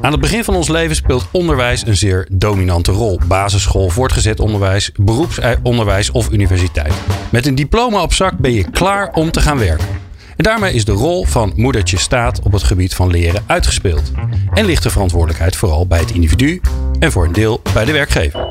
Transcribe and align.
Aan 0.00 0.12
het 0.12 0.20
begin 0.20 0.44
van 0.44 0.54
ons 0.54 0.68
leven 0.68 0.96
speelt 0.96 1.28
onderwijs 1.30 1.86
een 1.86 1.96
zeer 1.96 2.26
dominante 2.30 2.92
rol. 2.92 3.20
Basisschool, 3.26 3.88
voortgezet 3.88 4.40
onderwijs, 4.40 4.90
beroepsonderwijs 4.96 6.10
of 6.10 6.30
universiteit. 6.30 6.92
Met 7.30 7.46
een 7.46 7.54
diploma 7.54 8.02
op 8.02 8.12
zak 8.12 8.38
ben 8.38 8.52
je 8.52 8.70
klaar 8.70 9.10
om 9.12 9.30
te 9.30 9.40
gaan 9.40 9.58
werken. 9.58 9.88
En 10.36 10.44
daarmee 10.44 10.74
is 10.74 10.84
de 10.84 10.92
rol 10.92 11.24
van 11.24 11.52
moedertje 11.56 11.98
staat 11.98 12.40
op 12.42 12.52
het 12.52 12.62
gebied 12.62 12.94
van 12.94 13.10
leren 13.10 13.42
uitgespeeld. 13.46 14.12
En 14.52 14.64
ligt 14.64 14.82
de 14.82 14.90
verantwoordelijkheid 14.90 15.56
vooral 15.56 15.86
bij 15.86 15.98
het 15.98 16.10
individu 16.10 16.60
en 16.98 17.12
voor 17.12 17.24
een 17.24 17.32
deel 17.32 17.62
bij 17.74 17.84
de 17.84 17.92
werkgever. 17.92 18.48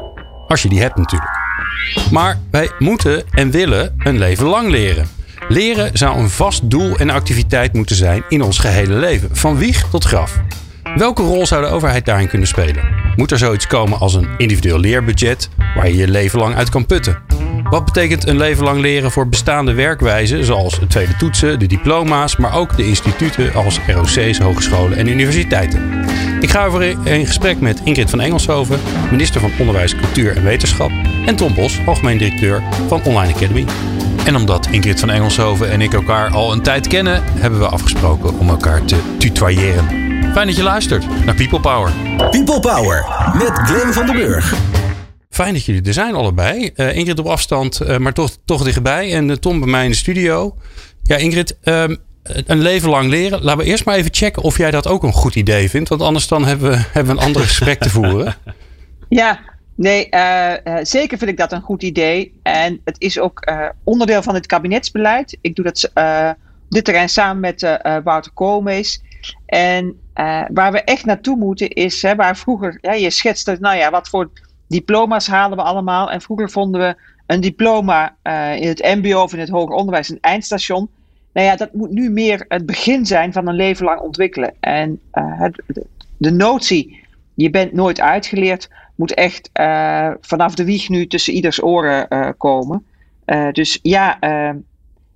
Als 0.48 0.62
je 0.62 0.70
die 0.70 0.82
hebt 0.82 0.98
natuurlijk. 0.98 1.40
Maar 2.12 2.40
wij 2.52 2.72
moeten 2.80 3.24
en 3.32 3.52
willen 3.52 3.96
een 3.98 4.18
leven 4.18 4.46
lang 4.46 4.70
leren. 4.70 5.08
Leren 5.48 5.98
zou 5.98 6.20
een 6.20 6.30
vast 6.30 6.70
doel 6.70 6.98
en 6.98 7.10
activiteit 7.10 7.74
moeten 7.74 7.96
zijn 7.96 8.24
in 8.30 8.42
ons 8.42 8.58
gehele 8.58 8.94
leven, 8.94 9.36
van 9.36 9.58
wieg 9.58 9.90
tot 9.90 10.04
graf. 10.04 10.40
Welke 10.96 11.24
rol 11.24 11.46
zou 11.46 11.62
de 11.62 11.70
overheid 11.70 12.06
daarin 12.06 12.28
kunnen 12.28 12.48
spelen? 12.48 12.84
Moet 13.16 13.32
er 13.32 13.38
zoiets 13.38 13.68
komen 13.68 14.00
als 14.00 14.14
een 14.14 14.30
individueel 14.38 14.80
leerbudget 14.80 15.50
waar 15.76 15.88
je 15.88 15.96
je 15.96 16.08
leven 16.08 16.40
lang 16.40 16.56
uit 16.56 16.70
kan 16.70 16.86
putten? 16.86 17.18
Wat 17.70 17.86
betekent 17.86 18.28
een 18.28 18.38
leven 18.38 18.64
lang 18.64 18.80
leren 18.80 19.12
voor 19.12 19.30
bestaande 19.30 19.74
werkwijzen, 19.74 20.46
zoals 20.46 20.80
het 20.80 20.90
tweede 20.90 21.16
toetsen, 21.16 21.60
de 21.60 21.66
diploma's, 21.66 22.36
maar 22.36 22.56
ook 22.56 22.78
de 22.78 22.86
instituten 22.86 23.54
als 23.54 23.80
ROC's, 23.88 24.40
hogescholen 24.40 24.98
en 24.98 25.08
universiteiten? 25.08 26.06
Ik 26.40 26.50
ga 26.50 26.66
over 26.66 26.82
in 27.04 27.26
gesprek 27.26 27.60
met 27.60 27.82
Ingrid 27.84 28.10
van 28.10 28.22
Engelshoven, 28.22 28.80
minister 29.12 29.42
van 29.42 29.52
Onderwijs, 29.60 29.96
Cultuur 29.96 30.36
en 30.38 30.44
Wetenschap, 30.44 30.92
en 31.26 31.36
Tom 31.36 31.54
Bos, 31.54 31.80
algemeen 31.86 32.18
directeur 32.18 32.64
van 32.88 33.04
Online 33.04 33.34
Academy. 33.34 33.66
En 34.26 34.36
omdat 34.36 34.68
Ingrid 34.72 35.00
van 35.00 35.10
Engelshoven 35.10 35.72
en 35.72 35.82
ik 35.82 35.94
elkaar 35.94 36.30
al 36.30 36.52
een 36.52 36.62
tijd 36.62 36.88
kennen, 36.88 37.24
hebben 37.24 37.60
we 37.60 37.68
afgesproken 37.68 38.40
om 38.40 38.50
elkaar 38.50 38.86
te 38.86 38.98
tutoyeren. 39.18 40.01
Fijn 40.32 40.48
dat 40.48 40.56
je 40.56 40.64
luistert 40.64 41.26
naar 41.26 41.36
People 41.36 41.60
Power. 41.60 41.92
People 42.30 42.60
Power 42.60 43.06
met 43.34 43.52
Glenn 43.52 43.94
van 43.94 44.06
den 44.06 44.16
Burg. 44.16 44.54
Fijn 45.30 45.54
dat 45.54 45.66
jullie 45.66 45.82
er 45.82 45.94
zijn 45.94 46.16
allebei. 46.16 46.72
Uh, 46.76 46.96
Ingrid 46.96 47.20
op 47.20 47.26
afstand, 47.26 47.82
uh, 47.82 47.98
maar 47.98 48.14
toch, 48.14 48.38
toch 48.46 48.64
dichtbij. 48.64 49.14
En 49.14 49.30
uh, 49.30 49.36
Tom 49.36 49.60
bij 49.60 49.70
mij 49.70 49.84
in 49.84 49.90
de 49.90 49.98
studio. 49.98 50.56
Ja, 51.04 51.16
Ingrid, 51.16 51.58
ehm, 51.62 51.96
een 52.24 52.60
leven 52.60 52.90
lang 52.90 53.10
leren. 53.10 53.44
Laten 53.44 53.64
we 53.64 53.66
eerst 53.66 53.86
maar 53.86 53.96
even 53.96 54.14
checken 54.14 54.44
of 54.44 54.58
jij 54.58 54.72
dat 54.72 54.88
ook 54.88 55.04
een 55.04 55.14
goed 55.14 55.36
idee 55.36 55.70
vindt. 55.70 55.90
Want 55.90 56.02
anders 56.02 56.28
dan 56.28 56.46
hebben 56.46 56.70
we, 56.70 56.78
hebben 56.92 57.16
we 57.16 57.22
een 57.22 57.28
ander 57.28 57.42
gesprek 57.42 57.80
te 57.80 57.90
voeren. 57.90 58.36
Ja, 59.10 59.40
nee, 59.76 60.10
zeker 60.82 61.18
vind 61.18 61.32
ik 61.32 61.38
dat 61.38 61.52
een 61.52 61.62
goed 61.62 61.84
idee. 61.84 62.40
En 62.44 62.82
het 62.84 62.96
is 62.98 63.20
ook 63.20 63.52
onderdeel 63.84 64.22
van 64.22 64.34
het 64.34 64.46
kabinetsbeleid. 64.46 65.38
Ik 65.42 65.56
doe 65.56 65.66
dat 65.66 65.92
dit 66.70 66.86
terrein 66.86 67.10
samen 67.10 67.40
met 67.40 67.80
Wouter 68.04 68.32
Koolmees. 68.34 69.02
En 69.46 70.01
waar 70.54 70.72
we 70.72 70.82
echt 70.84 71.06
naartoe 71.06 71.38
moeten 71.38 71.70
is, 71.70 72.02
hè, 72.02 72.16
waar 72.16 72.38
vroeger, 72.38 72.98
je 72.98 73.10
schetste, 73.10 73.58
nou 73.60 73.78
ja, 73.78 73.90
wat 73.90 74.10
voor 74.10 74.30
diploma's 74.72 75.28
halen 75.28 75.58
we 75.58 75.64
allemaal. 75.64 76.12
En 76.12 76.22
vroeger 76.22 76.50
vonden 76.50 76.82
we 76.82 76.96
een 77.26 77.42
diploma 77.42 78.16
uh, 78.24 78.56
in 78.56 78.68
het 78.68 78.84
MBO 78.84 79.22
of 79.22 79.34
in 79.34 79.40
het 79.40 79.50
hoger 79.50 79.76
onderwijs 79.76 80.10
een 80.10 80.18
eindstation. 80.22 80.90
Nou 81.34 81.48
ja, 81.48 81.56
dat 81.56 81.74
moet 81.74 81.92
nu 81.92 82.10
meer 82.10 82.46
het 82.48 82.66
begin 82.66 83.06
zijn 83.06 83.34
van 83.34 83.48
een 83.48 83.56
leven 83.56 83.86
lang 83.86 84.00
ontwikkelen. 84.00 84.54
En 84.60 85.00
uh, 85.14 85.40
het, 85.40 85.62
de 86.18 86.32
notie, 86.32 87.00
je 87.34 87.50
bent 87.50 87.74
nooit 87.74 88.02
uitgeleerd, 88.02 88.70
moet 88.96 89.14
echt 89.14 89.50
vanaf 90.22 90.56
de 90.56 90.66
wieg 90.66 90.90
nu 90.90 91.08
tussen 91.08 91.34
ieders 91.34 91.64
oren 91.64 92.36
komen. 92.38 92.86
dus 93.52 93.80
ja, 93.82 94.20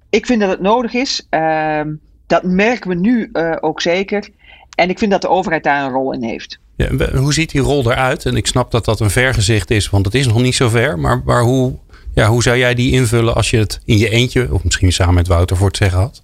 ik 0.09 0.25
vind 0.25 0.39
dat 0.41 0.49
het 0.49 0.61
nodig 0.61 0.93
is. 0.93 1.27
Ehm, 1.29 1.93
dat 2.27 2.43
merken 2.43 2.89
we 2.89 2.95
nu 2.95 3.29
ook 3.59 3.81
zeker. 3.81 4.29
En 4.75 4.89
ik 4.89 4.99
vind 4.99 5.11
dat 5.11 5.21
de 5.21 5.29
overheid 5.29 5.63
daar 5.63 5.85
een 5.85 5.91
rol 5.91 6.13
in 6.13 6.23
heeft. 6.23 6.59
Ja, 6.75 7.09
hoe 7.15 7.33
ziet 7.33 7.51
die 7.51 7.61
rol 7.61 7.91
eruit? 7.91 8.25
En 8.25 8.35
ik 8.35 8.47
snap 8.47 8.71
dat 8.71 8.85
dat 8.85 8.99
een 8.99 9.09
vergezicht 9.09 9.71
is, 9.71 9.89
want 9.89 10.05
het 10.05 10.15
is 10.15 10.27
nog 10.27 10.41
niet 10.41 10.55
zo 10.55 10.69
ver. 10.69 10.99
Maar, 10.99 11.21
maar 11.25 11.41
hoe, 11.41 11.75
ja, 12.13 12.27
hoe 12.27 12.43
zou 12.43 12.57
jij 12.57 12.73
die 12.73 12.91
invullen 12.91 13.35
als 13.35 13.49
je 13.49 13.57
het 13.57 13.79
in 13.85 13.97
je 13.97 14.09
eentje, 14.09 14.53
of 14.53 14.63
misschien 14.63 14.91
samen 14.91 15.13
met 15.13 15.27
Wouter, 15.27 15.57
voor 15.57 15.67
het 15.67 15.77
zeggen 15.77 15.99
had? 15.99 16.21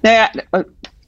Nou 0.00 0.14
ja, 0.14 0.32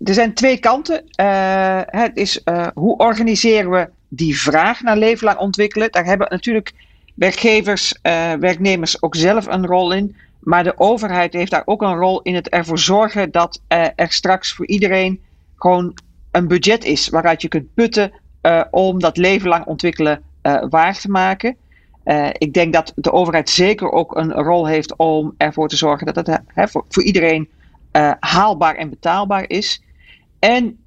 er 0.05 0.15
zijn 0.15 0.35
twee 0.35 0.59
kanten. 0.59 1.05
Uh, 1.21 1.81
het 1.85 2.17
is 2.17 2.41
uh, 2.45 2.67
hoe 2.75 2.97
organiseren 2.97 3.71
we 3.71 3.89
die 4.09 4.41
vraag 4.41 4.83
naar 4.83 4.97
leven 4.97 5.25
lang 5.25 5.39
ontwikkelen? 5.39 5.91
Daar 5.91 6.05
hebben 6.05 6.27
natuurlijk 6.31 6.73
werkgevers, 7.15 7.99
uh, 8.03 8.33
werknemers 8.33 9.03
ook 9.03 9.17
zelf 9.17 9.47
een 9.47 9.67
rol 9.67 9.93
in. 9.93 10.17
Maar 10.41 10.65
de 10.65 10.79
overheid 10.79 11.33
heeft 11.33 11.51
daar 11.51 11.63
ook 11.65 11.83
een 11.83 11.97
rol 11.97 12.23
in 12.23 12.35
het 12.35 12.49
ervoor 12.49 12.79
zorgen 12.79 13.31
dat 13.31 13.61
er 13.69 14.13
straks 14.13 14.53
voor 14.53 14.67
iedereen 14.67 15.21
gewoon 15.63 15.95
een 16.31 16.49
budget 16.49 16.85
is 16.85 17.09
waaruit 17.09 17.43
je 17.43 17.49
kunt 17.49 17.75
putten 17.75 18.13
uh, 18.43 18.65
om 18.71 19.01
dat 19.01 19.17
leven 19.17 19.49
lang 19.49 19.65
ontwikkelen 19.65 20.23
uh, 20.43 20.65
waar 20.69 20.99
te 20.99 21.11
maken. 21.11 21.57
Uh, 22.05 22.29
ik 22.33 22.55
denk 22.55 22.73
dat 22.73 22.93
de 22.97 23.13
overheid 23.13 23.51
zeker 23.51 23.91
ook 23.91 24.17
een 24.17 24.33
rol 24.33 24.67
heeft 24.67 24.97
om 24.97 25.35
ervoor 25.37 25.69
te 25.69 25.77
zorgen 25.77 26.07
dat 26.07 26.27
het 26.27 26.41
voor, 26.71 26.85
voor, 26.89 27.03
iedereen 27.03 27.49
haalbaar 28.21 28.75
en 28.75 28.91
betaalbaar 28.91 29.45
is. 29.49 29.83
En 30.39 30.79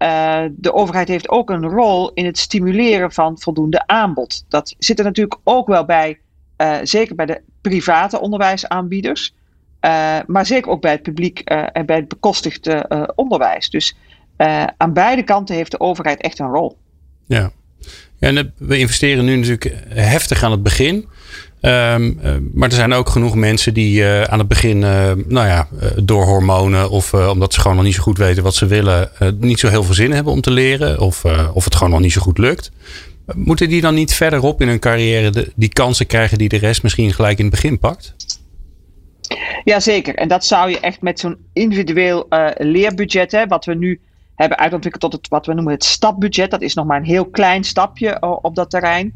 de 0.51 0.73
overheid 0.73 1.07
heeft 1.07 1.29
ook 1.29 1.49
een 1.49 1.69
rol 1.69 2.11
in 2.13 2.25
het 2.25 2.37
stimuleren 2.37 3.11
van 3.11 3.39
voldoende 3.39 3.87
aanbod. 3.87 4.45
Dat 4.47 4.75
zit 4.77 4.99
er 4.99 5.05
natuurlijk 5.05 5.39
ook 5.43 5.67
wel 5.67 5.85
bij, 5.85 6.19
zeker 6.83 7.15
bij 7.15 7.25
de 7.25 7.41
private 7.61 8.19
onderwijsaanbieders. 8.19 9.35
maar 10.25 10.45
zeker 10.45 10.71
ook 10.71 10.81
bij 10.81 10.91
het 10.91 11.01
publiek 11.01 11.39
en 11.39 11.85
bij 11.85 11.95
het 11.95 12.07
bekostigde 12.07 13.11
onderwijs. 13.15 13.69
Dus 13.69 13.95
uh, 14.37 14.63
aan 14.77 14.93
beide 14.93 15.23
kanten 15.23 15.55
heeft 15.55 15.71
de 15.71 15.79
overheid 15.79 16.21
echt 16.21 16.39
een 16.39 16.51
rol. 16.51 16.77
Ja, 17.27 17.51
en 18.19 18.53
we 18.57 18.77
investeren 18.77 19.25
nu 19.25 19.35
natuurlijk 19.35 19.73
heftig 19.87 20.43
aan 20.43 20.51
het 20.51 20.63
begin. 20.63 20.95
Um, 21.61 22.19
uh, 22.23 22.35
maar 22.53 22.69
er 22.69 22.75
zijn 22.75 22.93
ook 22.93 23.09
genoeg 23.09 23.35
mensen 23.35 23.73
die 23.73 24.01
uh, 24.01 24.21
aan 24.21 24.39
het 24.39 24.47
begin, 24.47 24.79
nou 24.79 25.47
ja, 25.47 25.67
door 26.03 26.23
hormonen 26.23 26.89
of 26.89 27.13
omdat 27.13 27.53
ze 27.53 27.59
gewoon 27.59 27.75
nog 27.75 27.85
niet 27.85 27.95
zo 27.95 28.01
goed 28.01 28.17
weten 28.17 28.43
wat 28.43 28.55
ze 28.55 28.65
willen, 28.65 29.09
niet 29.39 29.59
zo 29.59 29.67
heel 29.67 29.83
veel 29.83 29.93
zin 29.93 30.11
hebben 30.11 30.33
om 30.33 30.41
te 30.41 30.51
leren 30.51 30.99
of, 30.99 31.25
of 31.53 31.63
het 31.63 31.75
gewoon 31.75 31.93
nog 31.93 32.01
niet 32.01 32.11
zo 32.11 32.21
goed 32.21 32.37
lukt. 32.37 32.71
Moeten 33.35 33.69
die 33.69 33.81
dan 33.81 33.93
niet 33.93 34.13
verderop 34.13 34.61
in 34.61 34.67
hun 34.67 34.79
carrière 34.79 35.29
de, 35.29 35.51
die 35.55 35.69
kansen 35.73 36.07
krijgen 36.07 36.37
die 36.37 36.49
de 36.49 36.57
rest 36.57 36.83
misschien 36.83 37.13
gelijk 37.13 37.37
in 37.37 37.45
het 37.45 37.53
begin 37.53 37.79
pakt? 37.79 38.15
Jazeker, 39.63 40.15
en 40.15 40.27
dat 40.27 40.45
zou 40.45 40.69
je 40.69 40.79
echt 40.79 41.01
met 41.01 41.19
zo'n 41.19 41.37
individueel 41.53 42.27
leerbudget, 42.57 43.31
hè, 43.31 43.47
wat 43.47 43.65
we 43.65 43.75
nu 43.75 43.99
hebben 44.43 44.59
uitontwikkeld 44.59 45.11
tot 45.11 45.21
het, 45.21 45.29
wat 45.29 45.45
we 45.45 45.53
noemen 45.53 45.73
het 45.73 45.83
stapbudget. 45.83 46.51
Dat 46.51 46.61
is 46.61 46.73
nog 46.73 46.85
maar 46.85 46.97
een 46.97 47.05
heel 47.05 47.25
klein 47.25 47.63
stapje 47.63 48.21
op 48.41 48.55
dat 48.55 48.69
terrein. 48.69 49.13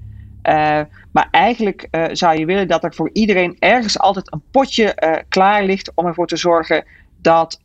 Uh, 0.47 0.81
maar 1.11 1.27
eigenlijk 1.31 1.87
uh, 1.91 2.05
zou 2.11 2.39
je 2.39 2.45
willen 2.45 2.67
dat 2.67 2.83
er 2.83 2.93
voor 2.93 3.09
iedereen 3.13 3.55
ergens 3.59 3.99
altijd 3.99 4.33
een 4.33 4.41
potje 4.51 4.97
uh, 5.03 5.15
klaar 5.29 5.63
ligt 5.63 5.91
om 5.95 6.05
ervoor 6.05 6.27
te 6.27 6.37
zorgen 6.37 6.85
dat 7.21 7.61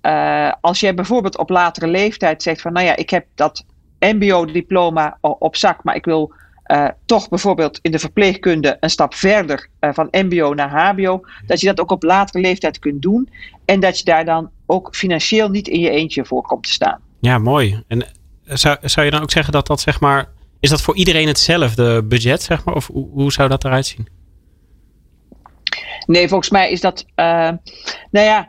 als 0.61 0.81
jij 0.81 0.95
bijvoorbeeld 0.95 1.39
op 1.39 1.51
latere 1.51 1.87
leeftijd 1.87 2.43
zegt 2.43 2.61
van 2.61 2.73
nou 2.73 2.87
ja, 2.87 2.97
ik 2.97 3.11
heb 3.11 3.27
dat 3.35 3.65
MBO-diploma 3.99 5.19
op 5.21 5.57
zak, 5.57 5.85
maar 5.85 5.95
ik 5.95 6.05
wil 6.05 6.33
toch 7.05 7.29
bijvoorbeeld 7.29 7.79
in 7.83 7.91
de 7.91 7.99
verpleegkunde 7.99 8.77
een 8.81 8.91
stap 8.91 9.15
verder 9.15 9.69
van 9.81 10.09
MBO 10.11 10.55
naar 10.55 10.71
HBO, 10.71 11.21
dat 11.47 11.61
je 11.61 11.67
dat 11.67 11.81
ook 11.81 11.91
op 11.91 12.03
latere 12.03 12.41
leeftijd 12.41 12.79
kunt 12.79 13.03
doen 13.03 13.29
en 13.65 13.81
dat 13.81 13.99
je 13.99 14.05
daar 14.05 14.25
dan 14.25 14.51
ook 14.67 14.97
financieel 14.97 15.49
niet 15.49 15.69
in 15.69 15.81
je 15.81 15.91
eentje 15.91 16.25
voor 16.25 16.43
komt 16.43 16.63
te 16.63 16.73
staan. 16.73 17.01
Ja, 17.23 17.39
mooi. 17.39 17.83
En 17.89 18.07
zou, 18.45 18.77
zou 18.81 19.07
je 19.07 19.13
dan 19.13 19.23
ook 19.23 19.31
zeggen 19.31 19.53
dat 19.53 19.67
dat 19.67 19.81
zeg 19.81 20.01
maar. 20.01 20.29
Is 20.61 20.71
dat 20.71 20.83
voor 20.83 20.97
iedereen 20.97 21.27
hetzelfde 21.27 22.03
budget, 22.03 22.43
zeg 22.43 22.65
maar? 22.65 22.75
Of 22.75 22.87
hoe, 22.87 23.09
hoe 23.11 23.33
zou 23.33 23.49
dat 23.49 23.65
eruit 23.65 23.87
zien? 23.87 24.09
Nee, 26.07 26.29
volgens 26.29 26.51
mij 26.51 26.71
is 26.71 26.81
dat. 26.81 27.05
Uh, 27.17 27.25
nou 28.11 28.27
ja. 28.27 28.49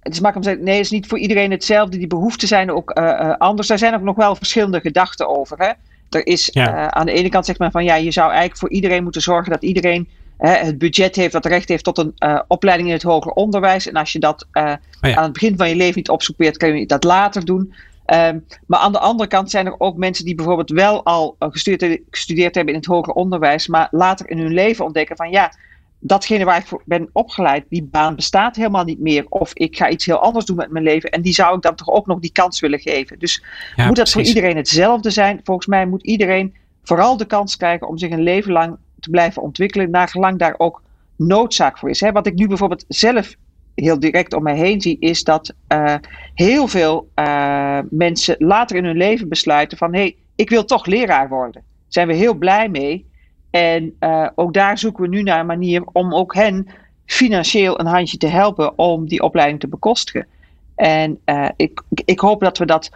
Het 0.00 0.14
is 0.14 0.20
makkelijk 0.20 0.36
om 0.36 0.42
te 0.42 0.48
zeggen, 0.48 0.64
nee, 0.64 0.76
het 0.76 0.84
is 0.84 0.90
niet 0.90 1.06
voor 1.06 1.18
iedereen 1.18 1.50
hetzelfde. 1.50 1.98
Die 1.98 2.06
behoeften 2.06 2.48
zijn 2.48 2.70
ook 2.70 2.98
uh, 2.98 3.34
anders. 3.36 3.68
Daar 3.68 3.78
zijn 3.78 3.94
ook 3.94 4.02
nog 4.02 4.16
wel 4.16 4.36
verschillende 4.36 4.80
gedachten 4.80 5.28
over. 5.28 5.58
Hè? 5.58 5.72
Er 6.10 6.26
is 6.26 6.50
ja. 6.52 6.90
aan 6.90 7.06
de 7.06 7.12
ene 7.12 7.28
kant 7.28 7.46
zegt 7.46 7.58
men 7.58 7.70
van 7.70 7.84
ja, 7.84 7.94
je 7.94 8.10
zou 8.10 8.28
eigenlijk 8.28 8.58
voor 8.58 8.70
iedereen 8.70 9.02
moeten 9.02 9.22
zorgen 9.22 9.52
dat 9.52 9.62
iedereen 9.62 10.08
het 10.38 10.78
budget 10.78 11.16
heeft, 11.16 11.32
dat 11.32 11.46
recht 11.46 11.68
heeft 11.68 11.84
tot 11.84 11.98
een 11.98 12.14
uh, 12.18 12.40
opleiding 12.48 12.88
in 12.88 12.94
het 12.94 13.02
hoger 13.02 13.32
onderwijs. 13.32 13.88
En 13.88 13.94
als 13.94 14.12
je 14.12 14.18
dat 14.18 14.46
uh, 14.52 14.62
oh 14.62 15.10
ja. 15.10 15.16
aan 15.16 15.22
het 15.22 15.32
begin 15.32 15.56
van 15.56 15.68
je 15.68 15.76
leven 15.76 15.96
niet 15.96 16.08
opzoekt, 16.08 16.56
kun 16.56 16.78
je 16.78 16.86
dat 16.86 17.04
later 17.04 17.44
doen. 17.44 17.74
Um, 18.06 18.46
maar 18.66 18.80
aan 18.80 18.92
de 18.92 18.98
andere 18.98 19.28
kant 19.28 19.50
zijn 19.50 19.66
er 19.66 19.80
ook 19.80 19.96
mensen 19.96 20.24
die 20.24 20.34
bijvoorbeeld 20.34 20.70
wel 20.70 21.04
al 21.04 21.36
gestudeerd, 21.38 22.00
gestudeerd 22.10 22.54
hebben 22.54 22.74
in 22.74 22.80
het 22.80 22.88
hoger 22.88 23.12
onderwijs, 23.12 23.66
maar 23.66 23.88
later 23.90 24.30
in 24.30 24.38
hun 24.38 24.52
leven 24.52 24.84
ontdekken 24.84 25.16
van 25.16 25.30
ja, 25.30 25.52
datgene 25.98 26.44
waar 26.44 26.58
ik 26.58 26.66
voor 26.66 26.82
ben 26.84 27.08
opgeleid, 27.12 27.64
die 27.68 27.82
baan 27.82 28.16
bestaat 28.16 28.56
helemaal 28.56 28.84
niet 28.84 29.00
meer. 29.00 29.26
Of 29.28 29.54
ik 29.54 29.76
ga 29.76 29.88
iets 29.88 30.06
heel 30.06 30.18
anders 30.18 30.44
doen 30.44 30.56
met 30.56 30.70
mijn 30.70 30.84
leven. 30.84 31.10
En 31.10 31.22
die 31.22 31.32
zou 31.32 31.56
ik 31.56 31.62
dan 31.62 31.74
toch 31.74 31.88
ook 31.88 32.06
nog 32.06 32.18
die 32.18 32.32
kans 32.32 32.60
willen 32.60 32.80
geven. 32.80 33.18
Dus 33.18 33.44
moet 33.76 33.96
dat 33.96 34.10
voor 34.10 34.22
iedereen 34.22 34.56
hetzelfde 34.56 35.10
zijn? 35.10 35.40
Volgens 35.44 35.66
mij 35.66 35.86
moet 35.86 36.02
iedereen 36.02 36.54
vooral 36.82 37.16
de 37.16 37.26
kans 37.26 37.56
krijgen 37.56 37.88
om 37.88 37.98
zich 37.98 38.10
een 38.10 38.22
leven 38.22 38.52
lang 38.52 38.76
te 39.00 39.10
blijven 39.10 39.42
ontwikkelen, 39.42 39.90
naar 39.90 40.08
gelang 40.08 40.38
daar 40.38 40.54
ook 40.56 40.82
noodzaak 41.16 41.78
voor 41.78 41.90
is. 41.90 42.00
Hè? 42.00 42.12
Wat 42.12 42.26
ik 42.26 42.34
nu 42.34 42.48
bijvoorbeeld 42.48 42.84
zelf 42.88 43.34
heel 43.84 44.00
direct 44.00 44.34
om 44.34 44.42
mij 44.42 44.56
heen 44.56 44.80
zie, 44.80 44.96
is 45.00 45.24
dat 45.24 45.54
uh, 45.68 45.94
heel 46.34 46.68
veel 46.68 47.08
uh, 47.14 47.78
mensen 47.90 48.36
later 48.38 48.76
in 48.76 48.84
hun 48.84 48.96
leven 48.96 49.28
besluiten 49.28 49.78
van 49.78 49.92
hé, 49.92 50.00
hey, 50.00 50.16
ik 50.34 50.50
wil 50.50 50.64
toch 50.64 50.86
leraar 50.86 51.28
worden. 51.28 51.62
Daar 51.62 51.84
zijn 51.88 52.06
we 52.06 52.14
heel 52.14 52.34
blij 52.34 52.68
mee. 52.68 53.06
En 53.50 53.96
uh, 54.00 54.28
ook 54.34 54.54
daar 54.54 54.78
zoeken 54.78 55.02
we 55.02 55.08
nu 55.08 55.22
naar 55.22 55.40
een 55.40 55.46
manier 55.46 55.82
om 55.92 56.14
ook 56.14 56.34
hen 56.34 56.66
financieel 57.06 57.80
een 57.80 57.86
handje 57.86 58.16
te 58.16 58.26
helpen 58.26 58.78
om 58.78 59.08
die 59.08 59.22
opleiding 59.22 59.60
te 59.60 59.68
bekostigen. 59.68 60.26
En 60.74 61.20
ik, 61.56 61.82
ik 62.04 62.20
hoop 62.20 62.40
dat 62.40 62.58
we 62.58 62.66
dat 62.66 62.90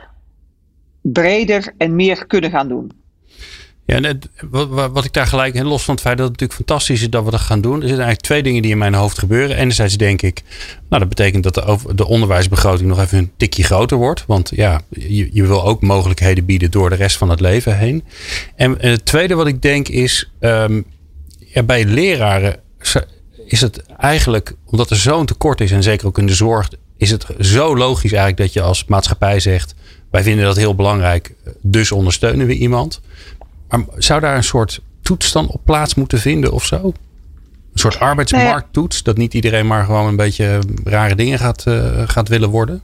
breder 1.00 1.74
en 1.76 1.94
meer 1.94 2.26
kunnen 2.26 2.50
gaan 2.50 2.68
doen. 2.68 2.99
Ja, 3.90 4.14
wat, 4.92 5.04
ik 5.04 5.12
daar 5.12 5.26
gelijk, 5.26 5.62
los 5.62 5.84
van 5.84 5.94
het 5.94 6.02
feit 6.02 6.16
dat 6.16 6.28
het 6.28 6.40
natuurlijk 6.40 6.68
fantastisch 6.68 7.02
is 7.02 7.10
dat 7.10 7.24
we 7.24 7.30
dat 7.30 7.40
gaan 7.40 7.60
doen. 7.60 7.74
Er 7.74 7.88
zitten 7.88 8.04
eigenlijk 8.04 8.26
twee 8.26 8.42
dingen 8.42 8.62
die 8.62 8.70
in 8.70 8.78
mijn 8.78 8.94
hoofd 8.94 9.18
gebeuren. 9.18 9.56
Enerzijds 9.56 9.96
denk 9.96 10.22
ik, 10.22 10.42
nou 10.88 11.00
dat 11.00 11.08
betekent 11.08 11.42
dat 11.42 11.54
de, 11.54 11.94
de 11.94 12.06
onderwijsbegroting 12.06 12.88
nog 12.88 13.00
even 13.00 13.18
een 13.18 13.32
tikje 13.36 13.62
groter 13.62 13.96
wordt. 13.96 14.24
Want 14.26 14.50
ja, 14.54 14.80
je, 15.32 15.46
wil 15.46 15.64
ook 15.64 15.82
mogelijkheden 15.82 16.44
bieden 16.44 16.70
door 16.70 16.90
de 16.90 16.96
rest 16.96 17.16
van 17.16 17.30
het 17.30 17.40
leven 17.40 17.78
heen. 17.78 18.04
En, 18.56 18.76
het 18.80 19.04
tweede 19.04 19.34
wat 19.34 19.46
ik 19.46 19.62
denk 19.62 19.88
is, 19.88 20.30
um, 20.40 20.84
ja, 21.38 21.62
bij 21.62 21.84
leraren 21.84 22.56
is 23.46 23.60
het 23.60 23.82
eigenlijk, 23.96 24.54
omdat 24.64 24.90
er 24.90 24.96
zo'n 24.96 25.26
tekort 25.26 25.60
is 25.60 25.70
en 25.70 25.82
zeker 25.82 26.06
ook 26.06 26.18
in 26.18 26.26
de 26.26 26.34
zorg, 26.34 26.68
is 26.96 27.10
het 27.10 27.26
zo 27.40 27.76
logisch 27.76 28.12
eigenlijk 28.12 28.42
dat 28.42 28.52
je 28.52 28.62
als 28.62 28.84
maatschappij 28.84 29.40
zegt, 29.40 29.74
wij 30.10 30.22
vinden 30.22 30.44
dat 30.44 30.56
heel 30.56 30.74
belangrijk, 30.74 31.34
dus 31.60 31.92
ondersteunen 31.92 32.46
we 32.46 32.54
iemand. 32.54 33.00
Maar 33.70 33.84
zou 33.96 34.20
daar 34.20 34.36
een 34.36 34.44
soort 34.44 34.80
toets 35.02 35.32
dan 35.32 35.48
op 35.48 35.60
plaats 35.64 35.94
moeten 35.94 36.18
vinden 36.18 36.52
of 36.52 36.64
zo? 36.64 36.76
Een 36.84 37.78
soort 37.78 38.00
arbeidsmarkttoets, 38.00 39.02
dat 39.02 39.16
niet 39.16 39.34
iedereen 39.34 39.66
maar 39.66 39.84
gewoon 39.84 40.06
een 40.06 40.16
beetje 40.16 40.58
rare 40.84 41.14
dingen 41.14 41.38
gaat, 41.38 41.64
uh, 41.68 42.02
gaat 42.08 42.28
willen 42.28 42.48
worden? 42.48 42.82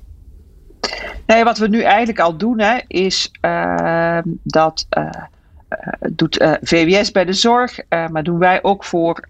Nee, 1.26 1.44
wat 1.44 1.58
we 1.58 1.68
nu 1.68 1.82
eigenlijk 1.82 2.20
al 2.20 2.36
doen, 2.36 2.60
hè, 2.60 2.78
is 2.86 3.30
uh, 3.40 4.18
dat 4.42 4.86
uh, 4.98 5.08
doet 6.10 6.58
VWS 6.62 7.12
bij 7.12 7.24
de 7.24 7.32
zorg, 7.32 7.80
maar 7.88 8.22
doen 8.22 8.38
wij 8.38 8.62
ook 8.62 8.84
voor 8.84 9.28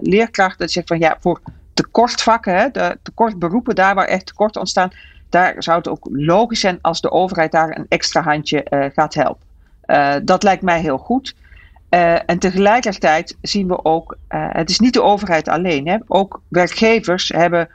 leerkrachten. 0.00 0.58
Dat 0.58 0.70
zegt 0.70 0.88
van 0.88 0.98
ja, 0.98 1.16
voor 1.20 1.40
tekortvakken, 1.74 2.54
hè, 2.54 2.70
de 2.70 2.98
tekortberoepen, 3.02 3.74
daar 3.74 3.94
waar 3.94 4.06
echt 4.06 4.26
tekorten 4.26 4.60
ontstaan, 4.60 4.90
daar 5.28 5.54
zou 5.58 5.78
het 5.78 5.88
ook 5.88 6.08
logisch 6.12 6.60
zijn 6.60 6.78
als 6.80 7.00
de 7.00 7.10
overheid 7.10 7.52
daar 7.52 7.76
een 7.76 7.86
extra 7.88 8.22
handje 8.22 8.90
gaat 8.94 9.14
helpen. 9.14 9.47
Uh, 9.88 10.14
dat 10.22 10.42
lijkt 10.42 10.62
mij 10.62 10.80
heel 10.80 10.98
goed. 10.98 11.34
Uh, 11.90 12.30
en 12.30 12.38
tegelijkertijd 12.38 13.36
zien 13.42 13.68
we 13.68 13.84
ook, 13.84 14.16
uh, 14.28 14.46
het 14.50 14.70
is 14.70 14.78
niet 14.78 14.92
de 14.92 15.02
overheid 15.02 15.48
alleen. 15.48 15.88
Hè? 15.88 15.96
Ook 16.06 16.40
werkgevers 16.48 17.28
hebben, 17.28 17.68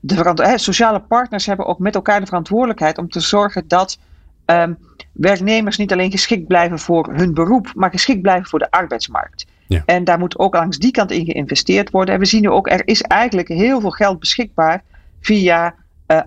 de 0.00 0.52
sociale 0.56 1.00
partners 1.00 1.46
hebben 1.46 1.66
ook 1.66 1.78
met 1.78 1.94
elkaar 1.94 2.20
de 2.20 2.26
verantwoordelijkheid 2.26 2.98
om 2.98 3.08
te 3.08 3.20
zorgen 3.20 3.68
dat 3.68 3.98
um, 4.46 4.78
werknemers 5.12 5.76
niet 5.76 5.92
alleen 5.92 6.10
geschikt 6.10 6.46
blijven 6.46 6.78
voor 6.78 7.12
hun 7.12 7.34
beroep, 7.34 7.72
maar 7.74 7.90
geschikt 7.90 8.22
blijven 8.22 8.48
voor 8.48 8.58
de 8.58 8.70
arbeidsmarkt. 8.70 9.46
Ja. 9.66 9.82
En 9.86 10.04
daar 10.04 10.18
moet 10.18 10.38
ook 10.38 10.54
langs 10.54 10.78
die 10.78 10.90
kant 10.90 11.10
in 11.10 11.24
geïnvesteerd 11.24 11.90
worden. 11.90 12.14
En 12.14 12.20
we 12.20 12.26
zien 12.26 12.42
nu 12.42 12.50
ook, 12.50 12.70
er 12.70 12.88
is 12.88 13.02
eigenlijk 13.02 13.48
heel 13.48 13.80
veel 13.80 13.90
geld 13.90 14.18
beschikbaar 14.18 14.82
via 15.20 15.74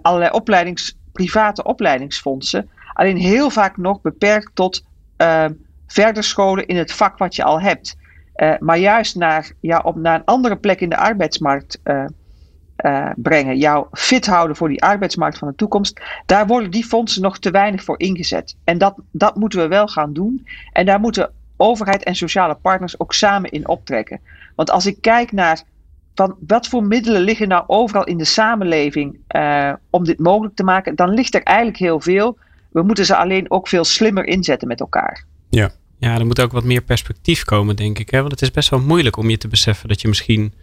allerlei 0.01 0.31
opleidings, 0.31 0.98
private 1.12 1.63
opleidingsfondsen. 1.63 2.69
Alleen 2.94 3.18
heel 3.18 3.50
vaak 3.50 3.77
nog 3.77 4.01
beperkt 4.01 4.51
tot 4.54 4.83
uh, 5.17 5.45
verder 5.87 6.23
scholen 6.23 6.67
in 6.67 6.77
het 6.77 6.93
vak 6.93 7.17
wat 7.17 7.35
je 7.35 7.43
al 7.43 7.61
hebt. 7.61 7.97
Uh, 8.35 8.53
maar 8.59 8.77
juist 8.77 9.15
naar, 9.15 9.51
ja, 9.59 9.79
op 9.79 9.95
naar 9.95 10.15
een 10.15 10.25
andere 10.25 10.55
plek 10.55 10.81
in 10.81 10.89
de 10.89 10.97
arbeidsmarkt 10.97 11.79
uh, 11.83 12.05
brengen. 13.15 13.57
Jou 13.57 13.87
fit 13.91 14.25
houden 14.25 14.55
voor 14.55 14.69
die 14.69 14.83
arbeidsmarkt 14.83 15.37
van 15.37 15.47
de 15.47 15.55
toekomst. 15.55 16.01
Daar 16.25 16.47
worden 16.47 16.71
die 16.71 16.85
fondsen 16.85 17.21
nog 17.21 17.39
te 17.39 17.51
weinig 17.51 17.83
voor 17.83 17.99
ingezet. 17.99 18.55
En 18.63 18.77
dat, 18.77 18.95
dat 19.11 19.35
moeten 19.35 19.59
we 19.59 19.67
wel 19.67 19.87
gaan 19.87 20.13
doen. 20.13 20.47
En 20.71 20.85
daar 20.85 20.99
moeten 20.99 21.31
overheid 21.57 22.03
en 22.03 22.15
sociale 22.15 22.55
partners 22.55 22.99
ook 22.99 23.13
samen 23.13 23.51
in 23.51 23.67
optrekken. 23.67 24.19
Want 24.55 24.71
als 24.71 24.85
ik 24.85 25.01
kijk 25.01 25.31
naar 25.31 25.63
van 26.15 26.35
wat 26.47 26.67
voor 26.67 26.83
middelen 26.83 27.21
liggen 27.21 27.47
nou 27.47 27.63
overal 27.67 28.03
in 28.03 28.17
de 28.17 28.25
samenleving 28.25 29.19
om 29.89 30.03
dit 30.03 30.19
mogelijk 30.19 30.55
te 30.55 30.63
maken, 30.63 30.95
dan 30.95 31.09
ligt 31.09 31.35
er 31.35 31.43
eigenlijk 31.43 31.77
heel 31.77 31.99
veel. 31.99 32.37
We 32.77 32.83
moeten 32.83 33.06
ze 33.06 33.15
alleen 33.15 33.51
ook 33.51 33.68
veel 33.68 33.83
slimmer 33.83 34.25
inzetten 34.25 34.68
met 34.68 34.79
elkaar. 34.79 35.25
Ja, 35.50 35.71
ja 36.00 36.18
er 36.18 36.25
moet 36.25 36.41
ook 36.41 36.51
wat 36.51 36.63
meer 36.63 36.81
perspectief 36.81 37.44
komen, 37.44 37.75
denk 37.75 38.00
ik. 38.00 38.09
Hè? 38.09 38.19
Want 38.19 38.31
het 38.31 38.41
is 38.41 38.51
best 38.51 38.69
wel 38.69 38.79
moeilijk 38.79 39.18
om 39.18 39.29
je 39.29 39.38
te 39.38 39.47
beseffen 39.47 39.88
dat 39.88 40.01
je 40.01 40.07
misschien 40.07 40.53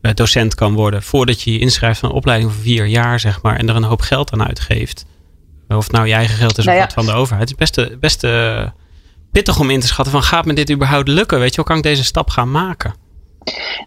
eh, 0.00 0.14
docent 0.14 0.54
kan 0.54 0.74
worden. 0.74 1.02
Voordat 1.02 1.42
je 1.42 1.52
je 1.52 1.58
inschrijft 1.58 2.00
van 2.00 2.08
een 2.08 2.14
opleiding 2.14 2.52
van 2.52 2.60
vier 2.60 2.86
jaar, 2.86 3.20
zeg 3.20 3.42
maar. 3.42 3.56
En 3.56 3.68
er 3.68 3.76
een 3.76 3.82
hoop 3.82 4.00
geld 4.00 4.32
aan 4.32 4.46
uitgeeft. 4.46 5.06
Of 5.68 5.82
het 5.82 5.92
nou 5.92 6.06
je 6.06 6.14
eigen 6.14 6.36
geld 6.36 6.58
is 6.58 6.64
nou 6.64 6.76
of 6.76 6.84
wat 6.84 6.92
van 6.92 7.06
de 7.06 7.12
overheid. 7.12 7.50
Het 7.50 7.60
is 7.60 7.72
best, 7.74 8.00
best 8.00 8.24
uh, 8.24 8.66
pittig 9.32 9.60
om 9.60 9.70
in 9.70 9.80
te 9.80 9.86
schatten 9.86 10.12
van 10.12 10.22
gaat 10.22 10.44
me 10.44 10.52
dit 10.52 10.70
überhaupt 10.70 11.08
lukken? 11.08 11.38
Weet 11.38 11.50
je, 11.50 11.56
hoe 11.56 11.64
kan 11.64 11.76
ik 11.76 11.82
deze 11.82 12.04
stap 12.04 12.30
gaan 12.30 12.50
maken? 12.50 12.94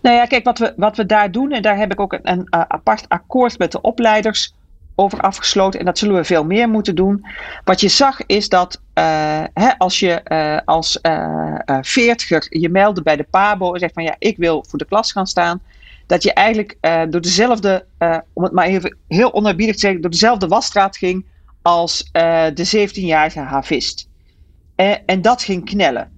Nou 0.02 0.16
ja, 0.16 0.26
kijk, 0.26 0.44
wat 0.44 0.60
we, 0.60 0.74
wat 0.78 0.98
we 0.98 1.06
daar 1.06 1.32
doen, 1.32 1.52
en 1.52 1.62
daar 1.62 1.78
heb 1.78 1.92
ik 1.92 2.00
ook 2.00 2.14
een, 2.14 2.32
een 2.32 2.48
apart 2.50 3.10
akkoord 3.10 3.58
met 3.58 3.72
de 3.72 3.82
opleiders 3.82 4.55
over 4.96 5.20
afgesloten. 5.20 5.80
En 5.80 5.86
dat 5.86 5.98
zullen 5.98 6.16
we 6.16 6.24
veel 6.24 6.46
meer 6.46 6.70
moeten 6.70 6.96
doen. 6.96 7.26
Wat 7.64 7.82
je 7.82 7.88
zag 7.88 8.26
is 8.26 8.50
dat 8.50 8.82
uh, 8.94 9.44
hè, 9.54 9.78
als 9.78 10.00
je 10.00 10.22
uh, 10.28 10.58
als 10.66 11.00
uh, 11.02 11.58
veertiger 11.82 12.46
je 12.50 12.70
meldde 12.70 13.02
bij 13.02 13.16
de 13.16 13.28
PABO 13.30 13.74
en 13.74 13.80
zegt 13.80 13.94
van 13.94 14.04
ja, 14.04 14.16
ik 14.20 14.38
wil 14.38 14.66
voor 14.68 14.80
de 14.80 14.86
klas 14.86 15.12
gaan 15.12 15.28
staan. 15.28 15.62
Dat 16.08 16.24
je 16.24 16.34
eigenlijk 16.34 16.78
door 17.10 17.22
dezelfde, 17.22 17.86
om 18.34 18.44
het 18.44 18.52
maar 18.52 18.66
even 18.66 18.98
heel 19.08 19.34
onerbiedig 19.34 19.76
te 19.76 19.82
zeggen, 19.82 20.02
door 20.02 20.12
dezelfde 20.12 20.48
wasstraat 20.48 20.98
ging 20.98 21.26
als 21.62 22.10
de 22.54 22.90
17-jarige 22.90 23.40
havist. 23.40 24.10
en 25.06 25.22
dat 25.22 25.44
ging 25.44 25.66
knellen. 25.66 26.12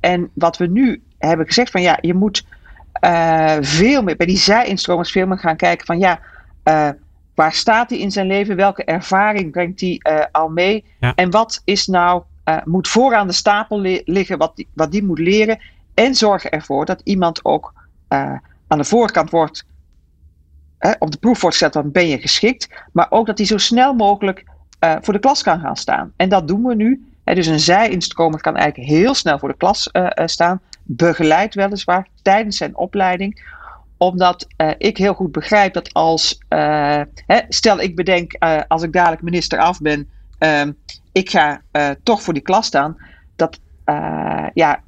en 0.00 0.30
wat 0.34 0.56
we 0.56 0.66
nu 0.66 1.02
hebben 1.18 1.46
gezegd 1.46 1.70
van 1.70 1.82
ja, 1.82 1.98
je 2.00 2.14
moet 2.14 2.44
veel 3.60 4.02
meer 4.02 4.16
bij 4.16 4.26
die 4.26 4.38
zijinstromers 4.38 5.10
veel 5.10 5.26
meer 5.26 5.38
gaan 5.38 5.56
kijken 5.56 5.86
van 5.86 5.98
ja, 5.98 6.20
Waar 7.36 7.52
staat 7.52 7.90
hij 7.90 7.98
in 7.98 8.10
zijn 8.10 8.26
leven? 8.26 8.56
Welke 8.56 8.84
ervaring 8.84 9.50
brengt 9.50 9.80
hij 9.80 10.00
uh, 10.02 10.24
al 10.32 10.48
mee? 10.48 10.84
En 11.14 11.30
wat 11.30 11.62
is 11.64 11.86
nou, 11.86 12.22
uh, 12.44 12.56
moet 12.64 12.88
vooraan 12.88 13.26
de 13.26 13.32
stapel 13.32 13.80
liggen, 14.04 14.38
wat 14.38 14.56
die, 14.56 14.68
wat 14.74 14.92
die 14.92 15.04
moet 15.04 15.18
leren? 15.18 15.58
En 15.94 16.14
zorg 16.14 16.44
ervoor 16.44 16.84
dat 16.84 17.00
iemand 17.04 17.44
ook 17.44 17.72
uh, 18.08 18.32
aan 18.66 18.78
de 18.78 18.84
voorkant 18.84 19.30
wordt, 19.30 19.66
op 20.98 21.10
de 21.10 21.18
proef 21.18 21.40
wordt 21.40 21.56
gezet, 21.56 21.72
dan 21.72 21.92
ben 21.92 22.08
je 22.08 22.18
geschikt. 22.18 22.68
Maar 22.92 23.06
ook 23.10 23.26
dat 23.26 23.38
hij 23.38 23.46
zo 23.46 23.58
snel 23.58 23.94
mogelijk 23.94 24.44
voor 25.00 25.12
de 25.12 25.20
klas 25.20 25.42
kan 25.42 25.60
gaan 25.60 25.76
staan. 25.76 26.12
En 26.16 26.28
dat 26.28 26.48
doen 26.48 26.62
we 26.62 26.74
nu. 26.74 27.06
Dus 27.24 27.46
een 27.46 27.60
zij-instromer 27.60 28.40
kan 28.40 28.56
eigenlijk 28.56 28.88
heel 28.88 29.14
snel 29.14 29.38
voor 29.38 29.48
de 29.48 29.56
klas 29.56 29.90
staan. 30.24 30.60
Begeleid 30.82 31.54
weliswaar 31.54 32.08
tijdens 32.22 32.56
zijn 32.56 32.76
opleiding 32.76 33.54
omdat 33.96 34.46
uh, 34.56 34.70
ik 34.78 34.96
heel 34.96 35.14
goed 35.14 35.32
begrijp 35.32 35.74
dat 35.74 35.92
als, 35.92 36.38
uh, 36.48 37.00
hè, 37.26 37.40
stel 37.48 37.80
ik 37.80 37.96
bedenk 37.96 38.36
uh, 38.44 38.60
als 38.68 38.82
ik 38.82 38.92
dadelijk 38.92 39.22
minister 39.22 39.58
af 39.58 39.80
ben, 39.80 40.08
ehm, 40.38 40.72
ik 41.12 41.30
ga 41.30 41.60
toch 42.02 42.22
voor 42.22 42.34
die 42.34 42.42
klas 42.42 42.66
staan, 42.66 42.96
dat 43.36 43.60
ja, 44.54 44.80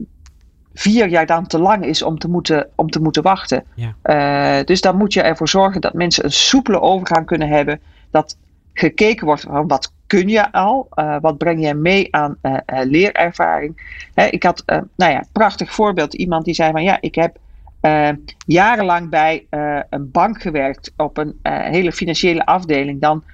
vier 0.75 1.09
jaar 1.09 1.27
dan 1.27 1.47
te 1.47 1.59
lang 1.59 1.85
is 1.85 2.03
om 2.03 2.19
te 2.19 2.29
moeten, 2.29 2.69
om 2.75 2.91
te 2.91 3.01
moeten 3.01 3.23
wachten. 3.23 3.65
Ja. 3.75 4.63
dus 4.63 4.81
dan 4.81 4.97
moet 4.97 5.13
je 5.13 5.23
ervoor 5.23 5.49
zorgen 5.49 5.81
dat 5.81 5.93
mensen 5.93 6.25
een 6.25 6.33
soepele 6.33 6.81
overgang 6.81 7.27
kunnen 7.27 7.49
hebben, 7.49 7.81
dat 8.11 8.37
gekeken 8.73 9.27
wordt 9.27 9.41
van 9.41 9.69
wat 9.69 9.93
kun 10.07 10.29
je 10.29 10.53
al, 10.53 10.89
wat 11.21 11.39
breng 11.39 11.67
je 11.67 11.75
mee 11.75 12.15
aan 12.15 12.39
leerervaring. 12.67 14.01
Hè, 14.15 14.27
ik 14.27 14.43
had, 14.43 14.63
nou 14.97 15.13
ja, 15.13 15.25
prachtig 15.33 15.73
voorbeeld, 15.73 16.15
iemand 16.15 16.45
die 16.45 16.55
zei 16.55 16.73
van 16.73 16.83
ja, 16.83 16.99
ik 17.01 17.15
heb 17.15 17.37
uh, 17.83 18.09
jarenlang 18.47 19.11
bij 19.11 19.47
uh, 19.51 19.81
een 19.91 20.11
bank 20.11 20.43
gewerkt 20.43 20.93
op 20.97 21.17
een 21.17 21.39
uh, 21.43 21.61
hele 21.61 21.93
financiële 21.93 22.47
afdeling, 22.47 23.01
dan 23.01 23.25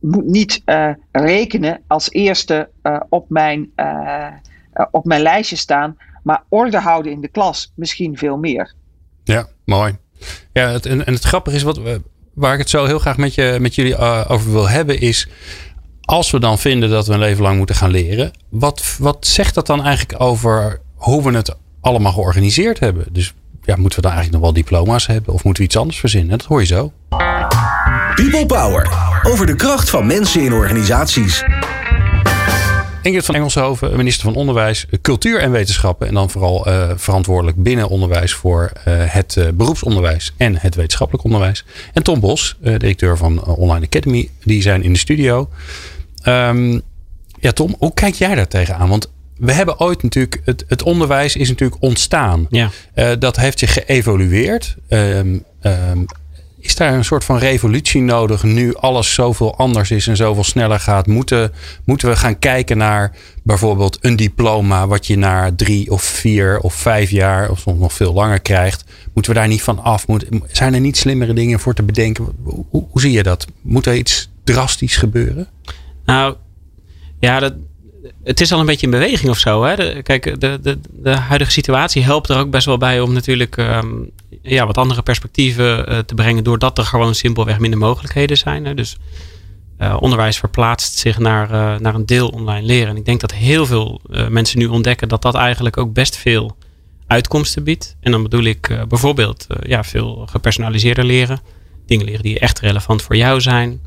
moet 0.00 0.24
niet 0.24 0.62
rekenen 1.12 1.80
als 1.86 2.10
eerste 2.10 2.68
op, 3.08 3.28
mijn, 3.28 3.70
op 4.90 5.04
mijn 5.04 5.22
lijstje 5.22 5.56
staan, 5.56 5.96
maar 6.22 6.42
orde 6.48 6.78
houden 6.78 7.12
in 7.12 7.20
de 7.20 7.28
klas 7.28 7.72
misschien 7.76 8.18
veel 8.18 8.36
meer. 8.36 8.74
Ja, 9.24 9.46
mooi. 9.64 9.96
Ja, 10.52 10.72
en, 10.80 11.06
en 11.06 11.12
het 11.12 11.22
grappige 11.22 11.56
is, 11.56 11.62
wat, 11.62 11.80
waar 12.34 12.52
ik 12.52 12.58
het 12.58 12.70
zo 12.70 12.84
heel 12.84 12.98
graag 12.98 13.16
met, 13.16 13.34
je, 13.34 13.56
met 13.60 13.74
jullie 13.74 13.96
over 14.28 14.52
wil 14.52 14.68
hebben, 14.68 15.00
is 15.00 15.28
als 16.00 16.30
we 16.30 16.40
dan 16.40 16.58
vinden 16.58 16.90
dat 16.90 17.06
we 17.06 17.12
een 17.12 17.18
leven 17.18 17.42
lang 17.42 17.56
moeten 17.56 17.76
gaan 17.76 17.90
leren, 17.90 18.30
wat, 18.48 18.96
wat 18.98 19.26
zegt 19.26 19.54
dat 19.54 19.66
dan 19.66 19.84
eigenlijk 19.84 20.20
over 20.20 20.80
hoe 20.94 21.22
we 21.22 21.36
het 21.36 21.56
allemaal 21.80 22.12
georganiseerd 22.12 22.78
hebben? 22.78 23.06
Dus 23.12 23.34
ja, 23.64 23.76
moeten 23.76 23.98
we 24.00 24.06
dan 24.06 24.12
eigenlijk 24.12 24.32
nog 24.32 24.40
wel 24.40 24.52
diploma's 24.52 25.06
hebben? 25.06 25.34
Of 25.34 25.44
moeten 25.44 25.62
we 25.62 25.68
iets 25.68 25.78
anders 25.78 25.98
verzinnen? 25.98 26.38
Dat 26.38 26.46
hoor 26.46 26.60
je 26.60 26.66
zo. 26.66 26.92
People 28.14 28.46
Power. 28.46 28.92
Over 29.22 29.46
de 29.46 29.56
kracht 29.56 29.90
van 29.90 30.06
mensen 30.06 30.40
in 30.40 30.52
organisaties. 30.52 31.44
Ingrid 33.02 33.24
van 33.24 33.34
Engelshoven, 33.34 33.96
minister 33.96 34.24
van 34.24 34.34
Onderwijs, 34.34 34.86
Cultuur 35.02 35.40
en 35.40 35.50
Wetenschappen. 35.50 36.08
En 36.08 36.14
dan 36.14 36.30
vooral 36.30 36.68
uh, 36.68 36.90
verantwoordelijk 36.96 37.62
binnen 37.62 37.88
onderwijs 37.88 38.32
voor 38.32 38.72
uh, 38.88 38.94
het 39.06 39.36
uh, 39.36 39.48
beroepsonderwijs 39.54 40.32
en 40.36 40.56
het 40.56 40.74
wetenschappelijk 40.74 41.24
onderwijs. 41.24 41.64
En 41.92 42.02
Tom 42.02 42.20
Bos, 42.20 42.56
directeur 42.60 43.16
van 43.16 43.44
Online 43.44 43.86
Academy, 43.86 44.30
die 44.44 44.62
zijn 44.62 44.82
in 44.82 44.92
de 44.92 44.98
studio. 44.98 45.48
Um, 46.26 46.82
ja, 47.40 47.52
Tom, 47.52 47.74
hoe 47.78 47.94
kijk 47.94 48.14
jij 48.14 48.34
daar 48.34 48.48
tegenaan? 48.48 48.88
Want 48.88 49.10
we 49.42 49.52
hebben 49.52 49.80
ooit 49.80 50.02
natuurlijk, 50.02 50.40
het, 50.44 50.64
het 50.68 50.82
onderwijs 50.82 51.36
is 51.36 51.48
natuurlijk 51.48 51.82
ontstaan. 51.82 52.46
Ja. 52.50 52.70
dat 53.18 53.36
heeft 53.36 53.58
zich 53.58 53.72
geëvolueerd. 53.72 54.76
Um, 54.88 55.44
um, 55.62 56.06
is 56.62 56.74
daar 56.74 56.94
een 56.94 57.04
soort 57.04 57.24
van 57.24 57.38
revolutie 57.38 58.00
nodig 58.00 58.42
nu 58.42 58.74
alles 58.74 59.14
zoveel 59.14 59.56
anders 59.56 59.90
is 59.90 60.06
en 60.06 60.16
zoveel 60.16 60.44
sneller 60.44 60.80
gaat? 60.80 61.06
Moeten, 61.06 61.52
moeten 61.84 62.08
we 62.08 62.16
gaan 62.16 62.38
kijken 62.38 62.76
naar 62.76 63.16
bijvoorbeeld 63.42 63.98
een 64.00 64.16
diploma 64.16 64.86
wat 64.86 65.06
je 65.06 65.16
na 65.16 65.50
drie 65.56 65.90
of 65.90 66.02
vier 66.02 66.58
of 66.58 66.74
vijf 66.74 67.10
jaar 67.10 67.50
of 67.50 67.58
soms 67.58 67.80
nog 67.80 67.92
veel 67.92 68.12
langer 68.12 68.40
krijgt? 68.40 68.84
Moeten 69.14 69.32
we 69.32 69.38
daar 69.38 69.48
niet 69.48 69.62
van 69.62 69.78
af? 69.78 70.06
Moet, 70.06 70.26
zijn 70.46 70.74
er 70.74 70.80
niet 70.80 70.96
slimmere 70.96 71.32
dingen 71.32 71.60
voor 71.60 71.74
te 71.74 71.82
bedenken? 71.82 72.28
Hoe, 72.44 72.64
hoe 72.70 73.00
zie 73.00 73.12
je 73.12 73.22
dat? 73.22 73.46
Moet 73.62 73.86
er 73.86 73.94
iets 73.94 74.30
drastisch 74.44 74.96
gebeuren? 74.96 75.48
Nou, 76.04 76.36
ja, 77.20 77.38
dat, 77.38 77.54
het 78.24 78.40
is 78.40 78.52
al 78.52 78.60
een 78.60 78.66
beetje 78.66 78.86
in 78.86 78.92
beweging 78.92 79.30
of 79.30 79.38
zo. 79.38 79.64
Hè? 79.64 80.02
kijk, 80.02 80.40
de, 80.40 80.58
de, 80.62 80.78
de 80.90 81.10
huidige 81.10 81.50
situatie 81.50 82.02
helpt 82.02 82.28
er 82.28 82.38
ook 82.38 82.50
best 82.50 82.66
wel 82.66 82.78
bij 82.78 83.00
om 83.00 83.12
natuurlijk 83.12 83.56
um, 83.56 84.10
ja, 84.42 84.66
wat 84.66 84.78
andere 84.78 85.02
perspectieven 85.02 85.92
uh, 85.92 85.98
te 85.98 86.14
brengen. 86.14 86.44
Doordat 86.44 86.78
er 86.78 86.84
gewoon 86.84 87.14
simpelweg 87.14 87.58
minder 87.58 87.78
mogelijkheden 87.78 88.36
zijn. 88.36 88.64
Hè? 88.64 88.74
Dus 88.74 88.96
uh, 89.78 89.96
onderwijs 90.00 90.38
verplaatst 90.38 90.98
zich 90.98 91.18
naar, 91.18 91.50
uh, 91.50 91.78
naar 91.78 91.94
een 91.94 92.06
deel 92.06 92.28
online 92.28 92.66
leren. 92.66 92.88
En 92.88 92.96
ik 92.96 93.04
denk 93.04 93.20
dat 93.20 93.32
heel 93.32 93.66
veel 93.66 94.00
mensen 94.28 94.58
nu 94.58 94.66
ontdekken 94.66 95.08
dat 95.08 95.22
dat 95.22 95.34
eigenlijk 95.34 95.76
ook 95.76 95.92
best 95.92 96.16
veel 96.16 96.56
uitkomsten 97.06 97.64
biedt. 97.64 97.96
En 98.00 98.10
dan 98.10 98.22
bedoel 98.22 98.44
ik 98.44 98.84
bijvoorbeeld 98.88 99.46
ja, 99.62 99.84
veel 99.84 100.26
gepersonaliseerder 100.30 101.04
leren. 101.04 101.40
Dingen 101.86 102.06
leren 102.06 102.22
die 102.22 102.38
echt 102.38 102.58
relevant 102.58 103.02
voor 103.02 103.16
jou 103.16 103.40
zijn. 103.40 103.80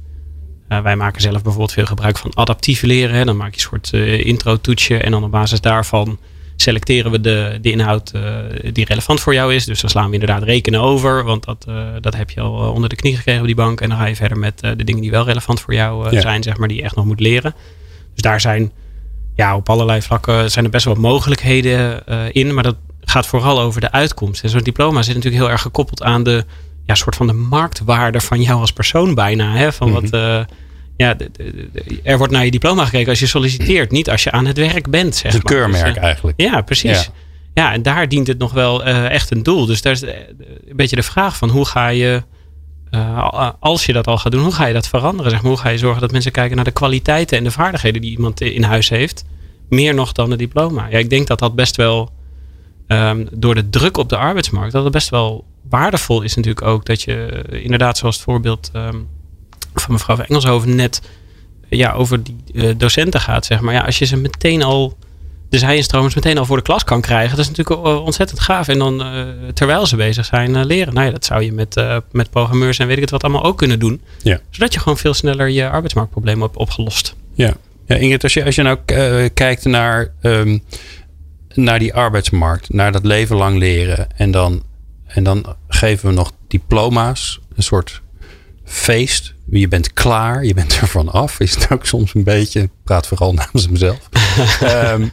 Uh, 0.70 0.80
wij 0.82 0.96
maken 0.96 1.22
zelf 1.22 1.42
bijvoorbeeld 1.42 1.72
veel 1.72 1.86
gebruik 1.86 2.18
van 2.18 2.32
adaptief 2.36 2.82
leren. 2.82 3.16
Hè. 3.16 3.26
Dan 3.26 3.38
maak 3.38 3.50
je 3.50 3.56
een 3.56 3.60
soort 3.60 3.92
uh, 3.94 4.26
intro-toetsje 4.26 4.98
en 4.98 5.12
dan 5.12 5.24
op 5.24 5.32
basis 5.32 5.62
daarvan 5.62 6.20
selecteren 6.56 7.12
we 7.12 7.22
de, 7.22 7.58
de 7.62 7.72
inhoud 7.72 8.12
uh, 8.16 8.40
die 8.72 8.86
relevant 8.86 9.20
voor 9.20 9.34
jou 9.34 9.54
is. 9.54 9.66
Dus 9.66 9.82
dan 9.82 9.90
slaan 9.90 10.08
we 10.08 10.14
inderdaad 10.14 10.44
rekenen 10.44 10.82
over, 10.82 11.24
want 11.24 11.46
dat, 11.46 11.68
dat 12.02 12.16
heb 12.16 12.30
je 12.30 12.42
al 12.42 12.72
onder 12.72 12.90
de 12.90 12.96
knie 12.96 13.16
gekregen 13.16 13.42
op 13.42 13.48
die 13.48 13.56
bank. 13.56 13.82
En 13.82 13.90
dan 13.90 13.98
ga 13.98 14.06
je 14.06 14.16
verder 14.16 14.38
met 14.38 14.60
de 14.60 14.84
dingen 14.84 15.02
die 15.02 15.12
wel 15.12 15.26
relevant 15.26 15.60
voor 15.60 15.74
jou 15.74 16.12
ja. 16.12 16.22
zijn, 16.22 16.44
zeg 16.44 16.58
maar, 16.58 16.68
die 16.68 16.78
je 16.78 16.84
echt 16.84 16.96
nog 16.96 17.06
moet 17.06 17.20
leren. 17.20 17.56
Dus 18.14 18.22
daar 18.22 18.42
zijn 18.42 18.72
ja, 19.36 19.56
op 19.56 19.70
allerlei 19.70 20.02
vlakken 20.02 20.52
zijn 20.52 20.66
er 20.66 20.72
best 20.72 20.86
wel 20.86 20.96
mogelijkheden 20.96 22.04
in, 22.32 22.54
maar 22.54 22.64
dat 22.64 22.76
gaat 23.04 23.26
vooral 23.26 23.60
over 23.60 23.82
de 23.82 23.92
uitkomst. 23.92 24.44
En 24.44 24.50
zo'n 24.50 24.64
diploma 24.64 25.02
zit 25.02 25.16
natuurlijk 25.16 25.44
heel 25.44 25.52
erg 25.52 25.62
gekoppeld 25.62 26.04
aan 26.04 26.24
de 26.24 26.46
ja, 26.86 26.96
soort 26.96 27.16
van 27.16 27.28
de 27.28 27.34
marktwaarde 27.34 28.22
van 28.22 28.42
jou 28.42 28.60
als 28.60 28.74
persoon 28.74 29.16
bijna. 29.16 29.56
Hè? 29.56 29.74
Van 29.74 29.92
wat, 29.92 30.14
uh, 30.14 30.40
ja, 30.98 31.14
de, 31.14 31.30
de, 31.32 31.70
de, 31.72 32.00
er 32.04 32.18
wordt 32.18 32.34
naar 32.34 32.46
je 32.46 32.52
diploma 32.52 32.86
gekeken 32.86 33.10
als 33.10 33.20
je 33.20 33.28
solliciteert, 33.28 33.92
niet 33.92 34.10
als 34.10 34.24
je 34.24 34.32
aan 34.32 34.46
het 34.46 34.58
werk 34.58 34.90
bent. 34.90 35.16
Zeg 35.16 35.34
een 35.34 35.40
maar. 35.44 35.54
keurmerk 35.54 35.86
dus, 35.86 35.96
uh, 35.96 36.04
eigenlijk. 36.04 36.42
Ja, 36.42 36.62
precies. 36.62 37.04
Ja. 37.04 37.64
ja. 37.64 37.74
en 37.74 37.82
daar 37.82 38.08
dient 38.08 38.28
het 38.28 38.38
nog 38.38 38.52
wel 38.52 38.88
uh, 38.88 39.10
echt 39.10 39.32
een 39.32 39.44
doel. 39.44 39.66
Dus 39.66 39.82
daar 39.82 39.94
is 39.94 40.02
een 40.02 40.76
beetje 40.76 40.96
de 40.96 41.04
vraag 41.04 41.38
van 41.38 41.50
hoe 41.50 41.66
ga 41.66 41.88
je, 41.88 42.24
als 43.60 43.86
je 43.86 43.94
dat 43.94 44.08
al 44.08 44.18
gaat 44.18 44.32
doen, 44.32 44.44
hoe 44.44 44.54
ga 44.54 44.66
je 44.66 44.74
dat 44.74 44.88
veranderen? 44.88 45.32
Zeg 45.32 45.42
maar, 45.42 45.52
hoe 45.52 45.60
ga 45.60 45.70
je 45.70 45.78
zorgen 45.78 46.02
dat 46.02 46.12
mensen 46.12 46.32
kijken 46.32 46.56
naar 46.56 46.66
de 46.66 46.72
kwaliteiten 46.72 47.38
en 47.38 47.44
de 47.44 47.52
vaardigheden 47.52 48.02
die 48.02 48.12
iemand 48.12 48.42
in 48.42 48.64
huis 48.64 48.90
heeft? 48.90 49.26
Meer 49.70 49.94
nog 49.94 50.12
dan 50.12 50.30
het 50.30 50.40
diploma. 50.40 50.88
Ja, 50.90 50.98
ik 50.98 51.10
denk 51.10 51.28
dat 51.28 51.40
dat 51.40 51.56
best 51.56 51.76
wel 51.76 52.12
um, 52.88 53.28
door 53.32 53.56
de 53.56 53.70
druk 53.70 53.98
op 53.98 54.10
de 54.10 54.18
arbeidsmarkt, 54.18 54.72
dat 54.72 54.84
het 54.84 54.94
best 54.94 55.10
wel 55.10 55.46
waardevol 55.70 56.22
is 56.22 56.36
natuurlijk 56.36 56.66
ook 56.66 56.86
dat 56.86 57.02
je 57.02 57.26
eh, 57.26 57.64
inderdaad 57.64 57.98
zoals 57.98 58.16
het 58.16 58.24
voorbeeld 58.24 58.72
um, 58.76 59.08
van 59.74 59.94
mevrouw 59.94 60.18
Engelshoven 60.18 60.76
net 60.76 61.02
ja, 61.70 61.92
over 61.92 62.24
die 62.24 62.36
uh, 62.54 62.74
docenten 62.78 63.20
gaat, 63.20 63.46
zeg 63.46 63.62
maar. 63.62 63.74
Ja, 63.74 63.82
als 63.82 64.00
je 64.00 64.06
ze 64.06 64.18
meteen 64.18 64.64
al 64.64 64.98
de 65.50 65.58
zijinstromers 65.58 66.16
meteen 66.16 66.38
al 66.38 66.46
voor 66.46 66.58
de 66.58 66.64
klas 66.64 66.84
kan 66.84 67.02
krijgen. 67.02 67.36
Dat 67.36 67.46
is 67.46 67.52
natuurlijk 67.52 67.86
ontzettend 67.86 68.40
gaaf. 68.40 68.68
En 68.68 68.78
dan 68.78 69.02
uh, 69.02 69.24
terwijl 69.54 69.86
ze 69.86 69.96
bezig 69.96 70.26
zijn 70.26 70.50
uh, 70.50 70.64
leren. 70.64 70.94
Nou 70.94 71.06
ja, 71.06 71.12
dat 71.12 71.26
zou 71.26 71.44
je 71.44 71.52
met, 71.52 71.84
met 72.12 72.30
programmeurs 72.30 72.80
en 72.80 72.88
weet 72.88 72.96
ik 72.96 73.02
het 73.02 73.12
wat 73.12 73.24
allemaal 73.24 73.44
ook 73.44 73.58
kunnen 73.58 73.80
doen. 73.80 74.02
Ja. 74.22 74.40
Zodat 74.50 74.74
je 74.74 74.80
gewoon 74.80 74.98
veel 74.98 75.14
sneller 75.14 75.50
je 75.50 75.70
arbeidsmarktprobleem 75.70 76.42
hebt 76.42 76.58
opgelost. 76.58 77.16
Ja, 77.34 77.54
ja 77.86 77.96
Ingrid, 77.96 78.24
als 78.24 78.34
je, 78.34 78.46
als 78.46 78.56
je 78.56 78.62
nou 78.62 78.78
kijkt 79.34 79.66
naar, 79.66 80.12
um, 80.22 80.64
naar 81.56 81.80
die 81.80 81.94
arbeidsmarkt, 81.94 82.74
naar 82.74 82.92
dat 82.92 83.06
leven 83.06 83.36
lang 83.36 83.58
leren. 83.58 84.08
En 84.18 84.32
dan 84.32 84.64
en 85.06 85.24
dan 85.24 85.56
geven 85.68 86.10
we 86.10 86.16
nog 86.16 86.32
diploma's, 86.48 87.42
een 87.56 87.64
soort 87.64 88.02
feest. 88.64 89.34
Je 89.50 89.68
bent 89.68 89.94
klaar, 89.94 90.46
je 90.46 90.54
bent 90.54 90.78
er 90.82 90.88
van 90.88 91.10
af. 91.10 91.40
Is 91.40 91.56
het 91.56 91.72
ook 91.72 91.86
soms 91.86 92.14
een 92.14 92.24
beetje, 92.24 92.70
praat 92.84 93.08
vooral 93.08 93.34
namens 93.44 93.70
mezelf. 93.70 94.10
um, 94.64 95.12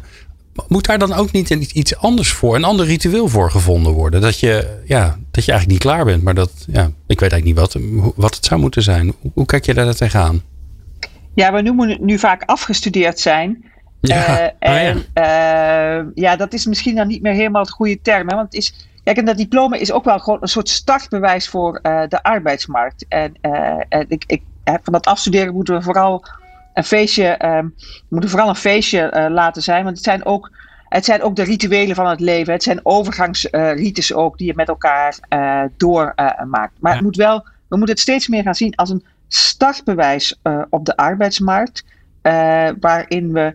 moet 0.69 0.87
daar 0.87 0.99
dan 0.99 1.13
ook 1.13 1.33
niet 1.33 1.51
iets 1.51 1.97
anders 1.97 2.33
voor, 2.33 2.55
een 2.55 2.65
ander 2.65 2.87
ritueel 2.87 3.29
voor 3.29 3.51
gevonden 3.51 3.93
worden? 3.93 4.21
Dat 4.21 4.41
je, 4.41 4.81
ja, 4.85 5.19
dat 5.31 5.45
je 5.45 5.51
eigenlijk 5.53 5.67
niet 5.69 5.93
klaar 5.93 6.05
bent, 6.05 6.23
maar 6.23 6.35
dat, 6.35 6.53
ja, 6.67 6.91
ik 7.07 7.21
weet 7.21 7.33
eigenlijk 7.33 7.45
niet 7.45 7.57
wat, 7.57 7.77
wat 8.17 8.35
het 8.35 8.45
zou 8.45 8.61
moeten 8.61 8.83
zijn. 8.83 9.15
Hoe, 9.35 9.47
kijk 9.47 9.67
je 9.67 9.75
daar 9.75 9.95
tegenaan? 9.95 10.43
Ja, 11.35 11.53
we 11.53 11.63
noemen 11.63 11.89
het 11.89 12.01
nu 12.01 12.19
vaak 12.19 12.43
afgestudeerd 12.43 13.21
zijn. 13.21 13.65
Ja. 14.03 14.53
En 14.59 14.97
oh 14.97 15.03
ja. 15.15 16.01
Uh, 16.01 16.07
ja. 16.15 16.37
dat 16.37 16.53
is 16.53 16.67
misschien 16.67 16.95
dan 16.95 17.07
niet 17.07 17.23
meer 17.23 17.33
helemaal 17.33 17.63
het 17.63 17.71
goede 17.71 18.01
term. 18.01 18.29
Hè? 18.29 18.35
Want 18.35 18.47
het 18.53 18.63
is, 18.63 18.91
Kijk, 19.05 19.17
en 19.17 19.25
dat 19.25 19.37
diploma 19.37 19.77
is 19.77 19.93
ook 19.93 20.05
wel 20.05 20.19
gewoon 20.19 20.39
een 20.43 20.49
soort 20.49 20.69
startbewijs 20.69 21.49
voor 21.49 21.79
uh, 21.83 22.03
de 22.09 22.23
arbeidsmarkt. 22.23 23.05
En, 23.09 23.35
uh, 23.43 23.81
en 23.89 24.05
ik, 24.09 24.25
ik, 24.27 24.43
van 24.65 24.93
dat 24.93 25.07
afstuderen 25.07 25.55
moeten 25.55 25.75
we 25.75 25.83
vooral 25.83 26.25
een 26.75 26.85
feestje, 26.85 27.39
uh, 27.45 27.59
moeten 28.09 28.31
vooral 28.31 28.49
een 28.49 28.57
feestje 28.57 29.13
uh, 29.17 29.27
laten 29.29 29.63
zijn. 29.63 29.85
Want 29.85 29.97
het 29.97 30.05
zijn 30.05 30.25
ook, 30.25 30.51
het 30.89 31.05
zijn 31.05 31.23
ook 31.23 31.37
de 31.37 31.43
rituelen 31.43 31.97
van 31.97 32.07
het 32.07 32.21
leven. 32.21 32.53
Het 32.53 32.63
zijn 32.63 32.81
overgangsrites 32.83 34.13
ook 34.13 34.39
die 34.39 34.47
je 34.47 34.55
met 34.55 34.69
elkaar 34.69 35.19
doormaakt. 35.77 36.81
maar 36.81 36.91
ja. 36.91 36.93
het 36.93 37.01
moet 37.01 37.17
wel, 37.17 37.39
we 37.69 37.77
moeten 37.77 37.95
het 37.95 38.01
steeds 38.01 38.29
meer 38.29 38.43
gaan 38.43 38.55
zien 38.55 38.75
als 38.75 38.91
een 38.91 39.05
startbewijs 39.29 40.41
op 40.71 40.85
de 40.85 40.97
arbeidsmarkt. 40.97 41.85
waarin 42.81 43.33
we 43.33 43.55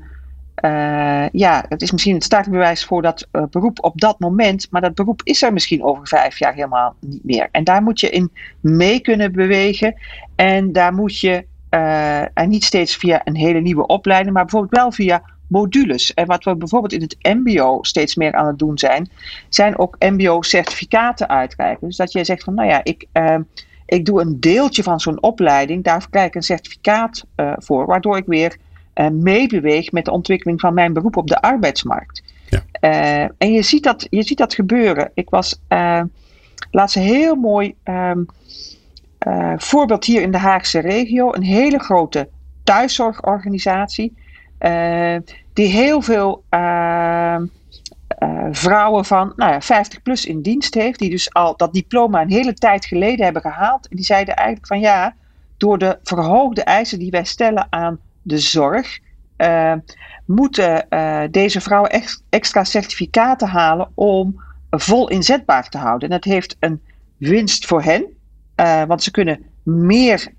uh, 0.62 1.30
ja, 1.32 1.66
het 1.70 1.82
is 1.82 1.92
misschien 1.92 2.14
het 2.14 2.24
startbewijs 2.24 2.86
voor 2.86 3.02
dat 3.02 3.28
uh, 3.32 3.44
beroep 3.50 3.84
op 3.84 4.00
dat 4.02 4.20
moment, 4.20 4.68
maar 4.72 4.82
dat 4.82 4.96
beroep 4.96 5.22
is 5.24 5.42
er 5.42 5.54
misschien 5.54 5.84
over 5.84 6.08
vijf 6.08 6.40
jaar 6.40 6.54
helemaal 6.54 6.96
niet 7.00 7.24
meer. 7.24 7.48
En 7.52 7.64
daar 7.64 7.82
moet 7.84 8.00
je 8.00 8.10
in 8.10 8.32
mee 8.60 9.00
kunnen 9.00 9.32
bewegen 9.32 9.96
en 10.36 10.72
daar 10.72 10.94
moet 10.94 11.20
je, 11.20 11.46
uh, 11.70 12.22
en 12.22 12.50
niet 12.50 12.64
steeds 12.64 12.96
via 12.96 13.22
een 13.24 13.36
hele 13.36 13.60
nieuwe 13.60 13.88
opleiding, 13.88 14.34
maar 14.34 14.44
bijvoorbeeld 14.44 14.82
wel 14.82 14.92
via 14.92 15.24
modules. 15.48 16.14
En 16.14 16.26
wat 16.26 16.44
we 16.44 16.56
bijvoorbeeld 16.56 16.94
in 16.94 17.02
het 17.02 17.18
MBO 17.22 17.78
steeds 17.82 18.16
meer 18.16 18.34
aan 18.34 18.48
het 18.48 18.60
doen 18.60 18.78
zijn, 18.78 19.10
zijn 19.50 19.80
ook 19.80 19.96
MBO-certificaten 20.00 21.30
uitreiken. 21.30 21.88
Dus 21.88 21.98
dat 21.98 22.12
je 22.12 22.24
zegt 22.24 22.44
van, 22.44 22.54
nou 22.54 22.70
ja, 22.70 22.84
ik 22.84 23.08
ik 23.86 24.06
doe 24.06 24.22
een 24.22 24.40
deeltje 24.40 24.84
van 24.84 25.00
zo'n 25.00 25.22
opleiding, 25.22 25.84
daar 25.84 26.08
krijg 26.10 26.28
ik 26.28 26.36
een 26.36 26.42
certificaat 26.42 27.26
voor, 27.58 27.86
waardoor 27.86 28.18
ik 28.18 28.26
weer 28.26 28.58
meebeweeg 29.06 29.92
met 29.92 30.06
de 30.06 30.12
ontwikkeling 30.12 30.60
van 30.60 30.74
mijn 30.74 30.94
beroep 30.94 31.18
op 31.18 31.28
de 31.28 31.42
arbeidsmarkt. 31.42 32.24
Ja. 32.50 32.64
Uh, 32.82 33.30
en 33.38 33.52
je 33.52 33.62
ziet, 33.62 33.84
dat, 33.84 34.08
je 34.10 34.24
ziet 34.24 34.38
dat 34.38 34.54
gebeuren. 34.54 35.12
Ik 35.14 35.30
was 35.30 35.62
uh, 35.70 36.02
laatst 36.72 36.96
een 36.96 37.02
heel 37.02 37.36
mooi 37.36 37.76
um, 37.84 38.26
voorbeeld 39.58 40.06
hier 40.06 40.22
in 40.22 40.32
de 40.32 40.38
Haagse 40.38 40.80
regio. 40.80 41.34
Een 41.34 41.44
hele 41.44 41.80
grote 41.80 42.30
thuiszorgorganisatie. 42.64 44.14
die 45.54 45.68
heel 45.68 46.02
veel 46.02 46.44
ehm, 46.50 47.46
vrouwen 48.52 49.06
van 49.06 49.34
nou 49.36 49.52
ja, 49.52 49.62
50 49.62 50.02
plus 50.02 50.26
in 50.26 50.42
dienst 50.42 50.74
heeft. 50.74 51.00
Die 51.00 51.10
dus 51.10 51.34
al 51.34 51.58
dat 51.58 51.74
diploma 51.74 52.22
een 52.22 52.32
hele 52.32 52.54
tijd 52.54 52.86
geleden 52.86 53.24
hebben 53.24 53.42
gehaald. 53.42 53.88
En 53.88 53.96
die 53.96 54.06
zeiden 54.06 54.36
eigenlijk 54.36 54.68
van 54.68 54.80
ja, 54.80 55.16
door 55.58 55.78
de 55.78 56.00
verhoogde 56.04 56.64
eisen 56.64 57.00
die 57.00 57.12
wij 57.12 57.24
stellen 57.24 57.68
aan 57.70 58.00
de 58.28 58.38
zorg, 58.38 59.00
uh, 59.38 59.74
moeten 60.26 60.86
uh, 60.90 61.22
deze 61.32 61.62
vrouwen 61.62 61.92
ex 61.92 62.24
extra 62.30 62.64
certificaten 62.64 63.48
halen 63.48 63.90
om 63.94 64.42
vol 64.70 65.10
inzetbaar 65.10 65.70
te 65.70 65.78
houden. 65.78 66.10
En 66.10 66.16
dat 66.16 66.34
heeft 66.34 66.56
een 66.60 66.82
winst 67.18 67.66
voor 67.66 67.84
hen, 67.84 68.06
uh, 68.56 68.84
want 68.84 69.04
ze 69.04 69.12
kunnen 69.12 69.46
meer 69.64 70.34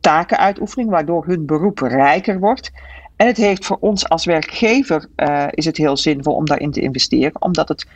taken 0.00 0.38
uitoefenen, 0.38 0.90
waardoor 0.90 1.26
hun 1.26 1.46
beroep 1.46 1.78
rijker 1.78 2.38
wordt. 2.38 2.72
En 3.16 3.26
het 3.26 3.36
heeft 3.36 3.66
voor 3.66 3.76
ons 3.80 4.08
als 4.08 4.24
werkgever 4.24 5.08
is 5.50 5.64
het 5.64 5.76
heel 5.76 5.96
zinvol 5.96 6.34
om 6.34 6.44
daarin 6.44 6.70
te 6.70 6.80
investeren, 6.80 7.42
omdat 7.42 7.68
het 7.68 7.86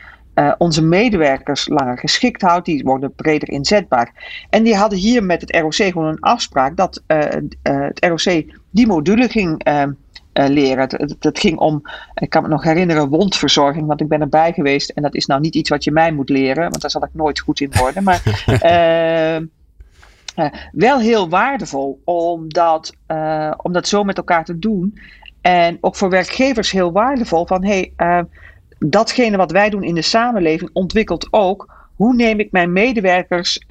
onze 0.57 0.83
medewerkers 0.83 1.67
langer 1.67 1.97
geschikt 1.97 2.41
houdt. 2.41 2.65
Die 2.65 2.83
worden 2.83 3.13
breder 3.13 3.49
inzetbaar. 3.49 4.13
En 4.49 4.63
die 4.63 4.75
hadden 4.75 4.99
hier 4.99 5.23
met 5.23 5.41
het 5.41 5.55
ROC 5.55 5.73
gewoon 5.73 6.07
een 6.07 6.19
afspraak 6.19 6.77
dat 6.77 7.03
het 7.61 8.05
ROC 8.05 8.43
die 8.69 8.87
module 8.87 9.29
ging 9.29 9.63
leren. 10.33 10.87
Het, 11.19 11.39
ging 11.39 11.57
om, 11.57 11.81
ik 12.13 12.29
kan 12.29 12.41
me 12.41 12.47
nog 12.47 12.63
herinneren, 12.63 13.09
wondverzorging, 13.09 13.87
want 13.87 14.01
ik 14.01 14.07
ben 14.07 14.21
erbij 14.21 14.53
geweest. 14.53 14.89
En 14.89 15.01
dat 15.03 15.15
is 15.15 15.25
nou 15.25 15.41
niet 15.41 15.55
iets 15.55 15.69
wat 15.69 15.83
je 15.83 15.91
mij 15.91 16.11
moet 16.11 16.29
leren, 16.29 16.69
want 16.69 16.81
daar 16.81 16.91
zal 16.91 17.03
ik 17.03 17.09
nooit 17.13 17.39
goed 17.39 17.59
in 17.59 17.71
worden. 17.79 18.03
Maar 18.03 18.47
wel 20.71 20.99
heel 20.99 21.29
waardevol 21.29 22.01
om 22.03 22.49
dat, 22.49 22.93
om 23.57 23.73
dat 23.73 23.87
zo 23.87 24.03
met 24.03 24.17
elkaar 24.17 24.45
te 24.45 24.59
doen. 24.59 24.99
En 25.41 25.77
ook 25.81 25.95
voor 25.95 26.09
werkgevers 26.09 26.71
heel 26.71 26.91
waardevol 26.91 27.45
van 27.45 27.65
hey, 27.65 27.93
uh, 27.97 28.19
datgene 28.79 29.37
wat 29.37 29.51
wij 29.51 29.69
doen 29.69 29.83
in 29.83 29.95
de 29.95 30.01
samenleving 30.01 30.69
ontwikkelt 30.73 31.27
ook 31.31 31.77
hoe 31.95 32.15
neem 32.15 32.39
ik 32.39 32.51
mijn 32.51 32.71
medewerkers 32.71 33.65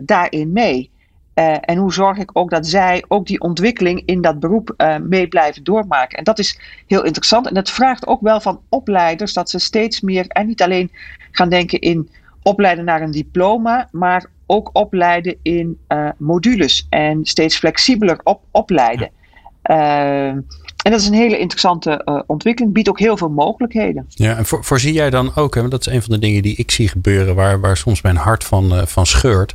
daarin 0.00 0.52
mee. 0.52 0.91
En 1.34 1.76
hoe 1.76 1.92
zorg 1.92 2.18
ik 2.18 2.30
ook 2.32 2.50
dat 2.50 2.66
zij 2.66 3.04
ook 3.08 3.26
die 3.26 3.40
ontwikkeling 3.40 4.02
in 4.04 4.20
dat 4.20 4.40
beroep 4.40 4.96
mee 5.02 5.28
blijven 5.28 5.64
doormaken. 5.64 6.18
En 6.18 6.24
dat 6.24 6.38
is 6.38 6.60
heel 6.86 7.04
interessant. 7.04 7.48
En 7.48 7.56
het 7.56 7.70
vraagt 7.70 8.06
ook 8.06 8.20
wel 8.20 8.40
van 8.40 8.60
opleiders 8.68 9.32
dat 9.32 9.50
ze 9.50 9.58
steeds 9.58 10.00
meer 10.00 10.26
en 10.26 10.46
niet 10.46 10.62
alleen 10.62 10.90
gaan 11.30 11.48
denken 11.48 11.80
in 11.80 12.10
opleiden 12.42 12.84
naar 12.84 13.02
een 13.02 13.10
diploma, 13.10 13.88
maar 13.90 14.26
ook 14.46 14.70
opleiden 14.72 15.36
in 15.42 15.78
modules 16.16 16.86
en 16.88 17.24
steeds 17.24 17.58
flexibeler 17.58 18.20
op, 18.22 18.40
opleiden. 18.50 19.10
En 19.62 20.90
dat 20.90 21.00
is 21.00 21.06
een 21.06 21.14
hele 21.14 21.38
interessante 21.38 22.02
uh, 22.04 22.20
ontwikkeling, 22.26 22.72
biedt 22.72 22.88
ook 22.88 22.98
heel 22.98 23.16
veel 23.16 23.28
mogelijkheden. 23.28 24.06
Ja, 24.08 24.36
en 24.36 24.46
voor, 24.46 24.64
voorzie 24.64 24.92
jij 24.92 25.10
dan 25.10 25.34
ook, 25.34 25.54
hè, 25.54 25.60
want 25.60 25.72
dat 25.72 25.86
is 25.86 25.92
een 25.92 26.02
van 26.02 26.10
de 26.14 26.18
dingen 26.18 26.42
die 26.42 26.56
ik 26.56 26.70
zie 26.70 26.88
gebeuren, 26.88 27.34
waar, 27.34 27.60
waar 27.60 27.76
soms 27.76 28.02
mijn 28.02 28.16
hart 28.16 28.44
van, 28.44 28.74
uh, 28.74 28.86
van 28.86 29.06
scheurt, 29.06 29.54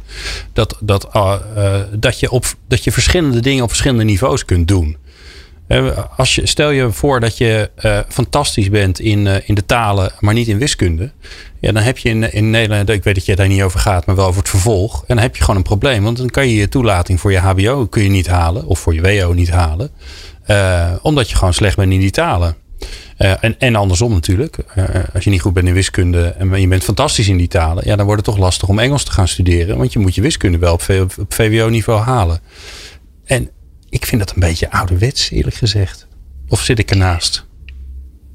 dat, 0.53 0.77
dat, 0.81 1.07
uh, 1.15 1.33
dat, 1.91 2.19
je 2.19 2.31
op, 2.31 2.45
dat 2.67 2.83
je 2.83 2.91
verschillende 2.91 3.39
dingen 3.39 3.63
op 3.63 3.69
verschillende 3.69 4.03
niveaus 4.03 4.45
kunt 4.45 4.67
doen. 4.67 4.97
Als 6.17 6.35
je, 6.35 6.47
stel 6.47 6.69
je 6.69 6.91
voor 6.91 7.19
dat 7.19 7.37
je 7.37 7.69
fantastisch 8.07 8.69
bent 8.69 8.99
in, 8.99 9.27
in 9.45 9.55
de 9.55 9.65
talen, 9.65 10.11
maar 10.19 10.33
niet 10.33 10.47
in 10.47 10.57
wiskunde. 10.57 11.11
Ja, 11.59 11.71
dan 11.71 11.83
heb 11.83 11.97
je 11.97 12.09
in, 12.09 12.33
in 12.33 12.49
Nederland, 12.49 12.89
ik 12.89 13.03
weet 13.03 13.15
dat 13.15 13.25
je 13.25 13.35
daar 13.35 13.47
niet 13.47 13.61
over 13.61 13.79
gaat, 13.79 14.05
maar 14.05 14.15
wel 14.15 14.27
over 14.27 14.39
het 14.39 14.49
vervolg. 14.49 14.99
En 14.99 15.15
dan 15.15 15.17
heb 15.17 15.35
je 15.35 15.41
gewoon 15.41 15.55
een 15.55 15.63
probleem. 15.63 16.03
Want 16.03 16.17
dan 16.17 16.29
kan 16.29 16.47
je 16.47 16.55
je 16.55 16.69
toelating 16.69 17.19
voor 17.19 17.31
je 17.31 17.37
HBO 17.37 17.85
kun 17.85 18.03
je 18.03 18.09
niet 18.09 18.27
halen, 18.27 18.65
of 18.65 18.79
voor 18.79 18.93
je 18.93 19.01
WO 19.01 19.33
niet 19.33 19.49
halen. 19.49 19.91
Uh, 20.47 20.91
omdat 21.01 21.29
je 21.29 21.35
gewoon 21.35 21.53
slecht 21.53 21.75
bent 21.75 21.91
in 21.91 21.99
die 21.99 22.11
talen. 22.11 22.55
Uh, 23.17 23.43
en, 23.43 23.55
en 23.59 23.75
andersom 23.75 24.11
natuurlijk. 24.11 24.57
Uh, 24.75 24.85
als 25.13 25.23
je 25.23 25.29
niet 25.29 25.41
goed 25.41 25.53
bent 25.53 25.67
in 25.67 25.73
wiskunde 25.73 26.27
en 26.27 26.61
je 26.61 26.67
bent 26.67 26.83
fantastisch 26.83 27.27
in 27.27 27.37
die 27.37 27.47
talen, 27.47 27.83
ja, 27.85 27.95
dan 27.95 28.05
wordt 28.05 28.25
het 28.25 28.35
toch 28.35 28.43
lastig 28.43 28.67
om 28.67 28.79
Engels 28.79 29.03
te 29.03 29.11
gaan 29.11 29.27
studeren. 29.27 29.77
Want 29.77 29.93
je 29.93 29.99
moet 29.99 30.15
je 30.15 30.21
wiskunde 30.21 30.57
wel 30.57 30.73
op 30.73 30.81
VWO-niveau 31.29 32.01
halen. 32.01 32.39
En 33.25 33.49
ik 33.89 34.05
vind 34.05 34.21
dat 34.21 34.33
een 34.33 34.39
beetje 34.39 34.71
ouderwets, 34.71 35.31
eerlijk 35.31 35.55
gezegd. 35.55 36.07
Of 36.49 36.59
zit 36.59 36.79
ik 36.79 36.89
ernaast? 36.89 37.45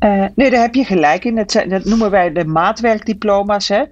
Uh, 0.01 0.25
nee, 0.35 0.51
daar 0.51 0.61
heb 0.61 0.75
je 0.75 0.85
gelijk 0.85 1.25
in. 1.25 1.35
Dat, 1.35 1.65
dat 1.69 1.85
noemen 1.85 2.11
wij 2.11 2.33
de 2.33 2.45
maatwerkdiploma's. 2.45 3.69
Hè? 3.69 3.83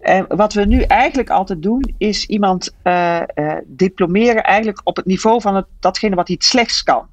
Uh, 0.00 0.22
wat 0.28 0.52
we 0.52 0.64
nu 0.64 0.82
eigenlijk 0.82 1.30
altijd 1.30 1.62
doen, 1.62 1.94
is 1.98 2.26
iemand 2.26 2.74
uh, 2.84 3.20
diplomeren 3.64 4.44
eigenlijk 4.44 4.80
op 4.84 4.96
het 4.96 5.06
niveau 5.06 5.40
van 5.40 5.54
het, 5.54 5.66
datgene 5.80 6.14
wat 6.14 6.26
hij 6.26 6.36
het 6.38 6.48
slechts 6.48 6.82
kan. 6.82 7.08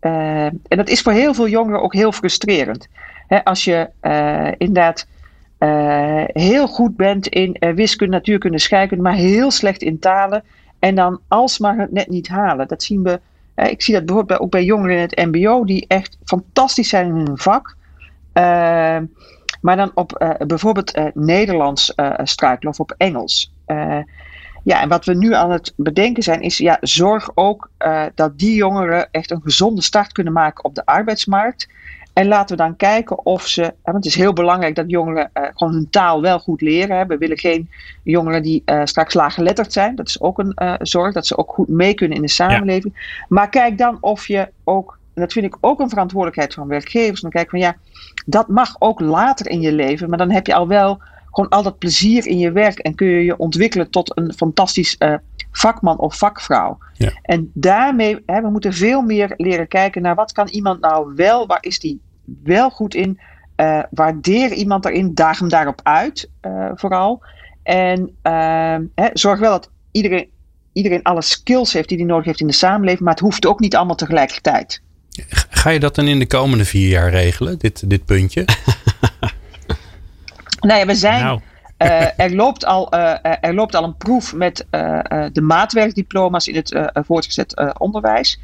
En 0.00 0.60
dat 0.68 0.88
is 0.88 1.00
voor 1.00 1.12
heel 1.12 1.34
veel 1.34 1.48
jongeren 1.48 1.82
ook 1.82 1.94
heel 1.94 2.12
frustrerend. 2.12 2.88
als 3.44 3.64
je 3.64 3.90
inderdaad 4.58 5.06
heel 6.32 6.66
goed 6.66 6.96
bent 6.96 7.26
in 7.26 7.56
wiskunde, 7.74 8.16
natuurkunde, 8.16 8.58
scheikunde, 8.58 9.02
maar 9.02 9.14
heel 9.14 9.50
slecht 9.50 9.82
in 9.82 9.98
talen. 9.98 10.44
En 10.82 10.94
dan 10.94 11.20
alsmaar 11.28 11.76
het 11.78 11.92
net 11.92 12.08
niet 12.08 12.28
halen. 12.28 12.68
Dat 12.68 12.82
zien 12.82 13.02
we. 13.02 13.20
ik 13.54 13.82
zie 13.82 13.94
dat 13.94 14.06
bijvoorbeeld 14.06 14.40
ook 14.40 14.50
bij 14.50 14.64
jongeren 14.64 14.96
in 14.96 15.02
het 15.02 15.16
MBO, 15.16 15.64
die 15.64 15.84
echt 15.88 16.18
fantastisch 16.24 16.88
zijn 16.88 17.06
in 17.06 17.14
hun 17.14 17.38
vak. 17.38 17.76
maar 19.60 19.76
dan 19.76 19.90
op 19.94 20.36
bijvoorbeeld 20.46 21.00
Nederlands 21.14 21.94
struikelen 22.22 22.72
of 22.72 22.80
op 22.80 22.94
Engels. 22.96 23.52
Ja, 24.64 24.80
en 24.80 24.88
wat 24.88 25.04
we 25.04 25.14
nu 25.14 25.34
aan 25.34 25.50
het 25.50 25.72
bedenken 25.76 26.22
zijn, 26.22 26.40
is 26.40 26.58
ja, 26.58 26.76
zorg 26.80 27.30
ook 27.34 27.70
dat 28.14 28.38
die 28.38 28.54
jongeren 28.54 29.08
echt 29.10 29.30
een 29.30 29.42
gezonde 29.42 29.82
start 29.82 30.12
kunnen 30.12 30.32
maken 30.32 30.64
op 30.64 30.74
de 30.74 30.86
arbeidsmarkt. 30.86 31.68
En 32.12 32.26
laten 32.26 32.56
we 32.56 32.62
dan 32.62 32.76
kijken 32.76 33.26
of 33.26 33.46
ze. 33.46 33.62
Want 33.82 33.96
het 33.96 34.04
is 34.04 34.14
heel 34.14 34.32
belangrijk 34.32 34.74
dat 34.74 34.90
jongeren 34.90 35.30
uh, 35.34 35.44
gewoon 35.54 35.72
hun 35.72 35.90
taal 35.90 36.20
wel 36.20 36.38
goed 36.38 36.60
leren. 36.60 36.96
Hè. 36.96 37.06
We 37.06 37.18
willen 37.18 37.38
geen 37.38 37.70
jongeren 38.02 38.42
die 38.42 38.62
uh, 38.66 38.80
straks 38.84 39.14
laaggeletterd 39.14 39.72
zijn. 39.72 39.94
Dat 39.94 40.08
is 40.08 40.20
ook 40.20 40.38
een 40.38 40.78
zorg, 40.78 41.14
dat 41.14 41.26
ze 41.26 41.36
ook 41.36 41.52
goed 41.52 41.68
mee 41.68 41.94
kunnen 41.94 42.16
in 42.16 42.22
de 42.22 42.28
samenleving. 42.28 42.94
Ja. 42.94 43.26
Maar 43.28 43.48
kijk 43.48 43.78
dan 43.78 43.98
of 44.00 44.26
je 44.26 44.48
ook. 44.64 44.98
En 45.14 45.20
dat 45.20 45.32
vind 45.32 45.46
ik 45.46 45.56
ook 45.60 45.80
een 45.80 45.88
verantwoordelijkheid 45.88 46.54
van 46.54 46.68
werkgevers. 46.68 47.20
Dan 47.20 47.30
kijk 47.30 47.50
van 47.50 47.58
ja, 47.58 47.76
dat 48.26 48.48
mag 48.48 48.76
ook 48.78 49.00
later 49.00 49.50
in 49.50 49.60
je 49.60 49.72
leven. 49.72 50.08
Maar 50.08 50.18
dan 50.18 50.30
heb 50.30 50.46
je 50.46 50.54
al 50.54 50.68
wel 50.68 51.00
gewoon 51.30 51.50
al 51.50 51.62
dat 51.62 51.78
plezier 51.78 52.26
in 52.26 52.38
je 52.38 52.52
werk 52.52 52.78
en 52.78 52.94
kun 52.94 53.06
je 53.06 53.24
je 53.24 53.36
ontwikkelen 53.38 53.90
tot 53.90 54.18
een 54.18 54.32
fantastisch 54.36 54.98
vakman 55.52 55.98
of 55.98 56.16
vakvrouw. 56.16 56.78
Ja. 56.92 57.12
En 57.22 57.50
daarmee, 57.54 58.22
hè, 58.26 58.40
we 58.40 58.50
moeten 58.50 58.72
veel 58.72 59.02
meer 59.02 59.34
leren 59.36 59.68
kijken 59.68 60.02
naar 60.02 60.14
wat 60.14 60.32
kan 60.32 60.48
iemand 60.48 60.80
nou 60.80 61.12
wel, 61.16 61.46
waar 61.46 61.58
is 61.60 61.78
die 61.78 62.00
wel 62.44 62.70
goed 62.70 62.94
in, 62.94 63.20
uh, 63.56 63.82
waardeer 63.90 64.52
iemand 64.52 64.84
erin, 64.84 65.14
daag 65.14 65.38
hem 65.38 65.48
daarop 65.48 65.80
uit 65.82 66.28
uh, 66.46 66.70
vooral. 66.74 67.22
En 67.62 68.16
hè, 68.94 69.08
zorg 69.12 69.38
wel 69.40 69.50
dat 69.50 69.70
iedereen, 69.90 70.28
iedereen 70.72 71.02
alle 71.02 71.22
skills 71.22 71.72
heeft 71.72 71.88
die 71.88 71.98
hij 71.98 72.06
nodig 72.06 72.24
heeft 72.24 72.40
in 72.40 72.46
de 72.46 72.52
samenleving, 72.52 73.00
maar 73.00 73.12
het 73.12 73.22
hoeft 73.22 73.46
ook 73.46 73.60
niet 73.60 73.76
allemaal 73.76 73.96
tegelijkertijd. 73.96 74.82
Ga 75.50 75.70
je 75.70 75.80
dat 75.80 75.94
dan 75.94 76.06
in 76.06 76.18
de 76.18 76.26
komende 76.26 76.64
vier 76.64 76.88
jaar 76.88 77.10
regelen, 77.10 77.58
dit, 77.58 77.90
dit 77.90 78.04
puntje? 78.04 78.44
Nou 80.62 80.78
ja, 80.78 80.86
we 80.86 80.94
zijn. 80.94 81.24
Nou. 81.24 81.40
Uh, 81.82 82.18
er, 82.18 82.34
loopt 82.34 82.66
al, 82.66 82.94
uh, 82.94 83.14
er 83.40 83.54
loopt 83.54 83.74
al 83.74 83.84
een 83.84 83.96
proef 83.96 84.34
met 84.34 84.66
de 85.32 85.40
maatwerkdiploma's 85.42 86.46
in 86.46 86.54
het 86.54 86.90
voortgezet 86.92 87.78
onderwijs. 87.78 88.40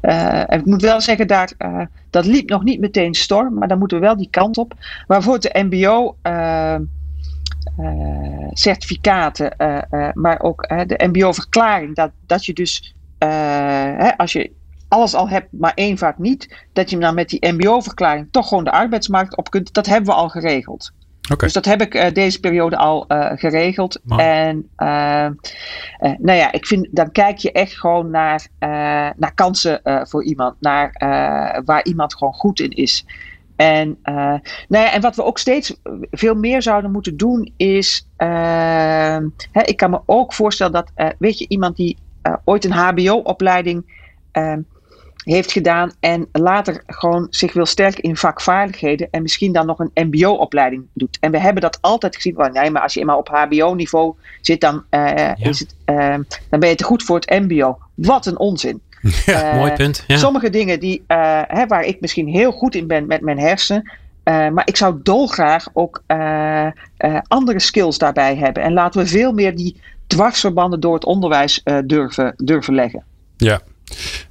en 0.00 0.58
ik 0.58 0.64
moet 0.64 0.82
wel 0.82 1.00
zeggen, 1.00 1.26
daar, 1.26 1.52
dat 2.10 2.24
liep 2.24 2.48
nog 2.48 2.62
niet 2.62 2.80
meteen 2.80 3.14
storm, 3.14 3.54
maar 3.54 3.68
dan 3.68 3.78
moeten 3.78 4.00
we 4.00 4.06
wel 4.06 4.16
die 4.16 4.28
kant 4.30 4.58
op. 4.58 4.74
Waarvoor 5.06 5.40
de 5.40 5.66
MBO. 5.68 6.16
certificaten, 8.52 9.54
maar 10.14 10.40
ook 10.40 10.68
de 10.68 11.08
MBO-verklaring, 11.12 11.94
dat, 11.94 12.10
dat 12.26 12.44
je 12.44 12.52
dus 12.52 12.94
als 14.16 14.32
je 14.32 14.50
alles 14.88 15.14
al 15.14 15.28
hebt, 15.28 15.48
maar 15.50 15.72
één 15.74 15.98
vaak 15.98 16.18
niet, 16.18 16.66
dat 16.72 16.90
je 16.90 16.98
dan 16.98 17.14
met 17.14 17.28
die 17.28 17.52
MBO-verklaring 17.52 18.28
toch 18.30 18.48
gewoon 18.48 18.64
de 18.64 18.70
arbeidsmarkt 18.70 19.36
op 19.36 19.50
kunt, 19.50 19.74
dat 19.74 19.86
hebben 19.86 20.10
we 20.10 20.16
al 20.16 20.28
geregeld. 20.28 20.92
Okay. 21.22 21.38
Dus 21.38 21.52
dat 21.52 21.64
heb 21.64 21.80
ik 21.80 21.94
uh, 21.94 22.12
deze 22.12 22.40
periode 22.40 22.76
al 22.76 23.04
uh, 23.08 23.30
geregeld. 23.34 24.00
Man. 24.02 24.18
En 24.18 24.56
uh, 24.56 25.28
nou 26.18 26.38
ja, 26.38 26.52
ik 26.52 26.66
vind, 26.66 26.88
dan 26.90 27.12
kijk 27.12 27.38
je 27.38 27.52
echt 27.52 27.78
gewoon 27.78 28.10
naar, 28.10 28.46
naar 29.16 29.32
kansen 29.34 29.80
voor 30.08 30.24
iemand. 30.24 30.56
Naar 30.60 30.92
waar 31.64 31.84
iemand 31.84 32.16
gewoon 32.16 32.32
goed 32.32 32.60
in 32.60 32.70
is. 32.70 33.06
En, 33.56 33.98
nou 34.02 34.40
ja, 34.68 34.92
en 34.92 35.00
wat 35.00 35.16
we 35.16 35.24
ook 35.24 35.38
steeds 35.38 35.76
veel 36.10 36.34
meer 36.34 36.62
zouden 36.62 36.90
moeten 36.90 37.16
doen 37.16 37.52
is. 37.56 38.08
Hè, 38.16 39.62
ik 39.64 39.76
kan 39.76 39.90
me 39.90 40.00
ook 40.06 40.32
voorstellen 40.32 40.72
dat, 40.72 41.14
weet 41.18 41.38
je, 41.38 41.48
iemand 41.48 41.76
die 41.76 41.98
ooit 42.44 42.64
een 42.64 42.72
HBO-opleiding 42.72 43.84
heeft 45.24 45.52
gedaan 45.52 45.92
en 46.00 46.28
later 46.32 46.82
gewoon 46.86 47.26
zich 47.30 47.52
wil 47.52 47.66
sterken 47.66 48.02
in 48.02 48.16
vakvaardigheden 48.16 49.08
en 49.10 49.22
misschien 49.22 49.52
dan 49.52 49.66
nog 49.66 49.78
een 49.78 50.06
MBO-opleiding 50.10 50.86
doet. 50.92 51.18
En 51.20 51.30
we 51.30 51.40
hebben 51.40 51.62
dat 51.62 51.78
altijd 51.80 52.14
gezien 52.14 52.34
van 52.34 52.52
nee, 52.52 52.70
maar 52.70 52.82
als 52.82 52.94
je 52.94 53.00
eenmaal 53.00 53.18
op 53.18 53.28
HBO-niveau 53.28 54.14
zit, 54.40 54.60
dan, 54.60 54.74
uh, 54.90 55.16
ja. 55.16 55.36
is 55.36 55.58
het, 55.58 55.74
uh, 55.86 56.14
dan 56.48 56.60
ben 56.60 56.68
je 56.68 56.74
te 56.74 56.84
goed 56.84 57.02
voor 57.02 57.16
het 57.16 57.30
MBO. 57.30 57.78
Wat 57.94 58.26
een 58.26 58.38
onzin. 58.38 58.80
Ja, 59.26 59.52
uh, 59.52 59.58
mooi 59.58 59.72
punt. 59.72 60.04
Ja. 60.06 60.16
Sommige 60.16 60.50
dingen 60.50 60.80
die, 60.80 61.04
hè, 61.46 61.66
waar 61.66 61.84
ik 61.84 62.00
misschien 62.00 62.28
heel 62.28 62.52
goed 62.52 62.74
in 62.74 62.86
ben 62.86 63.06
met 63.06 63.20
mijn 63.20 63.38
hersenen. 63.38 63.92
maar 64.24 64.62
ik 64.64 64.76
zou 64.76 65.00
dolgraag 65.02 65.68
ook 65.72 66.02
andere 67.28 67.60
skills 67.60 67.98
daarbij 67.98 68.36
hebben. 68.36 68.62
En 68.62 68.72
laten 68.72 69.00
we 69.00 69.06
veel 69.06 69.32
meer 69.32 69.56
die 69.56 69.80
dwarsverbanden 70.06 70.80
door 70.80 70.94
het 70.94 71.04
onderwijs 71.04 71.62
durven, 71.84 72.34
durven 72.36 72.74
leggen. 72.74 73.04
Ja, 73.36 73.60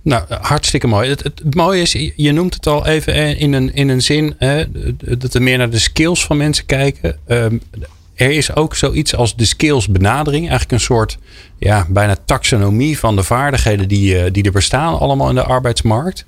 nou, 0.01 0.23
hartstikke 0.41 0.87
mooi. 0.87 1.09
Het, 1.09 1.23
het, 1.23 1.55
mooie 1.55 1.81
is, 1.81 2.11
je 2.15 2.31
noemt 2.31 2.53
het 2.53 2.67
al 2.67 2.85
even 2.85 3.37
in 3.37 3.53
een, 3.53 3.73
in 3.73 3.89
een 3.89 4.01
zin, 4.01 4.35
hè, 4.37 4.63
dat 5.17 5.33
we 5.33 5.39
meer 5.39 5.57
naar 5.57 5.69
de 5.69 5.79
skills 5.79 6.25
van 6.25 6.37
mensen 6.37 6.65
kijken. 6.65 7.17
Um, 7.27 7.61
er 8.21 8.31
is 8.31 8.55
ook 8.55 8.75
zoiets 8.75 9.15
als 9.15 9.35
de 9.35 9.45
skills 9.45 9.87
benadering. 9.87 10.41
Eigenlijk 10.41 10.71
een 10.71 10.79
soort 10.79 11.17
ja, 11.57 11.85
bijna 11.89 12.15
taxonomie 12.25 12.99
van 12.99 13.15
de 13.15 13.23
vaardigheden 13.23 13.87
die, 13.87 14.19
eh, 14.19 14.31
die 14.31 14.43
er 14.43 14.51
bestaan 14.51 14.99
allemaal 14.99 15.29
in 15.29 15.35
de 15.35 15.43
arbeidsmarkt. 15.43 16.25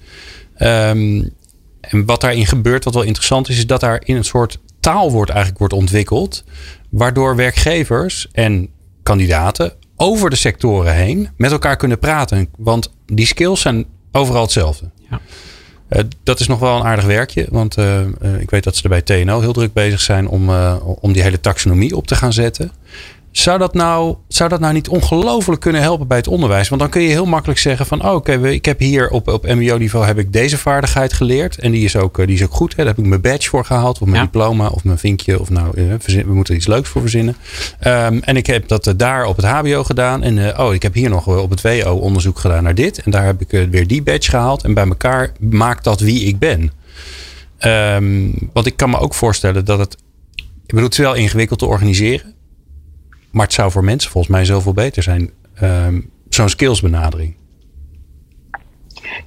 Um, 0.59 1.33
en 1.81 2.05
wat 2.05 2.21
daarin 2.21 2.45
gebeurt, 2.45 2.83
wat 2.83 2.93
wel 2.93 3.03
interessant 3.03 3.49
is, 3.49 3.57
is 3.57 3.67
dat 3.67 3.79
daar 3.79 4.01
in 4.05 4.15
een 4.15 4.23
soort 4.23 4.59
taal 4.79 5.11
wordt 5.11 5.29
eigenlijk 5.29 5.59
wordt 5.59 5.73
ontwikkeld. 5.73 6.43
Waardoor 6.89 7.35
werkgevers 7.35 8.27
en 8.31 8.69
kandidaten 9.03 9.73
over 9.95 10.29
de 10.29 10.35
sectoren 10.35 10.93
heen 10.93 11.29
met 11.37 11.51
elkaar 11.51 11.75
kunnen 11.75 11.99
praten. 11.99 12.49
Want 12.57 12.93
die 13.05 13.25
skills 13.25 13.61
zijn 13.61 13.85
overal 14.11 14.41
hetzelfde. 14.41 14.89
Ja. 15.09 15.19
Uh, 15.89 16.03
dat 16.23 16.39
is 16.39 16.47
nog 16.47 16.59
wel 16.59 16.75
een 16.75 16.83
aardig 16.83 17.05
werkje. 17.05 17.47
Want 17.49 17.77
uh, 17.77 17.99
uh, 18.01 18.39
ik 18.39 18.49
weet 18.49 18.63
dat 18.63 18.75
ze 18.75 18.83
er 18.83 18.89
bij 18.89 19.01
TNO 19.01 19.39
heel 19.39 19.53
druk 19.53 19.73
bezig 19.73 20.01
zijn 20.01 20.27
om, 20.27 20.49
om 20.79 21.13
die 21.13 21.21
hele 21.21 21.39
taxonomie 21.39 21.95
op 21.95 22.07
te 22.07 22.15
gaan 22.15 22.33
zetten. 22.33 22.71
Zou 23.33 23.59
dat 23.59 23.73
nou, 23.73 24.15
zou 24.27 24.49
dat 24.49 24.59
nou 24.59 24.73
niet 24.73 24.87
ongelooflijk 24.87 25.61
kunnen 25.61 25.81
helpen 25.81 26.07
bij 26.07 26.17
het 26.17 26.27
onderwijs? 26.27 26.69
Want 26.69 26.81
dan 26.81 26.89
kun 26.89 27.01
je 27.01 27.07
heel 27.07 27.25
makkelijk 27.25 27.59
zeggen 27.59 27.85
van... 27.85 28.05
Oh, 28.05 28.13
oké, 28.13 28.49
ik 28.49 28.65
heb 28.65 28.79
hier 28.79 29.09
op, 29.09 29.27
op 29.27 29.47
mbo-niveau 29.47 30.05
heb 30.05 30.17
ik 30.17 30.33
deze 30.33 30.57
vaardigheid 30.57 31.13
geleerd. 31.13 31.57
En 31.57 31.71
die 31.71 31.83
is 31.83 31.95
ook, 31.95 32.17
die 32.17 32.35
is 32.35 32.43
ook 32.43 32.53
goed. 32.53 32.71
Hè? 32.71 32.77
Daar 32.77 32.85
heb 32.85 32.97
ik 32.97 33.05
mijn 33.05 33.21
badge 33.21 33.49
voor 33.49 33.65
gehaald. 33.65 34.01
Of 34.01 34.07
mijn 34.07 34.23
diploma 34.23 34.67
of 34.67 34.83
mijn 34.83 34.97
vinkje. 34.97 35.39
Of 35.39 35.49
nou, 35.49 35.71
we 36.05 36.23
moeten 36.25 36.53
er 36.53 36.59
iets 36.59 36.67
leuks 36.67 36.89
voor 36.89 37.01
verzinnen. 37.01 37.35
Um, 37.87 38.21
en 38.21 38.37
ik 38.37 38.45
heb 38.45 38.67
dat 38.67 38.93
daar 38.97 39.25
op 39.25 39.35
het 39.35 39.45
hbo 39.45 39.83
gedaan. 39.83 40.23
En 40.23 40.37
uh, 40.37 40.59
oh, 40.59 40.73
ik 40.73 40.81
heb 40.81 40.93
hier 40.93 41.09
nog 41.09 41.27
op 41.27 41.49
het 41.49 41.61
WO 41.61 41.95
onderzoek 41.95 42.39
gedaan 42.39 42.63
naar 42.63 42.75
dit. 42.75 43.01
En 43.03 43.11
daar 43.11 43.25
heb 43.25 43.41
ik 43.41 43.69
weer 43.69 43.87
die 43.87 44.03
badge 44.03 44.29
gehaald. 44.29 44.63
En 44.63 44.73
bij 44.73 44.87
elkaar 44.87 45.31
maakt 45.39 45.83
dat 45.83 45.99
wie 45.99 46.23
ik 46.23 46.39
ben. 46.39 46.71
Um, 47.59 48.49
want 48.53 48.65
ik 48.65 48.77
kan 48.77 48.89
me 48.89 48.97
ook 48.97 49.13
voorstellen 49.13 49.65
dat 49.65 49.79
het... 49.79 49.97
Ik 50.35 50.69
bedoel, 50.79 50.83
het 50.83 50.93
is 50.93 51.05
wel 51.05 51.13
ingewikkeld 51.13 51.59
te 51.59 51.65
organiseren. 51.65 52.32
Maar 53.33 53.45
het 53.45 53.53
zou 53.53 53.71
voor 53.71 53.83
mensen 53.83 54.11
volgens 54.11 54.33
mij 54.33 54.45
zoveel 54.45 54.73
beter 54.73 55.03
zijn. 55.03 55.31
Um, 55.61 56.11
Zo'n 56.29 56.49
skillsbenadering. 56.49 57.35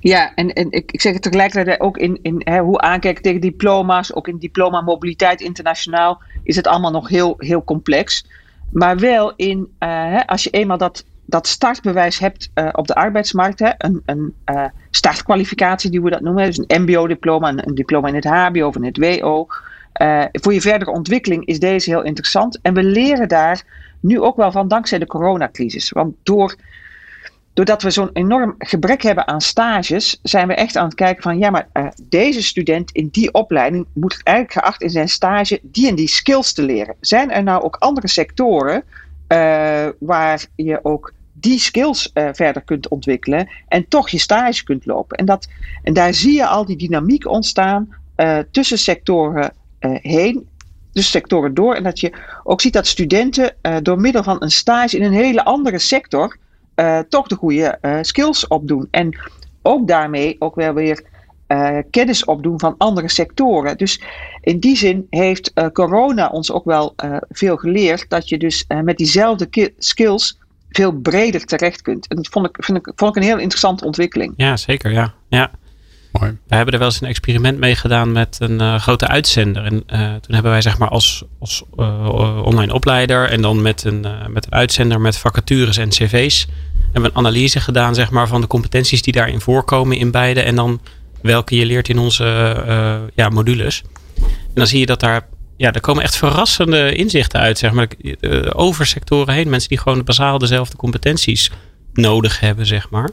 Ja, 0.01 0.35
en, 0.35 0.53
en 0.53 0.71
ik, 0.71 0.93
ik 0.93 1.01
zeg 1.01 1.13
het 1.13 1.23
tegelijkertijd 1.23 1.81
ook 1.81 1.99
in, 1.99 2.19
in 2.23 2.41
hè, 2.45 2.61
hoe 2.61 2.81
aankijken 2.81 3.23
tegen 3.23 3.41
diploma's, 3.41 4.15
ook 4.15 4.29
in 4.29 4.39
diploma 4.39 4.81
mobiliteit 4.81 5.41
internationaal, 5.41 6.23
is 6.43 6.57
het 6.57 6.67
allemaal 6.67 6.91
nog 6.91 7.09
heel, 7.09 7.35
heel 7.39 7.65
complex. 7.65 8.27
Maar 8.73 8.99
wel 8.99 9.33
in, 9.37 9.59
uh, 9.59 9.89
hè, 9.89 10.27
als 10.27 10.45
je 10.45 10.51
eenmaal 10.51 10.79
dat, 10.79 11.05
dat 11.25 11.47
startbewijs 11.47 12.19
hebt 12.19 12.51
uh, 12.55 12.69
op 12.73 12.87
de 12.87 12.95
arbeidsmarkt, 12.95 13.59
hè, 13.59 13.71
een, 13.79 14.03
een 14.05 14.35
uh, 14.51 14.65
startkwalificatie 14.91 15.91
die 15.91 16.03
we 16.03 16.11
dat 16.11 16.21
noemen, 16.21 16.47
dus 16.47 16.59
een 16.67 16.83
MBO-diploma, 16.83 17.49
een, 17.49 17.69
een, 17.69 17.75
diploma 17.75 18.09
in 18.09 18.15
het 18.15 18.25
HBO 18.25 18.67
of 18.67 18.77
in 18.77 18.85
het 18.85 18.99
WO. 18.99 19.47
voor 20.33 20.53
je 20.53 20.61
verdere 20.61 20.91
ontwikkeling 20.91 21.47
is 21.47 21.59
deze 21.59 21.91
heel 21.91 22.05
interessant. 22.05 22.59
En 22.63 22.75
we 22.75 22.83
leren 22.83 23.29
daar 23.29 23.65
nu 24.01 24.21
ook 24.21 24.37
wel 24.37 24.53
van 24.53 24.69
dankzij 24.69 24.99
de 24.99 25.07
coronacrisis. 25.07 25.91
Want 25.91 26.15
door, 26.23 26.55
doordat 27.53 27.83
we 27.83 27.91
zo'n 27.91 28.11
enorm 28.13 28.55
gebrek 28.59 29.03
hebben 29.03 29.27
aan 29.27 29.41
stages, 29.41 30.19
zijn 30.23 30.49
we 30.49 30.55
echt 30.55 30.77
aan 30.77 30.85
het 30.85 30.95
kijken 30.95 31.23
van 31.23 31.39
ja, 31.39 31.51
maar 31.51 31.69
uh, 31.73 31.87
deze 32.03 32.43
student 32.43 32.91
in 32.91 33.09
die 33.09 33.33
opleiding 33.33 33.87
moet 33.93 34.21
eigenlijk 34.23 34.59
geacht 34.59 34.83
in 34.83 34.91
zijn 34.91 35.09
stage 35.09 35.61
die 35.63 35.89
en 35.89 35.95
die 35.95 36.09
skills 36.09 36.53
te 36.53 36.63
leren. 36.63 36.95
Zijn 37.01 37.31
er 37.31 37.43
nou 37.43 37.63
ook 37.63 37.77
andere 37.77 38.09
sectoren 38.09 38.83
uh, 39.29 39.89
waar 39.99 40.47
je 40.57 40.79
ook 40.83 41.13
die 41.33 41.59
skills 41.59 42.11
uh, 42.15 42.29
verder 42.33 42.63
kunt 42.63 42.89
ontwikkelen 42.89 43.49
en 43.69 43.89
toch 43.89 44.09
je 44.09 44.19
stage 44.19 44.65
kunt 44.65 44.87
lopen? 44.87 45.19
En, 45.19 45.25
dat, 45.25 45.49
en 45.83 45.93
daar 45.93 46.15
zie 46.15 46.35
je 46.35 46.47
al 46.47 46.65
die 46.65 46.77
dynamiek 46.77 47.29
ontstaan 47.29 47.95
tussen 48.51 48.79
sectoren 48.79 49.53
heen 50.03 50.49
dus 50.97 51.11
sectoren 51.11 51.55
door. 51.55 51.75
En 51.75 51.83
dat 51.83 52.01
je 52.01 52.13
ook 52.45 52.61
ziet 52.61 52.73
dat 52.73 52.87
studenten 52.87 53.55
uh, 53.63 53.77
door 53.83 54.01
middel 54.01 54.23
van 54.23 54.37
een 54.39 54.51
stage 54.51 54.97
in 54.97 55.05
een 55.05 55.13
hele 55.13 55.45
andere 55.45 55.79
sector 55.79 56.37
uh, 56.77 56.99
toch 56.99 57.27
de 57.27 57.35
goede 57.35 57.79
uh, 57.83 57.99
skills 58.01 58.47
opdoen. 58.47 58.89
En 58.91 59.19
ook 59.63 59.89
daarmee 59.89 60.37
ook 60.39 60.55
wel 60.55 60.75
weer 60.75 61.15
kennis 61.91 62.25
opdoen 62.25 62.61
van 62.61 62.75
andere 62.79 63.09
sectoren. 63.09 63.77
Dus 63.77 64.03
in 64.41 64.59
die 64.59 64.77
zin 64.77 65.07
heeft 65.11 65.53
corona 65.73 66.29
ons 66.29 66.53
ook 66.53 66.65
wel 66.65 66.95
veel 67.29 67.57
geleerd 67.57 68.09
dat 68.09 68.29
je 68.29 68.39
dus 68.39 68.65
met 68.83 68.97
diezelfde 68.97 69.73
skills 69.79 70.39
veel 70.71 70.93
breder 70.93 71.45
terecht 71.45 71.83
kunt. 71.83 72.09
En 72.09 72.17
dat 72.17 72.29
vond 72.29 72.47
ik, 72.47 72.57
vind 72.65 72.79
ik, 72.79 72.93
vond 72.97 73.17
ik 73.17 73.23
een 73.23 73.29
heel 73.29 73.39
interessante 73.39 73.85
ontwikkeling. 73.85 74.33
Ja, 74.37 74.57
zeker. 74.57 74.93
Ja. 74.93 75.15
ja. 75.29 75.51
We 76.21 76.55
hebben 76.55 76.73
er 76.73 76.79
wel 76.79 76.89
eens 76.89 77.01
een 77.01 77.09
experiment 77.09 77.59
mee 77.59 77.77
gedaan 77.77 78.13
met 78.13 78.37
een 78.41 78.61
uh, 78.61 78.79
grote 78.79 79.07
uitzender. 79.07 79.65
En 79.65 79.75
uh, 79.75 79.99
toen 79.99 80.35
hebben 80.35 80.53
wij 80.53 80.61
zeg 80.61 80.79
maar 80.79 80.89
als, 80.89 81.25
als 81.39 81.63
uh, 81.77 82.41
online 82.45 82.73
opleider 82.75 83.29
en 83.29 83.43
dan 83.43 83.63
met 83.63 83.85
een, 83.85 84.07
met 84.29 84.47
een 84.47 84.53
uitzender 84.53 85.01
met 85.01 85.19
vacatures 85.19 85.77
en 85.77 85.89
cv's. 85.89 86.47
Hebben 86.83 87.03
we 87.03 87.09
een 87.09 87.27
analyse 87.27 87.61
gedaan 87.61 87.95
zeg 87.95 88.11
maar, 88.11 88.29
van 88.29 88.41
de 88.41 88.47
competenties 88.47 89.03
die 89.03 89.13
daarin 89.13 89.41
voorkomen 89.41 89.97
in 89.97 90.11
beide. 90.11 90.43
En 90.43 90.55
dan 90.55 90.81
welke 91.23 91.57
je 91.57 91.67
leert 91.67 91.89
in 91.89 91.99
onze 91.99 93.05
ja, 93.15 93.29
modules. 93.29 93.83
En 94.23 94.55
dan 94.55 94.67
zie 94.67 94.81
je 94.81 94.87
dat 94.87 95.01
daar, 95.01 95.27
ja, 95.57 95.73
er 95.73 95.81
komen 95.81 96.03
echt 96.03 96.17
verrassende 96.17 96.95
inzichten 96.95 97.41
uit. 97.41 97.59
Zeg 97.59 97.73
maar, 97.73 97.89
over 98.53 98.87
sectoren 98.87 99.35
heen. 99.35 99.49
Mensen 99.49 99.69
die 99.69 99.79
gewoon 99.79 100.05
basaal 100.05 100.39
dezelfde 100.39 100.77
competenties 100.77 101.51
nodig 101.93 102.41
hebben, 102.41 102.67
zeg 102.67 102.91
maar 102.91 103.11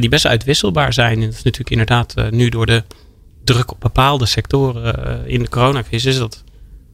die 0.00 0.10
best 0.10 0.26
uitwisselbaar 0.26 0.92
zijn. 0.92 1.14
En 1.14 1.24
dat 1.24 1.34
is 1.34 1.42
natuurlijk 1.42 1.70
inderdaad 1.70 2.14
uh, 2.18 2.28
nu 2.30 2.48
door 2.48 2.66
de 2.66 2.82
druk 3.44 3.72
op 3.72 3.80
bepaalde 3.80 4.26
sectoren 4.26 5.20
uh, 5.26 5.32
in 5.32 5.42
de 5.42 5.48
coronacrisis 5.48 6.12
is 6.12 6.18
dat 6.18 6.44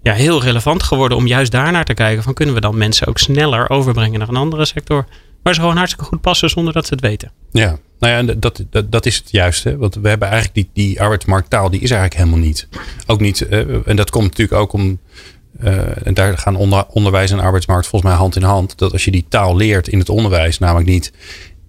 ja, 0.03 0.13
heel 0.13 0.43
relevant 0.43 0.83
geworden 0.83 1.17
om 1.17 1.27
juist 1.27 1.53
daarnaar 1.53 1.85
te 1.85 1.95
kijken. 1.95 2.23
Van 2.23 2.35
kunnen 2.35 2.55
we 2.55 2.61
dan 2.61 2.77
mensen 2.77 3.07
ook 3.07 3.19
sneller 3.19 3.71
overbrengen 3.71 4.19
naar 4.19 4.29
een 4.29 4.37
andere 4.37 4.65
sector. 4.65 5.07
Waar 5.43 5.55
ze 5.55 5.61
gewoon 5.61 5.77
hartstikke 5.77 6.09
goed 6.09 6.21
passen 6.21 6.51
zonder 6.51 6.73
dat 6.73 6.87
ze 6.87 6.95
het 6.95 7.03
weten. 7.03 7.33
Ja, 7.51 7.79
nou 7.99 8.27
ja, 8.27 8.35
dat, 8.35 8.65
dat, 8.71 8.93
dat 8.93 9.07
is 9.07 9.17
het 9.17 9.31
juiste. 9.31 9.77
Want 9.77 9.95
we 9.95 10.09
hebben 10.09 10.29
eigenlijk 10.29 10.55
die, 10.55 10.87
die 10.87 11.01
arbeidsmarkttaal, 11.01 11.71
die 11.71 11.81
is 11.81 11.91
eigenlijk 11.91 12.21
helemaal 12.21 12.47
niet. 12.47 12.69
Ook 13.07 13.21
niet, 13.21 13.47
uh, 13.51 13.89
en 13.89 13.97
dat 13.97 14.11
komt 14.11 14.25
natuurlijk 14.25 14.61
ook 14.61 14.73
om. 14.73 14.99
En 16.05 16.15
daar 16.15 16.39
gaan 16.39 16.57
onder, 16.57 16.87
onderwijs 16.87 17.31
en 17.31 17.41
arbeidsmarkt 17.41 17.87
volgens 17.87 18.11
mij 18.11 18.21
hand 18.21 18.37
in 18.37 18.43
hand. 18.43 18.79
Dat 18.79 18.93
als 18.93 19.05
je 19.05 19.11
die 19.11 19.27
taal 19.29 19.57
leert 19.57 19.89
in 19.89 19.99
het 19.99 20.09
onderwijs, 20.09 20.59
namelijk 20.59 20.89
niet 20.89 21.13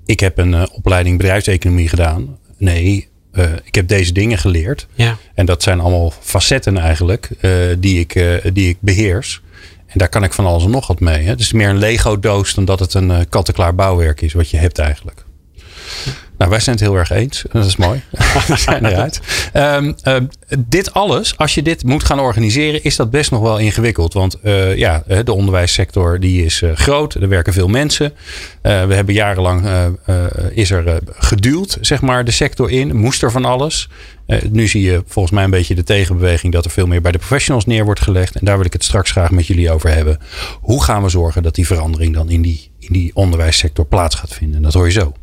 ik 0.05 0.19
heb 0.19 0.37
een 0.37 0.53
uh, 0.53 0.63
opleiding 0.71 1.17
bedrijfseconomie 1.17 1.89
gedaan. 1.89 2.37
Nee, 2.57 3.07
uh, 3.33 3.45
ik 3.63 3.75
heb 3.75 3.87
deze 3.87 4.13
dingen 4.13 4.37
geleerd. 4.37 4.87
Ja. 4.93 5.17
En 5.33 5.45
dat 5.45 5.63
zijn 5.63 5.79
allemaal 5.79 6.13
facetten 6.21 6.77
eigenlijk 6.77 7.29
uh, 7.41 7.51
die, 7.79 7.99
ik, 7.99 8.41
die 8.53 8.69
ik 8.69 8.77
beheers. 8.79 9.41
En 9.85 9.99
daar 9.99 10.09
kan 10.09 10.23
ik 10.23 10.33
van 10.33 10.45
alles 10.45 10.63
en 10.63 10.69
nog 10.69 10.87
wat 10.87 10.99
mee. 10.99 11.23
Hè. 11.23 11.29
Het 11.29 11.39
is 11.39 11.51
meer 11.51 11.69
een 11.69 11.77
Lego-doos 11.77 12.53
dan 12.53 12.65
dat 12.65 12.79
het 12.79 12.93
een 12.93 13.29
kant-en-klaar 13.29 13.75
bouwwerk 13.75 14.21
is 14.21 14.33
wat 14.33 14.49
je 14.49 14.57
hebt 14.57 14.79
eigenlijk. 14.79 15.25
Nou, 16.37 16.51
wij 16.51 16.59
zijn 16.59 16.75
het 16.75 16.85
heel 16.85 16.95
erg 16.95 17.09
eens. 17.09 17.43
Dat 17.51 17.65
is 17.65 17.75
mooi. 17.75 18.01
We 18.47 18.57
zijn 18.57 18.85
eruit. 18.85 19.19
Um, 19.53 19.95
uh, 20.03 20.15
dit 20.57 20.93
alles, 20.93 21.37
als 21.37 21.55
je 21.55 21.61
dit 21.61 21.83
moet 21.83 22.03
gaan 22.03 22.19
organiseren, 22.19 22.83
is 22.83 22.95
dat 22.95 23.11
best 23.11 23.31
nog 23.31 23.41
wel 23.41 23.57
ingewikkeld. 23.57 24.13
Want 24.13 24.37
uh, 24.43 24.77
ja, 24.77 25.03
de 25.23 25.33
onderwijssector 25.33 26.19
die 26.19 26.45
is 26.45 26.61
uh, 26.61 26.71
groot. 26.75 27.13
Er 27.13 27.29
werken 27.29 27.53
veel 27.53 27.67
mensen. 27.67 28.13
we 28.61 28.69
hebben 28.69 29.13
jarenlang 29.13 29.65
is 30.51 30.71
er 30.71 30.99
geduwd, 31.13 31.77
zeg 31.81 32.01
maar, 32.01 32.25
de 32.25 32.31
sector 32.31 32.71
in. 32.71 32.95
Moest 32.95 33.23
er 33.23 33.31
van 33.31 33.45
alles. 33.45 33.89
nu 34.49 34.67
zie 34.67 34.81
je 34.81 35.03
volgens 35.07 35.33
mij 35.33 35.43
een 35.43 35.49
beetje 35.49 35.75
de 35.75 35.83
tegenbeweging 35.83 36.53
dat 36.53 36.65
er 36.65 36.71
veel 36.71 36.87
meer 36.87 37.01
bij 37.01 37.11
de 37.11 37.17
professionals 37.17 37.65
neer 37.65 37.85
wordt 37.85 38.01
gelegd. 38.01 38.35
En 38.35 38.45
daar 38.45 38.57
wil 38.57 38.65
ik 38.65 38.73
het 38.73 38.83
straks 38.83 39.11
graag 39.11 39.31
met 39.31 39.47
jullie 39.47 39.71
over 39.71 39.89
hebben. 39.89 40.19
Hoe 40.61 40.83
gaan 40.83 41.03
we 41.03 41.09
zorgen 41.09 41.43
dat 41.43 41.55
die 41.55 41.67
verandering 41.67 42.13
dan 42.13 42.29
in 42.29 42.41
die, 42.41 42.71
in 42.79 42.93
die 42.93 43.11
onderwijssector 43.13 43.85
plaats 43.85 44.15
gaat 44.15 44.33
vinden? 44.33 44.61
Dat 44.61 44.73
hoor 44.73 44.85
je 44.85 44.91
zo. 44.91 45.13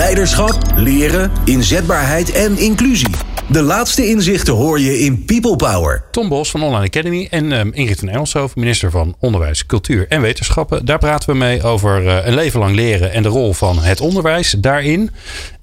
Leiderschap, 0.00 0.58
leren, 0.76 1.30
inzetbaarheid 1.44 2.32
en 2.32 2.58
inclusie. 2.58 3.14
De 3.48 3.62
laatste 3.62 4.08
inzichten 4.08 4.54
hoor 4.54 4.80
je 4.80 4.98
in 4.98 5.24
People 5.24 5.56
Power. 5.56 6.04
Tom 6.10 6.28
Bos 6.28 6.50
van 6.50 6.62
Online 6.62 6.84
Academy 6.84 7.26
en 7.30 7.52
um, 7.52 7.72
Ingrid 7.72 7.98
van 7.98 8.08
Engelshoven, 8.08 8.60
minister 8.60 8.90
van 8.90 9.16
Onderwijs, 9.18 9.66
Cultuur 9.66 10.06
en 10.08 10.20
Wetenschappen. 10.20 10.84
Daar 10.84 10.98
praten 10.98 11.30
we 11.30 11.36
mee 11.36 11.62
over 11.62 12.04
uh, 12.04 12.26
een 12.26 12.34
leven 12.34 12.60
lang 12.60 12.74
leren 12.74 13.12
en 13.12 13.22
de 13.22 13.28
rol 13.28 13.52
van 13.52 13.78
het 13.78 14.00
onderwijs 14.00 14.50
daarin. 14.58 15.10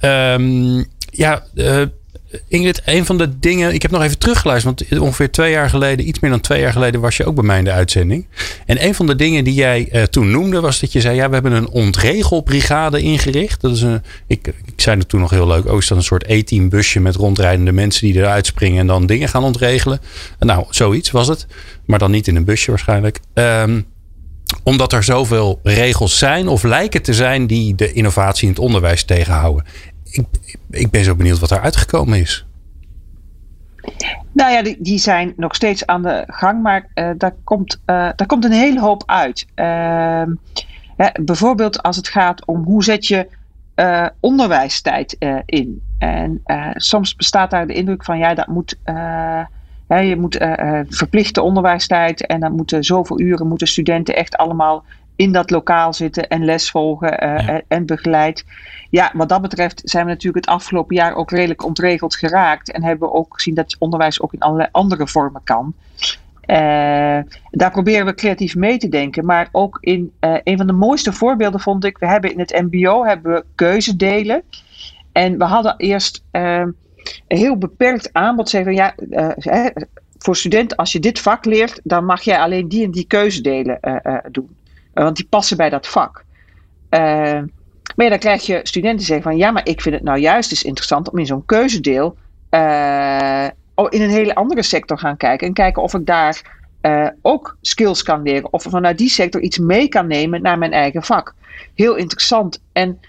Um, 0.02 0.86
ja, 1.12 1.44
uh, 1.54 1.82
Ingrid, 2.48 2.82
een 2.86 3.06
van 3.06 3.18
de 3.18 3.40
dingen. 3.40 3.74
Ik 3.74 3.82
heb 3.82 3.92
nog 3.92 4.04
even 4.04 4.18
teruggeluisterd. 4.18 4.90
Want 4.90 5.02
ongeveer 5.02 5.32
twee 5.32 5.52
jaar 5.52 5.70
geleden, 5.70 6.08
iets 6.08 6.20
meer 6.20 6.32
dan 6.32 6.40
twee 6.40 6.60
jaar 6.62 6.72
geleden, 6.72 7.02
was 7.02 7.18
je 7.18 7.26
ook 7.26 7.36
bij 7.36 7.44
mij 7.44 7.58
in 7.58 7.64
de 7.64 7.72
uitzending. 7.72 8.28
En 8.66 8.86
een 8.86 8.96
van 8.96 9.08
de 9.08 9.16
dingen 9.16 9.44
die 9.44 9.54
jij 9.54 9.90
uh, 9.92 10.04
toen 10.04 10.32
noemde, 10.32 10.60
was 10.60 10.80
dat 10.80 10.92
je 10.92 11.02
zei: 11.02 11.16
Ja, 11.16 11.28
we 11.28 11.34
hebben 11.34 11.52
een 11.52 11.70
ontregelbrigade 11.70 13.02
ingericht. 13.02 13.62
Dat 13.62 13.76
is 13.76 13.82
een. 13.82 14.02
Ik, 14.28 14.48
ik 14.48 14.74
zei 14.82 14.98
het 14.98 15.10
toen 15.10 15.20
nog 15.20 15.30
heel 15.30 15.48
leuk. 15.48 15.66
Oh, 15.66 15.78
is 15.78 15.88
dat 15.88 15.98
een 15.98 16.04
soort 16.04 16.28
E-team 16.28 16.70
busje 16.70 17.00
met 17.00 17.16
rondrijdende 17.16 17.72
mensen 17.72 18.08
die 18.08 18.18
eruit 18.18 18.46
springen 18.46 18.80
en 18.80 18.88
dan 18.88 19.06
dingen 19.06 19.30
gaan 19.30 19.44
ontregelen? 19.44 20.00
Nou, 20.40 20.66
zoiets 20.70 21.12
was 21.12 21.28
het. 21.28 21.48
Maar 21.86 22.00
dan 22.00 22.12
niet 22.12 22.28
in 22.28 22.36
een 22.36 22.46
busje 22.46 22.70
waarschijnlijk. 22.70 23.20
Um, 23.34 23.86
omdat 24.64 24.94
er 24.94 25.04
zoveel 25.04 25.60
regels 25.64 26.18
zijn 26.18 26.48
of 26.48 26.64
lijken 26.64 27.02
te 27.02 27.14
zijn 27.14 27.48
die 27.48 27.76
de 27.76 27.94
innovatie 27.94 28.44
in 28.44 28.54
het 28.54 28.60
onderwijs 28.60 29.04
tegenhouden 29.04 29.66
ik, 30.12 30.26
ik 30.70 30.90
ben 30.90 31.04
zo 31.04 31.16
benieuwd 31.16 31.40
wat 31.40 31.52
er 31.52 31.62
uitgekomen 31.62 32.20
is. 32.20 32.46
Nou 34.32 34.52
ja, 34.52 34.62
die, 34.64 34.78
die 34.80 34.98
zijn 34.98 35.34
nog 35.36 35.56
steeds 35.56 35.86
aan 35.86 36.02
de 36.02 36.24
gang, 36.28 36.62
maar 36.64 36.88
uh, 36.96 37.10
daar, 37.18 37.36
komt, 37.44 37.76
uh, 37.76 37.86
daar 38.16 38.26
komt 38.28 38.46
een 38.46 38.52
hele 38.52 38.80
hoop 38.80 39.04
uit. 39.06 39.46
Uh, 39.56 40.24
hè, 40.98 41.10
bijvoorbeeld 41.22 41.84
als 41.84 41.96
het 41.96 42.08
gaat 42.08 42.46
om 42.46 42.64
hoe 42.64 42.84
zet 42.84 43.06
je 43.08 43.28
uh, 43.76 44.08
onderwijstijd 44.20 45.16
in. 45.46 45.82
En 45.98 46.42
soms 46.74 47.16
bestaat 47.16 47.52
daar 47.52 47.68
de 47.68 47.74
indruk 47.74 48.04
van 48.04 48.18
ja, 48.18 48.34
dat 48.34 48.48
moet 48.48 48.78
je 49.88 50.16
moet 50.18 50.38
verplichte 50.90 51.42
onderwijstijd 51.42 52.26
en 52.26 52.40
dan 52.40 52.56
moeten 52.56 52.84
zoveel 52.84 53.20
uren 53.20 53.48
moeten 53.48 53.68
studenten 53.68 54.16
echt 54.16 54.38
allemaal 54.38 54.84
in 55.18 55.32
dat 55.32 55.50
lokaal 55.50 55.94
zitten 55.94 56.28
en 56.28 56.46
les 56.46 56.70
volgen 56.70 57.20
en 57.68 57.86
begeleid. 57.86 58.46
Ja, 58.90 59.12
wat 59.14 59.30
dat 59.30 59.42
betreft 59.42 59.82
zijn 59.84 60.06
we 60.06 60.12
natuurlijk 60.12 60.46
het 60.46 60.56
afgelopen 60.56 60.96
jaar 60.96 61.16
ook 61.16 61.32
redelijk 61.32 61.66
ontregeld 61.66 62.16
geraakt. 62.16 62.72
En 62.72 62.84
hebben 62.84 63.08
we 63.08 63.14
ook 63.14 63.34
gezien 63.34 63.56
dat 63.56 63.76
onderwijs 63.80 64.22
ook 64.22 64.34
in 64.34 64.40
allerlei 64.40 64.70
andere 64.72 65.08
vormen 65.08 65.42
kan. 65.44 65.74
Uh, 66.48 66.58
daar 67.52 67.72
proberen 67.72 68.06
we 68.06 68.16
creatief 68.16 68.56
mee 68.56 68.78
te 68.78 68.88
denken. 68.88 69.26
Maar 69.26 69.50
ook 69.52 69.78
in 69.82 70.12
uh, 70.22 70.36
een 70.44 70.58
van 70.58 70.68
de 70.68 70.74
mooiste 70.74 71.14
voorbeelden 71.14 71.60
vond 71.60 71.86
ik, 71.86 71.98
we 71.98 72.08
hebben 72.08 72.32
in 72.32 72.40
het 72.40 72.62
MBO 72.72 73.06
hebben 73.06 73.34
we 73.34 73.46
keuzedelen. 73.56 74.44
En 75.12 75.38
we 75.38 75.44
hadden 75.44 75.76
eerst 75.78 76.24
een 76.32 76.76
heel 77.28 77.58
beperkt 77.58 78.10
aanbod. 78.14 78.50
Zeggen 78.50 78.74
ja, 78.74 78.96
voor 80.18 80.36
studenten, 80.36 80.78
als 80.78 80.92
je 80.92 81.00
dit 81.00 81.20
vak 81.20 81.46
leert, 81.46 81.80
dan 81.84 82.06
mag 82.06 82.22
jij 82.22 82.40
alleen 82.40 82.68
die 82.68 82.86
en 82.86 82.92
die 82.92 83.08
keuzedelen 83.08 83.80
doen. 84.32 84.57
Want 85.04 85.16
die 85.16 85.28
passen 85.30 85.58
bij 85.58 85.70
dat 85.70 85.88
vak. 85.88 86.24
maar 86.90 88.06
ja, 88.06 88.10
dan 88.10 88.20
krijg 88.20 88.46
je 88.46 88.60
studenten 88.64 89.06
zeggen 89.06 89.26
van 89.26 89.38
ja, 89.38 89.52
maar 89.52 89.68
ik 89.68 89.82
vind 89.82 89.96
het 89.96 90.04
nou 90.04 90.20
juist 90.20 90.52
eens 90.52 90.64
interessant 90.64 91.12
om 91.12 91.20
in 91.20 91.26
zo'n 91.26 91.46
keuzedeel 91.46 92.18
in 93.86 94.02
een 94.02 94.10
hele 94.10 94.36
andere 94.36 94.64
sector 94.64 95.00
gaan 95.00 95.18
kijken. 95.18 95.48
En 95.48 95.54
kijken 95.54 95.84
of 95.84 95.94
ik 95.94 96.06
daar 96.06 96.42
uh, 96.82 97.08
ook 97.22 97.58
skills 97.62 98.04
kan 98.04 98.22
leren. 98.22 98.54
Of 98.54 98.64
vanuit 98.64 98.98
die 98.98 99.10
sector 99.10 99.42
iets 99.42 99.58
mee 99.58 99.88
kan 99.88 100.08
nemen 100.08 100.42
naar 100.42 100.58
mijn 100.58 100.72
eigen 100.72 101.04
vak. 101.04 101.34
Heel 101.76 101.96
interessant. 101.96 102.62
En, 102.72 103.00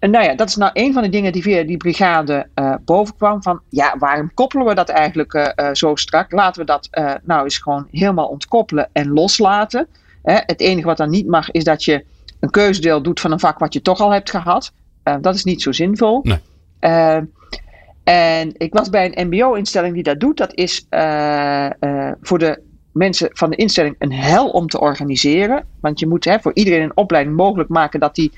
nou 0.00 0.24
ja, 0.24 0.34
dat 0.34 0.48
is 0.48 0.56
nou 0.56 0.70
een 0.74 0.92
van 0.92 1.02
de 1.02 1.08
dingen 1.08 1.32
die 1.32 1.42
via 1.42 1.62
die 1.62 1.76
brigade 1.76 2.48
bovenkwam. 2.84 3.42
Van 3.42 3.60
ja, 3.68 3.94
waarom 3.98 4.34
koppelen 4.34 4.66
we 4.66 4.74
dat 4.74 4.88
eigenlijk 4.88 5.54
zo 5.72 5.94
strak? 5.94 6.32
Laten 6.32 6.60
we 6.60 6.66
dat 6.66 6.88
nou 7.22 7.44
eens 7.44 7.58
gewoon 7.58 7.88
helemaal 7.90 8.28
ontkoppelen 8.28 8.88
en 8.92 9.12
loslaten. 9.12 9.88
Hè, 10.22 10.38
het 10.46 10.60
enige 10.60 10.86
wat 10.86 10.96
dan 10.96 11.10
niet 11.10 11.26
mag 11.26 11.50
is 11.50 11.64
dat 11.64 11.84
je 11.84 12.04
een 12.40 12.50
keuzedeel 12.50 13.02
doet 13.02 13.20
van 13.20 13.32
een 13.32 13.40
vak 13.40 13.58
wat 13.58 13.72
je 13.72 13.82
toch 13.82 14.00
al 14.00 14.10
hebt 14.10 14.30
gehad. 14.30 14.72
dat 15.20 15.34
is 15.34 15.44
niet 15.44 15.62
zo 15.62 15.72
zinvol. 15.72 16.22
Nee. 16.22 16.38
En 18.04 18.52
ik 18.56 18.72
was 18.72 18.90
bij 18.90 19.12
een 19.14 19.26
MBO-instelling 19.26 19.94
die 19.94 20.02
dat 20.02 20.20
doet. 20.20 20.36
Dat 20.36 20.54
is 20.54 20.86
uh, 20.90 21.70
voor 22.20 22.38
de 22.38 22.62
mensen 22.92 23.28
van 23.32 23.50
de 23.50 23.56
instelling 23.56 23.94
een 23.98 24.12
hel 24.12 24.50
om 24.50 24.66
te 24.66 24.80
organiseren. 24.80 25.66
Want 25.80 26.00
je 26.00 26.06
moet 26.06 26.24
hè, 26.24 26.40
voor 26.40 26.54
iedereen 26.54 26.82
een 26.82 26.96
opleiding 26.96 27.36
mogelijk 27.36 27.68
maken 27.68 28.00
dat 28.00 28.14
die 28.14 28.32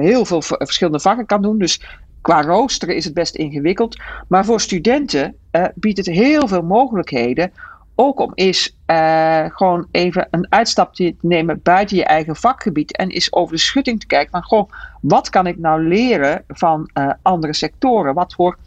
heel 0.00 0.24
veel 0.24 0.42
verschillende 0.42 1.00
vakken 1.00 1.26
kan 1.26 1.42
doen. 1.42 1.58
Dus 1.58 1.82
qua 2.20 2.42
roosteren 2.42 2.96
is 2.96 3.04
het 3.04 3.14
best 3.14 3.34
ingewikkeld. 3.34 4.00
Maar 4.28 4.44
voor 4.44 4.60
studenten 4.60 5.34
biedt 5.74 5.98
het 5.98 6.06
heel 6.06 6.48
veel 6.48 6.62
mogelijkheden 6.62 7.52
ook 8.00 8.20
om 8.20 8.32
eens 8.34 8.76
uh, 8.86 9.44
gewoon 9.48 9.86
even 9.90 10.28
een 10.30 10.46
uitstapje 10.48 11.16
te 11.16 11.26
nemen 11.26 11.60
buiten 11.62 11.96
je 11.96 12.04
eigen 12.04 12.36
vakgebied 12.36 12.96
en 12.96 13.10
eens 13.10 13.32
over 13.32 13.54
de 13.54 13.60
schutting 13.60 14.00
te 14.00 14.06
kijken 14.06 14.30
van 14.30 14.42
goh, 14.42 14.70
wat 15.00 15.30
kan 15.30 15.46
ik 15.46 15.58
nou 15.58 15.88
leren 15.88 16.44
van 16.48 16.90
uh, 16.94 17.12
andere 17.22 17.54
sectoren? 17.54 18.14
Wat 18.14 18.34
voor, 18.34 18.58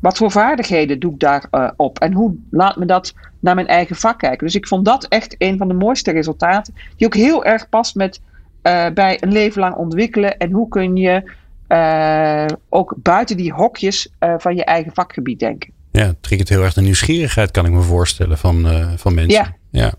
wat 0.00 0.16
voor 0.16 0.30
vaardigheden 0.30 1.00
doe 1.00 1.12
ik 1.12 1.18
daarop? 1.18 1.54
Uh, 1.54 1.70
op? 1.76 1.98
en 1.98 2.12
hoe 2.12 2.36
laat 2.50 2.76
me 2.76 2.86
dat 2.86 3.14
naar 3.40 3.54
mijn 3.54 3.66
eigen 3.66 3.96
vak 3.96 4.18
kijken? 4.18 4.46
Dus 4.46 4.54
ik 4.54 4.66
vond 4.66 4.84
dat 4.84 5.04
echt 5.04 5.34
een 5.38 5.58
van 5.58 5.68
de 5.68 5.74
mooiste 5.74 6.10
resultaten, 6.10 6.74
die 6.96 7.06
ook 7.06 7.14
heel 7.14 7.44
erg 7.44 7.68
past 7.68 7.94
met 7.94 8.20
bij 8.94 9.22
een 9.22 9.32
leven 9.32 9.60
lang 9.60 9.74
ontwikkelen 9.74 10.38
en 10.38 10.50
hoe 10.50 10.68
kun 10.68 10.96
je 10.96 11.32
ook 12.68 12.94
buiten 12.96 13.36
die 13.36 13.52
hokjes 13.52 14.12
van 14.38 14.56
je 14.56 14.64
eigen 14.64 14.92
vakgebied 14.94 15.38
denken. 15.38 15.72
Ja, 15.98 16.06
het 16.06 16.22
triggert 16.22 16.48
heel 16.48 16.62
erg 16.62 16.74
de 16.74 16.80
nieuwsgierigheid, 16.80 17.50
kan 17.50 17.66
ik 17.66 17.72
me 17.72 17.82
voorstellen, 17.82 18.38
van, 18.38 18.72
uh, 18.72 18.88
van 18.96 19.14
mensen. 19.14 19.54
Ja. 19.70 19.92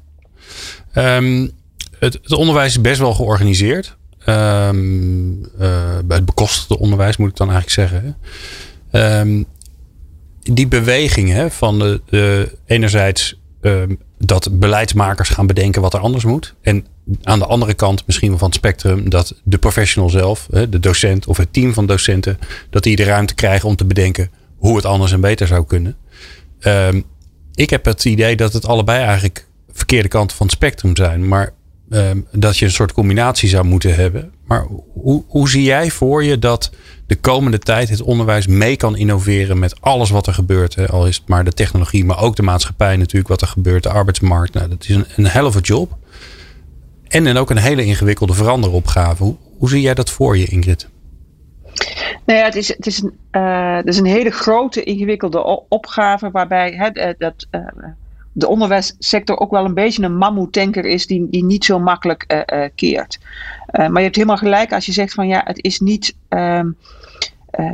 ja. 0.94 1.18
Um, 1.18 1.52
het, 2.00 2.14
het, 2.14 2.34
onderwijs 2.34 2.72
is 2.72 2.82
best 2.82 3.00
wel 3.00 3.14
georganiseerd. 3.14 3.98
Um, 4.26 5.40
uh, 5.40 5.48
bij 6.06 6.18
het 6.18 6.26
bekostigde 6.26 6.80
onderwijs 6.80 7.18
moet 7.18 7.30
ik 7.30 7.36
dan 7.36 7.52
eigenlijk 7.52 7.90
zeggen. 7.92 8.18
Um, 8.92 9.46
die 10.42 10.68
beweging 10.68 11.30
hè, 11.30 11.52
van 11.52 11.80
de, 11.80 12.02
de 12.06 12.58
enerzijds 12.66 13.38
dat 14.18 14.60
beleidsmakers 14.60 15.30
gaan 15.30 15.48
bedenken 15.48 15.82
wat 15.82 15.94
er 15.94 16.00
anders 16.00 16.24
moet. 16.24 16.56
En 16.62 16.86
aan 17.24 17.40
de 17.40 17.46
andere 17.46 17.74
kant 17.74 18.04
misschien 18.06 18.30
wel 18.30 18.38
van 18.38 18.48
het 18.48 18.58
spectrum 18.58 19.10
dat 19.10 19.36
de 19.44 19.58
professional 19.58 20.10
zelf, 20.10 20.48
de 20.70 20.80
docent 20.80 21.28
of 21.28 21.38
het 21.38 21.54
team 21.54 21.74
van 21.74 21.86
docenten, 21.86 22.40
dat 22.70 22.84
die 22.84 22.96
de 22.96 23.04
ruimte 23.04 23.36
krijgen 23.36 23.70
om 23.70 23.76
te 23.76 23.86
bedenken 23.86 24.32
hoe 24.60 24.76
het 24.76 24.86
anders 24.86 25.12
en 25.12 25.22
beter 25.22 25.48
zou 25.48 25.66
kunnen. 25.66 25.98
Um, 26.60 27.04
ik 27.54 27.70
heb 27.70 27.86
het 27.86 28.06
idee 28.06 28.36
dat 28.36 28.54
het 28.54 28.66
allebei 28.66 29.04
eigenlijk 29.04 29.48
verkeerde 29.72 30.08
kanten 30.08 30.38
van 30.38 30.46
het 30.46 30.56
spectrum 30.56 30.96
zijn. 30.96 31.28
Maar 31.28 31.54
um, 31.90 32.28
dat 32.32 32.58
je 32.58 32.66
een 32.66 32.72
soort 32.72 32.92
combinatie 32.92 33.50
zou 33.50 33.66
moeten 33.66 33.96
hebben. 33.96 34.32
Maar 34.46 34.68
hoe, 34.94 35.24
hoe 35.28 35.50
zie 35.50 35.64
jij 35.64 35.92
voor 35.92 36.24
je 36.24 36.40
dat 36.40 36.72
de 37.08 37.16
komende 37.16 37.60
tijd 37.60 37.90
het 37.90 38.02
onderwijs 38.02 38.48
mee 38.48 38.76
kan 38.76 38.98
innoveren 38.98 39.60
met 39.60 39.82
alles 39.82 40.10
wat 40.10 40.28
er 40.28 40.34
gebeurt? 40.34 40.76
Hè? 40.76 40.88
Al 40.88 41.08
is 41.08 41.16
het 41.16 41.28
maar 41.28 41.44
de 41.44 41.54
technologie, 41.54 42.06
maar 42.06 42.22
ook 42.22 42.36
de 42.36 42.44
maatschappij 42.44 42.98
natuurlijk, 42.98 43.28
wat 43.28 43.42
er 43.42 43.48
gebeurt, 43.48 43.84
de 43.84 43.90
arbeidsmarkt. 43.90 44.54
Nou, 44.54 44.70
dat 44.70 44.84
is 44.84 44.96
een, 44.96 45.06
een 45.16 45.28
hell 45.28 45.44
of 45.44 45.56
a 45.56 45.60
job. 45.60 45.98
En 47.08 47.24
dan 47.24 47.38
ook 47.38 47.50
een 47.50 47.58
hele 47.58 47.86
ingewikkelde 47.86 48.34
veranderopgave. 48.34 49.24
Hoe, 49.24 49.36
hoe 49.58 49.70
zie 49.70 49.82
jij 49.82 49.94
dat 49.94 50.10
voor 50.10 50.38
je, 50.38 50.46
Ingrid? 50.46 50.88
Nou 52.26 52.40
ja, 52.40 52.46
het 52.46 52.56
is, 52.56 52.68
het 52.68 52.86
is, 52.86 53.02
een, 53.02 53.18
uh, 53.32 53.76
het 53.76 53.88
is 53.88 53.98
een 53.98 54.06
hele 54.06 54.32
grote, 54.32 54.84
ingewikkelde 54.84 55.66
opgave 55.70 56.32
waarbij 56.32 56.72
hè, 56.72 56.88
eh, 56.88 57.14
dat, 57.18 57.48
uh, 57.52 57.62
de 58.32 58.48
onderwijssector 58.48 59.40
ook 59.40 59.52
wel 59.52 59.66
een 59.66 59.74
beetje 59.74 60.04
een 60.04 60.18
mammoetanker 60.18 60.86
is 60.86 61.08
die, 61.08 61.28
die 61.30 61.44
niet 61.44 61.66
zo 61.66 61.80
makkelijk 61.80 62.46
uh, 62.54 62.64
keert. 62.76 63.20
maar 63.72 63.92
je 63.92 64.02
hebt 64.02 64.16
helemaal 64.16 64.38
gelijk 64.38 64.74
als 64.74 64.86
je 64.86 64.92
zegt 64.92 65.14
van 65.14 65.28
ja, 65.28 65.42
het 65.46 65.64
is 65.64 65.80
niet. 65.80 66.16
Um, 66.30 66.78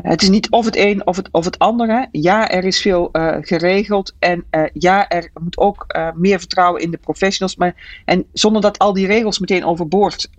het 0.01 0.21
is 0.21 0.29
niet 0.29 0.49
of 0.49 0.65
het 0.65 0.75
een 0.75 1.07
of 1.07 1.15
het, 1.15 1.29
of 1.31 1.45
het 1.45 1.59
andere. 1.59 2.07
Ja, 2.11 2.49
er 2.49 2.63
is 2.63 2.81
veel 2.81 3.09
geregeld. 3.41 4.13
En 4.19 4.45
ja, 4.73 5.09
er 5.09 5.29
moet 5.41 5.57
ook 5.57 5.85
meer 6.15 6.39
vertrouwen 6.39 6.81
in 6.81 6.91
de 6.91 6.97
professionals. 6.97 7.55
Maar, 7.55 8.01
en 8.05 8.25
zonder 8.33 8.61
dat 8.61 8.79
al 8.79 8.93
die 8.93 9.07
regels 9.07 9.39
meteen 9.39 9.65
overboord 9.65 10.29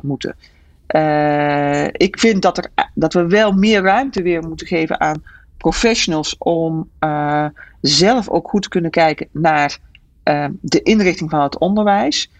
moeten. 0.00 0.36
Uh, 0.88 1.84
ik 1.84 2.18
vind 2.18 2.42
dat, 2.42 2.58
er, 2.58 2.70
dat 2.94 3.12
we 3.12 3.26
wel 3.26 3.52
meer 3.52 3.82
ruimte 3.82 4.22
weer 4.22 4.42
moeten 4.42 4.66
geven 4.66 5.00
aan 5.00 5.24
professionals 5.56 6.38
om 6.38 6.90
uh, 7.00 7.46
zelf 7.80 8.28
ook 8.28 8.48
goed 8.48 8.62
te 8.62 8.68
kunnen 8.68 8.90
kijken 8.90 9.28
naar 9.30 9.78
uh, 10.24 10.46
de 10.60 10.82
inrichting 10.82 11.30
van 11.30 11.40
het 11.40 11.58
onderwijs. 11.58 12.30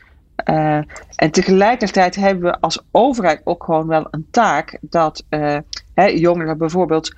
en 1.15 1.31
tegelijkertijd 1.31 2.15
hebben 2.17 2.51
we 2.51 2.61
als 2.61 2.85
overheid 2.91 3.41
ook 3.45 3.65
gewoon 3.65 3.87
wel 3.87 4.07
een 4.11 4.27
taak 4.31 4.79
dat 4.81 5.25
hè, 5.95 6.05
jongeren 6.05 6.59
bijvoorbeeld 6.59 7.15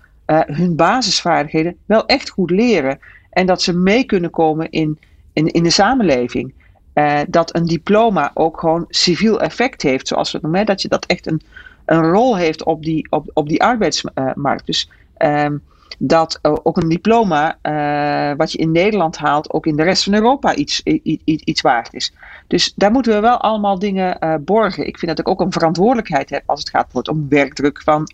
hun 0.47 0.77
basisvaardigheden 0.77 1.77
wel 1.87 2.07
echt 2.07 2.29
goed 2.29 2.51
leren. 2.51 2.99
En 3.31 3.47
dat 3.47 3.63
ze 3.63 3.73
mee 3.73 4.05
kunnen 4.05 4.31
komen 4.31 4.71
in, 4.71 4.99
in 5.33 5.63
de 5.63 5.71
samenleving. 5.71 6.55
Uh, 6.99 7.21
dat 7.29 7.55
een 7.55 7.67
diploma 7.67 8.31
ook 8.35 8.61
gewoon 8.61 8.85
civiel 8.89 9.41
effect 9.41 9.83
heeft, 9.83 10.09
zoals 10.09 10.31
we 10.31 10.39
het 10.39 10.47
noemen. 10.47 10.67
Dat 10.67 10.83
je 10.83 10.89
dat 10.89 11.07
echt 11.07 11.27
een, 11.27 11.41
een 11.85 12.03
rol 12.03 12.37
heeft 12.37 12.65
op 12.65 12.83
die, 12.83 13.07
op, 13.11 13.31
op 13.33 13.49
die 13.49 13.63
arbeidsmarkt. 13.63 14.67
Dus 14.67 14.91
um, 15.19 15.63
dat 15.99 16.39
ook 16.43 16.77
een 16.77 16.89
diploma 16.89 17.59
uh, 17.63 18.37
wat 18.37 18.53
je 18.53 18.59
in 18.59 18.73
Nederland 18.73 19.17
haalt, 19.17 19.53
ook 19.53 19.67
in 19.67 19.77
de 19.77 19.83
rest 19.83 20.05
van 20.05 20.15
Europa 20.15 20.55
iets, 20.55 20.83
iets, 20.83 21.23
iets 21.25 21.61
waard 21.61 21.95
is. 21.95 22.13
Dus 22.47 22.73
daar 22.77 22.91
moeten 22.91 23.15
we 23.15 23.21
wel 23.21 23.41
allemaal 23.41 23.79
dingen 23.79 24.43
borgen. 24.45 24.87
Ik 24.87 24.99
vind 24.99 25.17
dat 25.17 25.27
ik 25.27 25.29
ook 25.29 25.41
een 25.41 25.53
verantwoordelijkheid 25.53 26.31
heb 26.31 26.43
als 26.47 26.61
het 26.61 26.71
gaat 26.71 27.09
om 27.09 27.29
werkdruk 27.29 27.83
van 27.83 28.09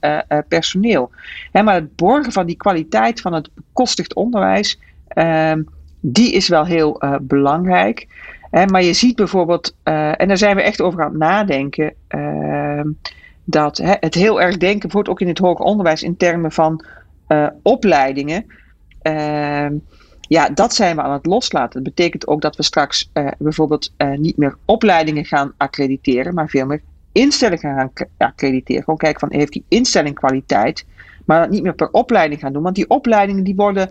personeel. 0.49 1.11
Hè, 1.53 1.62
maar 1.62 1.75
het 1.75 1.97
borgen 1.97 2.33
van 2.33 2.47
die 2.47 2.57
kwaliteit 2.57 3.21
van 3.21 3.33
het 3.33 3.51
bekostigd 3.55 4.14
onderwijs, 4.14 4.79
ehm, 5.09 5.62
die 6.01 6.33
is 6.33 6.49
wel 6.49 6.64
heel 6.64 7.03
belangrijk 7.21 8.07
maar 8.53 8.83
je 8.83 8.93
ziet 8.93 9.17
bijvoorbeeld, 9.17 9.77
uh, 9.85 10.21
en 10.21 10.29
daar 10.29 10.38
zijn 10.38 10.57
we 10.57 10.62
echt 10.62 10.81
over 10.81 11.03
aan 11.03 11.09
het 11.09 11.19
nadenken, 11.19 11.95
uh, 12.09 12.85
dat 13.45 13.81
het 13.83 14.15
heel 14.15 14.41
erg 14.41 14.57
denken, 14.57 14.81
bijvoorbeeld 14.81 15.15
ook 15.15 15.21
in 15.21 15.29
het 15.29 15.38
hoger 15.38 15.65
onderwijs, 15.65 16.03
in 16.03 16.17
termen 16.17 16.53
van 16.53 16.85
uh, 17.29 17.47
opleidingen. 17.62 18.47
Ehm, 19.03 19.75
ja, 20.21 20.49
dat 20.49 20.75
zijn 20.75 20.97
we 20.97 21.03
aan 21.03 21.12
het 21.12 21.27
loslaten. 21.27 21.83
Dat 21.85 21.95
betekent 21.95 22.27
ook 22.27 22.41
dat 22.41 22.57
we 22.57 22.62
straks 22.62 23.11
eh, 23.12 23.29
bijvoorbeeld 23.38 23.93
niet 24.17 24.37
meer 24.37 24.57
opleidingen 24.65 25.25
gaan 25.25 25.53
accrediteren, 25.57 26.35
maar 26.35 26.49
veel 26.49 26.67
meer 26.67 26.83
instellingen 27.12 27.61
gaan 27.61 27.93
accrediteren. 28.17 28.83
Gewoon 28.83 28.99
kijken 28.99 29.21
van 29.21 29.38
heeft 29.38 29.53
die 29.53 29.65
instelling 29.69 30.15
kwaliteit, 30.15 30.87
maar 31.27 31.41
dat 31.41 31.51
niet 31.51 31.62
meer 31.62 31.75
per 31.75 31.91
opleiding 31.91 32.41
gaan 32.41 32.53
doen. 32.53 32.62
Want 32.62 32.75
die 32.75 32.88
opleidingen 32.88 33.45
die 33.45 33.57
worden 33.57 33.91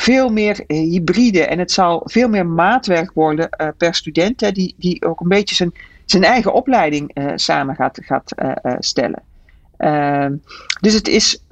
veel 0.00 0.28
meer 0.28 0.64
eh, 0.66 0.78
hybride 0.78 1.46
en 1.46 1.58
het 1.58 1.70
zal 1.70 2.02
veel 2.04 2.28
meer 2.28 2.46
maatwerk 2.46 3.10
worden 3.14 3.48
uh, 3.60 3.68
per 3.76 3.94
student, 3.94 4.40
hè, 4.40 4.52
die, 4.52 4.74
die 4.78 5.04
ook 5.04 5.20
een 5.20 5.28
beetje 5.28 5.54
zijn, 5.54 5.72
zijn 6.04 6.24
eigen 6.24 6.52
opleiding 6.52 7.10
uh, 7.14 7.32
samen 7.34 7.74
gaat, 7.74 7.98
gaat 8.02 8.34
stellen. 8.78 9.22
Ehm, 9.76 10.34
dus 10.80 10.94
het 10.94 11.08
is, 11.08 11.44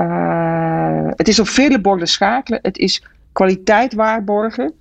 het 1.16 1.28
is 1.28 1.38
op 1.38 1.48
vele 1.48 1.80
borden 1.80 2.08
schakelen. 2.08 2.58
Het 2.62 2.78
is 2.78 3.04
kwaliteit 3.32 3.94
waarborgen. 3.94 4.72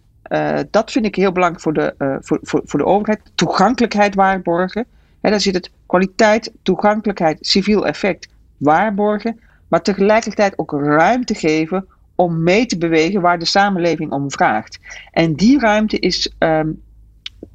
dat 0.70 0.92
vind 0.92 1.06
ik 1.06 1.16
heel 1.16 1.32
belangrijk 1.32 1.64
voor 1.64 1.74
de, 1.74 2.18
voor, 2.22 2.40
voor, 2.42 2.62
voor 2.66 2.80
de 2.80 2.86
overheid. 2.86 3.22
Toegankelijkheid 3.36 4.16
waarborgen. 4.16 4.86
Daar 5.22 5.42
zit 5.42 5.54
het 5.54 5.72
kwaliteit, 5.86 6.52
toegankelijkheid, 6.62 7.38
civiel 7.42 7.88
effect 7.88 8.28
waarborgen. 8.58 9.40
Maar 9.68 9.82
tegelijkertijd 9.82 10.58
ook 10.58 10.72
ruimte 10.72 11.36
geven 11.36 11.88
om 12.16 12.44
mee 12.44 12.66
te 12.66 12.78
bewegen 12.78 13.22
waar 13.22 13.40
de 13.40 13.46
samenleving 13.46 14.12
om 14.12 14.32
vraagt. 14.32 14.80
En 15.12 15.36
die 15.36 15.60
ruimte 15.60 16.00
is 16.00 16.32
ehm, 16.38 16.70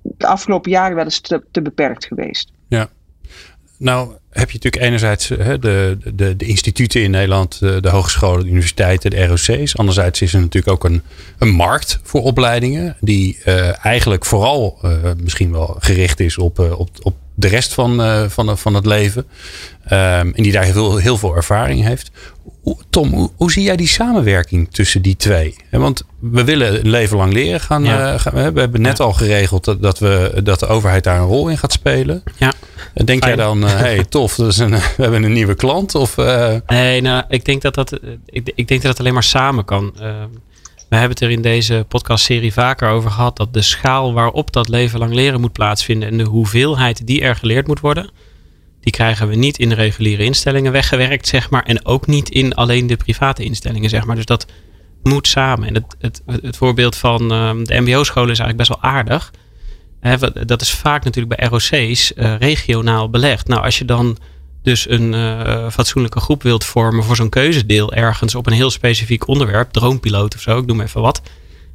de 0.02 0.26
afgelopen 0.26 0.70
jaren 0.70 0.96
wel 0.96 1.04
eens 1.04 1.20
te, 1.20 1.42
te, 1.50 1.62
beperkt 1.62 2.04
geweest. 2.04 2.52
Ja. 2.68 2.88
Nou 3.76 4.12
heb 4.30 4.50
je 4.50 4.54
natuurlijk 4.54 4.82
enerzijds 4.82 5.28
hè, 5.28 5.58
de, 5.58 5.98
de, 6.14 6.36
de, 6.36 6.46
instituten 6.46 7.02
in 7.02 7.10
Nederland, 7.10 7.58
de, 7.58 7.80
de, 7.80 7.88
hogescholen, 7.88 8.42
de 8.42 8.50
universiteiten, 8.50 9.10
de 9.10 9.26
ROC's. 9.26 9.76
Anderzijds 9.76 10.22
is 10.22 10.34
er 10.34 10.40
natuurlijk 10.40 10.72
ook 10.72 10.84
een, 10.90 11.02
een 11.38 11.50
markt 11.50 12.00
voor 12.02 12.22
opleidingen 12.22 12.96
die 13.00 13.38
uh, 13.46 13.84
eigenlijk 13.84 14.24
vooral 14.24 14.78
uh, 14.84 14.90
misschien 15.16 15.52
wel 15.52 15.76
gericht 15.78 16.20
is 16.20 16.38
op, 16.38 16.58
uh, 16.58 16.78
op, 16.78 16.88
op 17.02 17.16
de 17.34 17.48
rest 17.48 17.74
van, 17.74 18.30
van, 18.30 18.58
van 18.58 18.74
het 18.74 18.86
leven. 18.86 19.26
Um, 19.84 19.90
en 20.34 20.42
die 20.42 20.52
daar 20.52 20.64
heel, 20.64 20.96
heel 20.96 21.16
veel 21.16 21.36
ervaring 21.36 21.84
heeft. 21.84 22.10
Tom, 22.90 23.30
hoe, 23.36 23.52
zie 23.52 23.62
jij 23.62 23.76
die 23.76 23.88
samenwerking 23.88 24.68
tussen 24.70 25.02
die 25.02 25.16
twee? 25.16 25.56
Want 25.70 26.02
we 26.18 26.44
willen 26.44 26.80
een 26.80 26.90
leven 26.90 27.16
lang 27.16 27.32
leren 27.32 27.60
gaan. 27.60 27.84
Ja. 27.84 28.12
Uh, 28.12 28.20
gaan 28.20 28.52
we 28.52 28.60
hebben 28.60 28.80
net 28.80 28.98
ja. 28.98 29.04
al 29.04 29.12
geregeld 29.12 29.64
dat, 29.64 29.82
dat, 29.82 29.98
we, 29.98 30.40
dat 30.44 30.60
de 30.60 30.66
overheid 30.66 31.04
daar 31.04 31.20
een 31.20 31.26
rol 31.26 31.48
in 31.48 31.58
gaat 31.58 31.72
spelen. 31.72 32.22
Ja. 32.36 32.52
Denk 32.94 33.22
Fijn. 33.22 33.36
jij 33.36 33.44
dan, 33.44 33.64
uh, 33.64 33.70
hey, 33.70 34.04
tof, 34.08 34.34
dat 34.34 34.48
is 34.48 34.58
een, 34.58 34.70
we 34.70 35.02
hebben 35.02 35.22
een 35.22 35.32
nieuwe 35.32 35.54
klant? 35.54 35.94
Of, 35.94 36.16
Nee, 36.66 37.00
nou, 37.00 37.24
ik 37.28 37.44
denk 37.44 37.62
dat 37.62 37.74
dat, 37.74 37.98
ik, 38.26 38.52
ik 38.54 38.68
denk 38.68 38.82
dat 38.82 38.90
het 38.90 39.00
alleen 39.00 39.14
maar 39.14 39.22
samen 39.22 39.64
kan. 39.64 39.92
We 40.88 40.96
hebben 40.96 41.16
het 41.16 41.20
er 41.20 41.30
in 41.30 41.42
deze 41.42 41.84
podcastserie 41.88 42.52
vaker 42.52 42.88
over 42.88 43.10
gehad 43.10 43.36
dat 43.36 43.54
de 43.54 43.62
schaal 43.62 44.12
waarop 44.12 44.52
dat 44.52 44.68
leven 44.68 44.98
lang 44.98 45.14
leren 45.14 45.40
moet 45.40 45.52
plaatsvinden 45.52 46.08
en 46.08 46.18
de 46.18 46.24
hoeveelheid 46.24 47.06
die 47.06 47.20
er 47.20 47.36
geleerd 47.36 47.66
moet 47.66 47.80
worden, 47.80 48.10
die 48.80 48.92
krijgen 48.92 49.28
we 49.28 49.34
niet 49.34 49.58
in 49.58 49.68
de 49.68 49.74
reguliere 49.74 50.24
instellingen 50.24 50.72
weggewerkt, 50.72 51.28
zeg 51.28 51.50
maar, 51.50 51.62
en 51.62 51.86
ook 51.86 52.06
niet 52.06 52.28
in 52.28 52.54
alleen 52.54 52.86
de 52.86 52.96
private 52.96 53.44
instellingen, 53.44 53.90
zeg 53.90 54.04
maar. 54.04 54.16
Dus 54.16 54.24
dat 54.24 54.46
moet 55.02 55.28
samen. 55.28 55.68
En 55.68 55.74
het, 55.74 55.96
het, 55.98 56.22
het 56.42 56.56
voorbeeld 56.56 56.96
van 56.96 57.32
um, 57.32 57.64
de 57.64 57.80
MBO-scholen 57.80 58.30
is 58.30 58.38
eigenlijk 58.38 58.68
best 58.68 58.80
wel 58.80 58.92
aardig. 58.92 59.32
Dat 60.46 60.60
is 60.60 60.70
vaak 60.70 61.04
natuurlijk 61.04 61.36
bij 61.40 61.48
ROC's 61.48 62.12
uh, 62.16 62.36
regionaal 62.38 63.10
belegd. 63.10 63.48
Nou, 63.48 63.62
als 63.62 63.78
je 63.78 63.84
dan 63.84 64.18
dus 64.62 64.88
een 64.88 65.12
uh, 65.12 65.70
fatsoenlijke 65.70 66.20
groep 66.20 66.42
wilt 66.42 66.64
vormen 66.64 67.04
voor 67.04 67.16
zo'n 67.16 67.28
keuzedeel 67.28 67.92
ergens 67.92 68.34
op 68.34 68.46
een 68.46 68.52
heel 68.52 68.70
specifiek 68.70 69.28
onderwerp, 69.28 69.70
droompiloot 69.70 70.34
of 70.34 70.40
zo, 70.40 70.58
ik 70.58 70.66
noem 70.66 70.80
even 70.80 71.00
wat, 71.00 71.22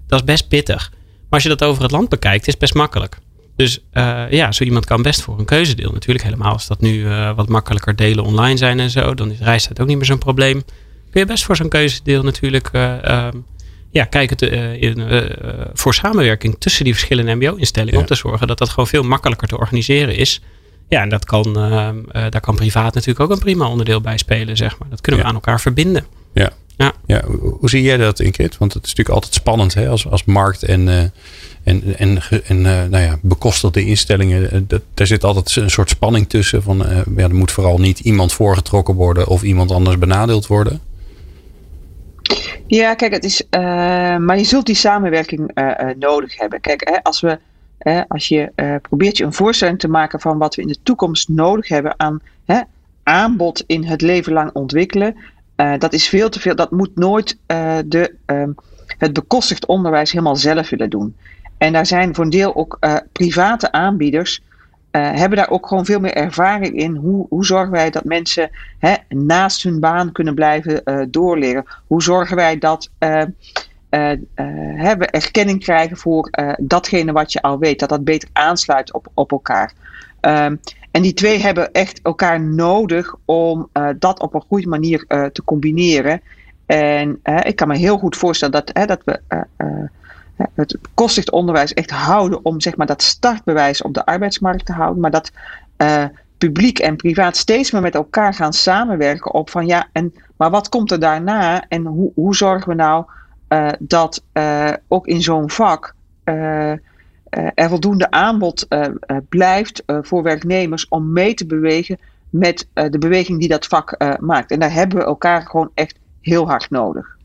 dat 0.08 0.20
is 0.20 0.26
best 0.26 0.48
pittig. 0.48 0.90
Maar 0.92 1.30
als 1.30 1.44
je 1.44 1.50
dat 1.50 1.64
over 1.64 1.84
het 1.84 1.92
land 1.92 2.10
bekijkt, 2.10 2.48
is 2.48 2.54
het 2.54 2.62
best 2.62 2.74
makkelijk. 2.74 3.18
Dus 3.56 3.80
uh, 3.94 4.24
ja, 4.30 4.52
zo 4.52 4.64
iemand 4.64 4.86
kan 4.86 5.02
best 5.02 5.22
voor 5.22 5.40
een 5.40 5.46
keuzedeel 5.46 5.92
natuurlijk. 5.92 6.26
Helemaal 6.26 6.54
als 6.54 6.68
dat 6.68 6.82
nu 6.82 6.94
uh, 6.94 7.36
wat 7.36 7.50
makkelijker 7.50 7.96
delen 7.96 8.24
online 8.24 8.58
zijn 8.58 8.80
en 8.80 8.90
zo, 8.90 9.14
dan 9.14 9.32
is 9.32 9.40
reistijd 9.40 9.80
ook 9.80 9.88
niet 9.88 9.98
meer 9.98 10.06
zo'n 10.06 10.18
probleem. 10.18 10.64
Kun 11.12 11.22
je 11.22 11.26
best 11.26 11.44
voor 11.44 11.56
zo'n 11.56 11.70
keuzedeel 11.70 12.24
natuurlijk 12.24 12.70
uh, 12.74 13.28
ja, 13.92 14.04
kijken 14.06 14.38
te, 14.38 14.80
in, 14.80 15.04
voor 15.74 15.94
samenwerking 15.94 16.56
tussen 16.60 16.84
die 16.84 16.94
verschillende 16.94 17.36
MBO-instellingen. 17.36 17.94
Ja. 17.94 18.00
Om 18.00 18.06
te 18.06 18.16
zorgen 18.16 18.48
dat 18.48 18.58
dat 18.58 18.70
gewoon 18.70 18.88
veel 18.88 19.04
makkelijker 19.04 19.48
te 19.48 19.58
organiseren 19.58 20.16
is. 20.16 20.42
Ja, 20.90 21.02
en 21.02 21.10
dat 21.10 21.26
kan, 21.26 21.48
uh, 21.48 21.90
daar 22.30 22.42
kan 22.42 22.56
privaat 22.56 22.94
natuurlijk 22.94 23.20
ook 23.20 23.32
een 23.32 23.44
prima 23.44 23.68
onderdeel 23.68 24.02
bij 24.02 24.18
spelen, 24.18 24.58
zeg 24.58 24.80
maar. 24.80 24.90
Dat 24.90 25.02
kunnen 25.02 25.22
we 25.22 25.28
ja. 25.28 25.34
aan 25.34 25.42
elkaar 25.42 25.62
verbinden. 25.62 26.06
Ja. 26.34 26.52
Ja. 26.78 26.94
ja. 27.06 27.24
Hoe, 27.26 27.56
hoe 27.60 27.70
zie 27.70 27.82
jij 27.82 27.98
dat, 27.98 28.20
Ingrid? 28.20 28.58
Want 28.58 28.74
het 28.74 28.84
is 28.84 28.90
natuurlijk 28.90 29.16
altijd 29.16 29.34
spannend 29.34 29.74
hè? 29.74 29.88
Als, 29.88 30.10
als 30.10 30.24
markt 30.24 30.64
en, 30.64 30.88
uh, 30.88 31.02
en, 31.64 31.98
en, 31.98 32.20
en 32.48 32.62
nou 32.62 32.98
ja, 32.98 33.18
bekostelde 33.22 33.86
instellingen. 33.86 34.68
Dat, 34.68 34.82
daar 34.94 35.08
zit 35.08 35.24
altijd 35.24 35.56
een 35.56 35.70
soort 35.70 35.90
spanning 35.90 36.30
tussen. 36.30 36.64
Van, 36.64 36.78
ja, 37.16 37.24
er 37.24 37.36
moet 37.36 37.52
vooral 37.52 37.78
niet 37.78 38.00
iemand 38.00 38.34
voorgetrokken 38.34 38.96
worden 38.96 39.28
of 39.28 39.44
iemand 39.44 39.72
anders 39.72 39.98
benadeeld 39.98 40.48
worden. 40.48 40.80
Ja, 42.68 42.94
kijk, 42.94 43.14
het 43.14 43.24
is, 43.24 43.44
maar 44.20 44.38
je 44.38 44.44
zult 44.44 44.66
die 44.66 44.76
samenwerking 44.76 45.52
nodig 46.00 46.38
hebben. 46.38 46.62
Kijk, 46.62 46.90
hè, 46.90 47.04
als 47.04 47.22
we 47.22 47.38
als 48.08 48.28
je 48.28 48.52
uh, 48.56 48.76
probeert 48.82 49.18
je 49.18 49.24
een 49.24 49.34
voorstelling 49.34 49.80
te 49.80 49.88
maken 49.88 50.20
van 50.20 50.38
wat 50.38 50.56
we 50.56 50.62
in 50.62 50.68
de 50.68 50.78
toekomst 50.84 51.30
nodig 51.30 51.68
hebben 51.68 51.94
aan 51.98 52.20
hè, 52.46 52.62
aanbod 53.04 53.64
in 53.68 53.84
het 53.84 54.02
leven 54.02 54.34
lang 54.34 54.52
ontwikkelen, 54.54 55.16
uh, 55.58 55.74
dat 55.78 55.94
is 55.94 56.08
veel 56.08 56.30
te 56.30 56.40
veel. 56.40 56.56
Dat 56.56 56.72
moet 56.72 56.96
nooit 56.96 57.38
uh, 57.48 57.78
de, 57.86 58.16
het 58.98 59.14
bekostigd 59.14 59.66
onderwijs 59.66 60.12
helemaal 60.12 60.36
zelf 60.36 60.70
willen 60.70 60.90
doen. 60.90 61.16
En 61.58 61.74
daar 61.74 61.86
zijn 61.86 62.16
voor 62.16 62.24
een 62.24 62.30
deel 62.30 62.56
ook 62.56 62.80
private 63.12 63.72
aanbieders. 63.72 64.42
hebben 64.92 65.38
daar 65.38 65.50
ook 65.50 65.68
gewoon 65.68 65.86
veel 65.86 66.00
meer 66.00 66.14
ervaring 66.14 66.76
in. 66.76 66.96
Hoe, 66.96 67.26
hoe 67.30 67.46
zorgen 67.46 67.72
wij 67.72 67.90
dat 67.90 68.04
mensen 68.04 68.50
hè, 68.80 68.94
naast 69.10 69.64
hun 69.64 69.80
baan 69.80 70.12
kunnen 70.12 70.36
blijven 70.36 71.08
doorleren? 71.12 71.66
Hoe 71.88 72.04
zorgen 72.04 72.36
wij 72.36 72.58
dat 72.58 72.90
we 73.90 75.08
erkenning 75.10 75.64
krijgen 75.64 75.98
voor 75.98 76.30
datgene 76.58 77.12
wat 77.12 77.32
je 77.32 77.42
al 77.42 77.60
weet, 77.60 77.80
dat 77.80 77.90
dat 77.90 78.04
beter 78.04 78.30
aansluit 78.34 78.94
op, 78.94 79.08
op 79.14 79.32
elkaar. 79.32 79.74
Um, 80.22 80.60
en 80.94 81.02
die 81.02 81.14
twee 81.14 81.40
hebben 81.40 81.72
echt 81.72 82.00
elkaar 82.02 82.42
nodig 82.42 83.16
om 83.26 83.70
dat 84.00 84.20
op 84.20 84.34
een 84.34 84.44
goede 84.48 84.68
manier 84.68 85.06
te 85.08 85.42
combineren. 85.46 86.22
En 86.66 87.20
ik 87.44 87.56
kan 87.56 87.68
me 87.68 87.78
heel 87.78 87.98
goed 87.98 88.16
voorstellen 88.16 88.64
dat, 88.66 88.88
dat 88.88 89.02
we 89.06 89.20
het 90.54 90.78
kostig 90.94 91.30
onderwijs 91.30 91.74
echt 91.74 91.92
houden 91.92 92.46
om 92.46 92.62
zeg 92.62 92.76
maar, 92.76 92.88
dat 92.88 93.02
startbewijs 93.02 93.82
op 93.82 93.94
de 93.94 94.06
arbeidsmarkt 94.06 94.66
te 94.66 94.72
houden, 94.72 95.02
maar 95.02 95.12
dat 95.12 95.32
publiek 96.38 96.80
en 96.80 96.96
privaat 96.96 97.38
steeds 97.38 97.72
meer 97.72 97.82
met 97.82 97.96
elkaar 97.96 98.34
gaan 98.34 98.54
samenwerken 98.54 99.34
op 99.34 99.50
van 99.50 99.66
ja, 99.66 99.88
en, 99.92 100.14
maar 100.38 100.50
wat 100.50 100.70
komt 100.70 100.92
er 100.92 101.00
daarna 101.00 101.68
en 101.68 101.86
hoe, 101.86 102.12
hoe 102.16 102.36
zorgen 102.36 102.70
we 102.70 102.76
nou 102.76 103.06
dat 103.80 104.24
ook 104.88 105.08
in 105.08 105.22
zo'n 105.22 105.50
vak 105.50 105.96
er 107.54 107.70
voldoende 107.70 108.12
aanbod 108.12 108.68
blijft 109.30 109.84
voor 109.86 110.24
werknemers 110.24 110.88
om 110.88 111.12
mee 111.12 111.34
te 111.34 111.46
bewegen 111.46 112.00
met 112.30 112.68
de 112.74 112.98
beweging 112.98 113.40
die 113.40 113.50
dat 113.50 113.66
vak 113.66 113.98
maakt. 114.20 114.52
En 114.52 114.60
daar 114.60 114.74
hebben 114.74 114.98
we 114.98 115.04
elkaar 115.04 115.42
gewoon 115.42 115.72
echt 115.74 116.00
heel 116.22 116.48
hard 116.48 116.70
nodig. 116.70 117.18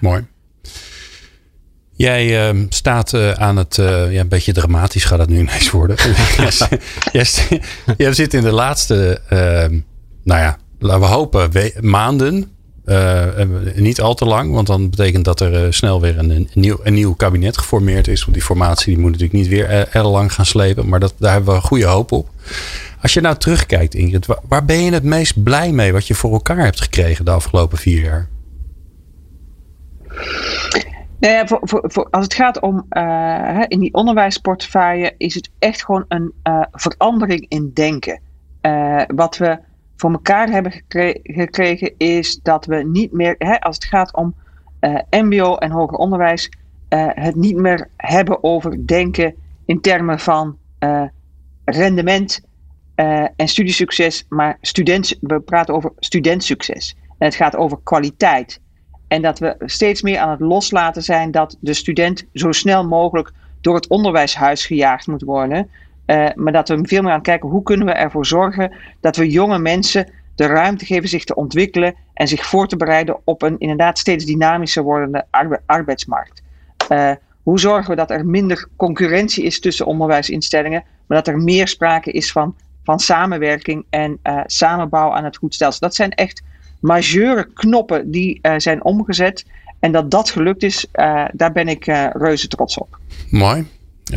Mooi. 0.00 0.26
Jij 1.96 2.52
uh, 2.52 2.62
staat 2.68 3.12
uh, 3.12 3.30
aan 3.30 3.56
het, 3.56 3.76
uh, 3.76 4.12
ja, 4.12 4.20
een 4.20 4.28
beetje 4.28 4.52
dramatisch 4.52 5.04
gaat 5.04 5.18
het 5.18 5.28
nu 5.28 5.38
ineens 5.38 5.70
worden. 5.70 5.96
jij, 7.96 8.12
zit 8.12 8.34
in 8.34 8.42
de 8.42 8.52
laatste, 8.52 9.20
ehm, 9.28 9.80
nou 10.24 10.40
ja, 10.40 10.58
laten 10.78 11.00
we 11.00 11.06
hopen, 11.06 11.50
maanden 11.80 12.53
uh, 12.86 13.28
niet 13.74 14.00
al 14.00 14.14
te 14.14 14.24
lang, 14.24 14.52
want 14.52 14.66
dan 14.66 14.90
betekent 14.90 15.24
dat 15.24 15.40
er 15.40 15.64
uh, 15.64 15.70
snel 15.70 16.00
weer 16.00 16.18
een, 16.18 16.30
een, 16.30 16.48
nieuw, 16.54 16.78
een 16.82 16.94
nieuw 16.94 17.14
kabinet 17.14 17.58
geformeerd 17.58 18.08
is. 18.08 18.20
Want 18.20 18.32
die 18.32 18.42
formatie 18.42 18.94
die 18.94 19.02
moet 19.02 19.10
natuurlijk 19.10 19.38
niet 19.38 19.48
weer 19.48 19.68
er, 19.68 19.88
er 19.92 20.06
lang 20.06 20.32
gaan 20.32 20.46
slepen. 20.46 20.88
Maar 20.88 21.00
dat, 21.00 21.14
daar 21.18 21.32
hebben 21.32 21.54
we 21.54 21.60
goede 21.60 21.84
hoop 21.84 22.12
op. 22.12 22.28
Als 23.02 23.14
je 23.14 23.20
nou 23.20 23.36
terugkijkt, 23.36 23.94
Ingrid, 23.94 24.26
waar, 24.48 24.64
ben 24.64 24.82
je 24.82 24.92
het 24.92 25.02
meest 25.02 25.42
blij 25.42 25.72
mee 25.72 25.92
wat 25.92 26.06
je 26.06 26.14
voor 26.14 26.32
elkaar 26.32 26.64
hebt 26.64 26.80
gekregen 26.80 27.24
de 27.24 27.30
afgelopen 27.30 27.78
vier 27.78 28.02
jaar? 28.02 28.28
Nou 31.18 31.34
ja, 31.34 31.58
als 32.10 32.24
het 32.24 32.34
gaat 32.34 32.60
om 32.60 32.86
uh, 32.90 33.62
in 33.68 33.80
die 33.80 33.94
onderwijsportefeuille, 33.94 35.14
is 35.18 35.34
het 35.34 35.50
echt 35.58 35.84
gewoon 35.84 36.04
een 36.08 36.32
verandering 36.72 37.46
in 37.48 37.70
denken. 37.74 38.20
wat 39.14 39.36
we 39.36 39.58
voor 39.96 40.10
elkaar 40.10 40.48
hebben 40.48 40.72
gekregen, 41.22 41.94
is 41.96 42.40
dat 42.42 42.66
we 42.66 42.76
niet 42.76 43.12
meer, 43.12 43.34
hè, 43.38 43.60
als 43.60 43.74
het 43.74 43.84
gaat 43.84 44.14
om 44.14 44.34
uh, 44.80 44.98
MBO 45.10 45.56
en 45.56 45.70
hoger 45.70 45.98
onderwijs, 45.98 46.50
uh, 46.88 47.06
het 47.08 47.34
niet 47.34 47.56
meer 47.56 47.88
hebben 47.96 48.44
over 48.44 48.86
denken 48.86 49.34
in 49.64 49.80
termen 49.80 50.18
van 50.18 50.56
uh, 50.80 51.02
rendement 51.64 52.40
en 53.36 53.48
studiesucces, 53.48 54.24
maar 54.28 54.58
student, 54.60 55.16
we 55.20 55.40
praten 55.40 55.74
over 55.74 55.92
studentsucces. 55.98 56.96
En 57.18 57.26
het 57.26 57.34
gaat 57.34 57.56
over 57.56 57.78
kwaliteit. 57.82 58.60
En 59.08 59.22
dat 59.22 59.38
we 59.38 59.56
steeds 59.58 60.02
meer 60.02 60.18
aan 60.18 60.30
het 60.30 60.40
loslaten 60.40 61.02
zijn 61.02 61.30
dat 61.30 61.56
de 61.60 61.74
student 61.74 62.24
zo 62.32 62.52
snel 62.52 62.86
mogelijk 62.86 63.32
door 63.60 63.74
het 63.74 63.88
onderwijshuis 63.88 64.66
gejaagd 64.66 65.06
moet 65.06 65.22
worden. 65.22 65.70
Uh, 66.06 66.28
maar 66.34 66.52
dat 66.52 66.68
we 66.68 66.78
veel 66.82 67.02
meer 67.02 67.12
aan 67.12 67.22
kijken 67.22 67.48
hoe 67.48 67.62
kunnen 67.62 67.86
we 67.86 67.92
ervoor 67.92 68.26
zorgen 68.26 68.72
dat 69.00 69.16
we 69.16 69.30
jonge 69.30 69.58
mensen 69.58 70.12
de 70.34 70.46
ruimte 70.46 70.84
geven 70.84 71.08
zich 71.08 71.24
te 71.24 71.34
ontwikkelen 71.34 71.94
en 72.14 72.28
zich 72.28 72.46
voor 72.46 72.68
te 72.68 72.76
bereiden 72.76 73.16
op 73.24 73.42
een 73.42 73.58
inderdaad 73.58 73.98
steeds 73.98 74.24
dynamischer 74.24 74.82
wordende 74.82 75.24
arbe 75.30 75.60
arbeidsmarkt. 75.66 76.42
Uh, 76.92 77.10
hoe 77.42 77.60
zorgen 77.60 77.90
we 77.90 77.96
dat 77.96 78.10
er 78.10 78.26
minder 78.26 78.68
concurrentie 78.76 79.44
is 79.44 79.60
tussen 79.60 79.86
onderwijsinstellingen, 79.86 80.84
maar 81.06 81.18
dat 81.18 81.28
er 81.28 81.38
meer 81.38 81.68
sprake 81.68 82.10
is 82.10 82.32
van, 82.32 82.56
van 82.82 82.98
samenwerking 82.98 83.84
en 83.90 84.18
uh, 84.22 84.40
samenbouw 84.46 85.12
aan 85.12 85.24
het 85.24 85.36
goed 85.36 85.54
stelsel. 85.54 85.80
Dat 85.80 85.94
zijn 85.94 86.10
echt 86.10 86.42
majeure 86.80 87.52
knoppen 87.52 88.10
die 88.10 88.40
zijn 88.56 88.84
omgezet. 88.84 89.46
En 89.80 89.92
dat 89.92 90.10
dat 90.10 90.30
gelukt 90.30 90.62
is, 90.62 90.86
daar 91.32 91.52
ben 91.52 91.68
ik 91.68 91.84
reuze 92.12 92.48
trots 92.48 92.78
op. 92.78 92.98
Mooi. 93.30 93.66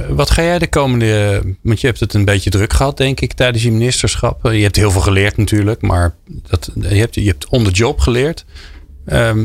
Wat 0.09 0.29
ga 0.29 0.41
jij 0.41 0.59
de 0.59 0.67
komende. 0.67 1.41
Want 1.61 1.81
je 1.81 1.87
hebt 1.87 1.99
het 1.99 2.13
een 2.13 2.25
beetje 2.25 2.49
druk 2.49 2.73
gehad, 2.73 2.97
denk 2.97 3.19
ik, 3.19 3.33
tijdens 3.33 3.63
je 3.63 3.71
ministerschap. 3.71 4.43
Je 4.43 4.63
hebt 4.63 4.75
heel 4.75 4.91
veel 4.91 5.01
geleerd 5.01 5.37
natuurlijk, 5.37 5.81
maar 5.81 6.15
dat, 6.25 6.71
je, 6.75 6.87
hebt, 6.87 7.15
je 7.15 7.27
hebt 7.27 7.47
on 7.49 7.63
the 7.63 7.71
job 7.71 7.99
geleerd. 7.99 8.45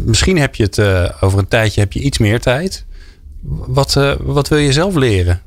Misschien 0.04 0.38
heb 0.38 0.54
je 0.54 0.62
het 0.62 0.78
over 1.20 1.38
een 1.38 1.48
tijdje 1.48 1.80
heb 1.80 1.92
je 1.92 2.00
iets 2.00 2.18
meer 2.18 2.40
tijd. 2.40 2.86
Wat, 3.66 4.16
wat 4.20 4.48
wil 4.48 4.58
je 4.58 4.72
zelf 4.72 4.94
leren? 4.94 5.42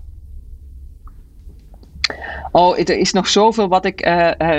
Oh, 2.52 2.80
er 2.80 2.98
is 2.98 3.12
nog 3.12 3.28
zoveel 3.28 3.68
wat 3.68 3.86
ik 3.86 4.08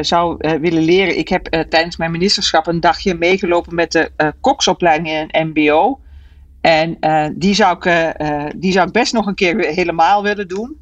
zou 0.01 0.37
willen 0.61 0.83
leren. 0.83 1.19
Ik 1.19 1.29
heb 1.29 1.67
tijdens 1.69 1.97
mijn 1.97 2.11
ministerschap 2.11 2.67
een 2.67 2.81
dagje 2.81 3.15
meegelopen 3.15 3.75
met 3.75 3.93
de 3.93 4.11
koksopleiding 4.41 5.09
in 5.09 5.29
een 5.31 5.49
MBO. 5.49 6.01
En 6.67 6.99
die, 7.37 7.55
zou 7.55 7.77
ik, 7.81 8.15
die 8.57 8.73
zou 8.73 8.87
ik 8.87 8.93
best 8.93 9.13
nog 9.13 9.27
een 9.27 9.35
keer 9.35 9.59
helemaal 9.59 10.23
willen 10.23 10.49
doen. 10.49 10.77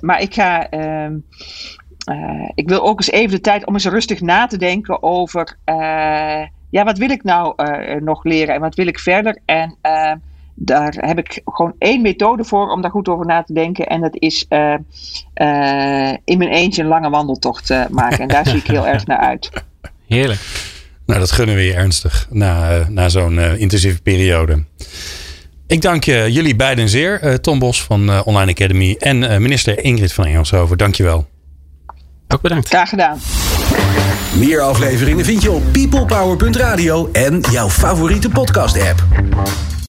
maar 0.00 0.20
ik 0.20 0.34
ga. 0.34 0.68
Ehm, 0.68 1.16
ik 2.54 2.68
wil 2.68 2.82
ook 2.82 2.98
eens 2.98 3.10
even 3.10 3.30
de 3.30 3.40
tijd 3.40 3.66
om 3.66 3.74
eens 3.74 3.86
rustig 3.86 4.20
na 4.20 4.46
te 4.46 4.56
denken 4.56 5.02
over. 5.02 5.58
ja, 6.70 6.84
wat 6.84 6.98
wil 6.98 7.10
ik 7.10 7.22
nou 7.22 7.54
nog 8.00 8.24
leren 8.24 8.54
en 8.54 8.60
wat 8.60 8.74
wil 8.74 8.86
ik 8.86 8.98
verder? 8.98 9.38
En 9.44 9.76
daar 10.54 10.94
heb 10.96 11.18
ik 11.18 11.40
gewoon 11.44 11.74
één 11.78 12.02
methode 12.02 12.44
voor 12.44 12.70
om 12.70 12.82
daar 12.82 12.90
goed 12.90 13.08
over 13.08 13.26
na 13.26 13.42
te 13.42 13.52
denken. 13.52 13.86
En 13.86 14.00
dat 14.00 14.16
is 14.16 14.46
in 16.24 16.38
mijn 16.38 16.50
eentje 16.50 16.82
een 16.82 16.88
lange 16.88 17.10
wandeltocht 17.10 17.88
maken. 17.90 18.18
En 18.18 18.28
daar 18.28 18.46
zie 18.46 18.58
ik 18.58 18.66
heel 18.66 18.86
erg 18.86 19.06
naar 19.06 19.18
uit. 19.18 19.50
Heerlijk. 20.06 20.76
Nou, 21.08 21.20
dat 21.20 21.32
gunnen 21.32 21.54
we 21.54 21.62
je 21.62 21.74
ernstig 21.74 22.26
na, 22.30 22.84
na 22.88 23.08
zo'n 23.08 23.38
intensieve 23.38 24.02
periode. 24.02 24.64
Ik 25.66 25.82
dank 25.82 26.04
jullie 26.04 26.56
beiden 26.56 26.88
zeer. 26.88 27.40
Tom 27.40 27.58
Bos 27.58 27.82
van 27.82 28.24
Online 28.24 28.50
Academy 28.50 28.96
en 28.98 29.42
minister 29.42 29.84
Ingrid 29.84 30.12
van 30.12 30.24
Engelshoven. 30.24 30.78
Dank 30.78 30.94
je 30.94 31.02
wel. 31.02 31.28
Ook 32.28 32.40
bedankt. 32.40 32.68
Graag 32.68 32.88
gedaan. 32.88 33.18
Meer 34.34 34.60
afleveringen 34.60 35.24
vind 35.24 35.42
je 35.42 35.50
op 35.50 35.62
peoplepower.radio 35.72 37.08
en 37.12 37.40
jouw 37.50 37.68
favoriete 37.68 38.28
podcast 38.28 38.80
app. 38.80 39.04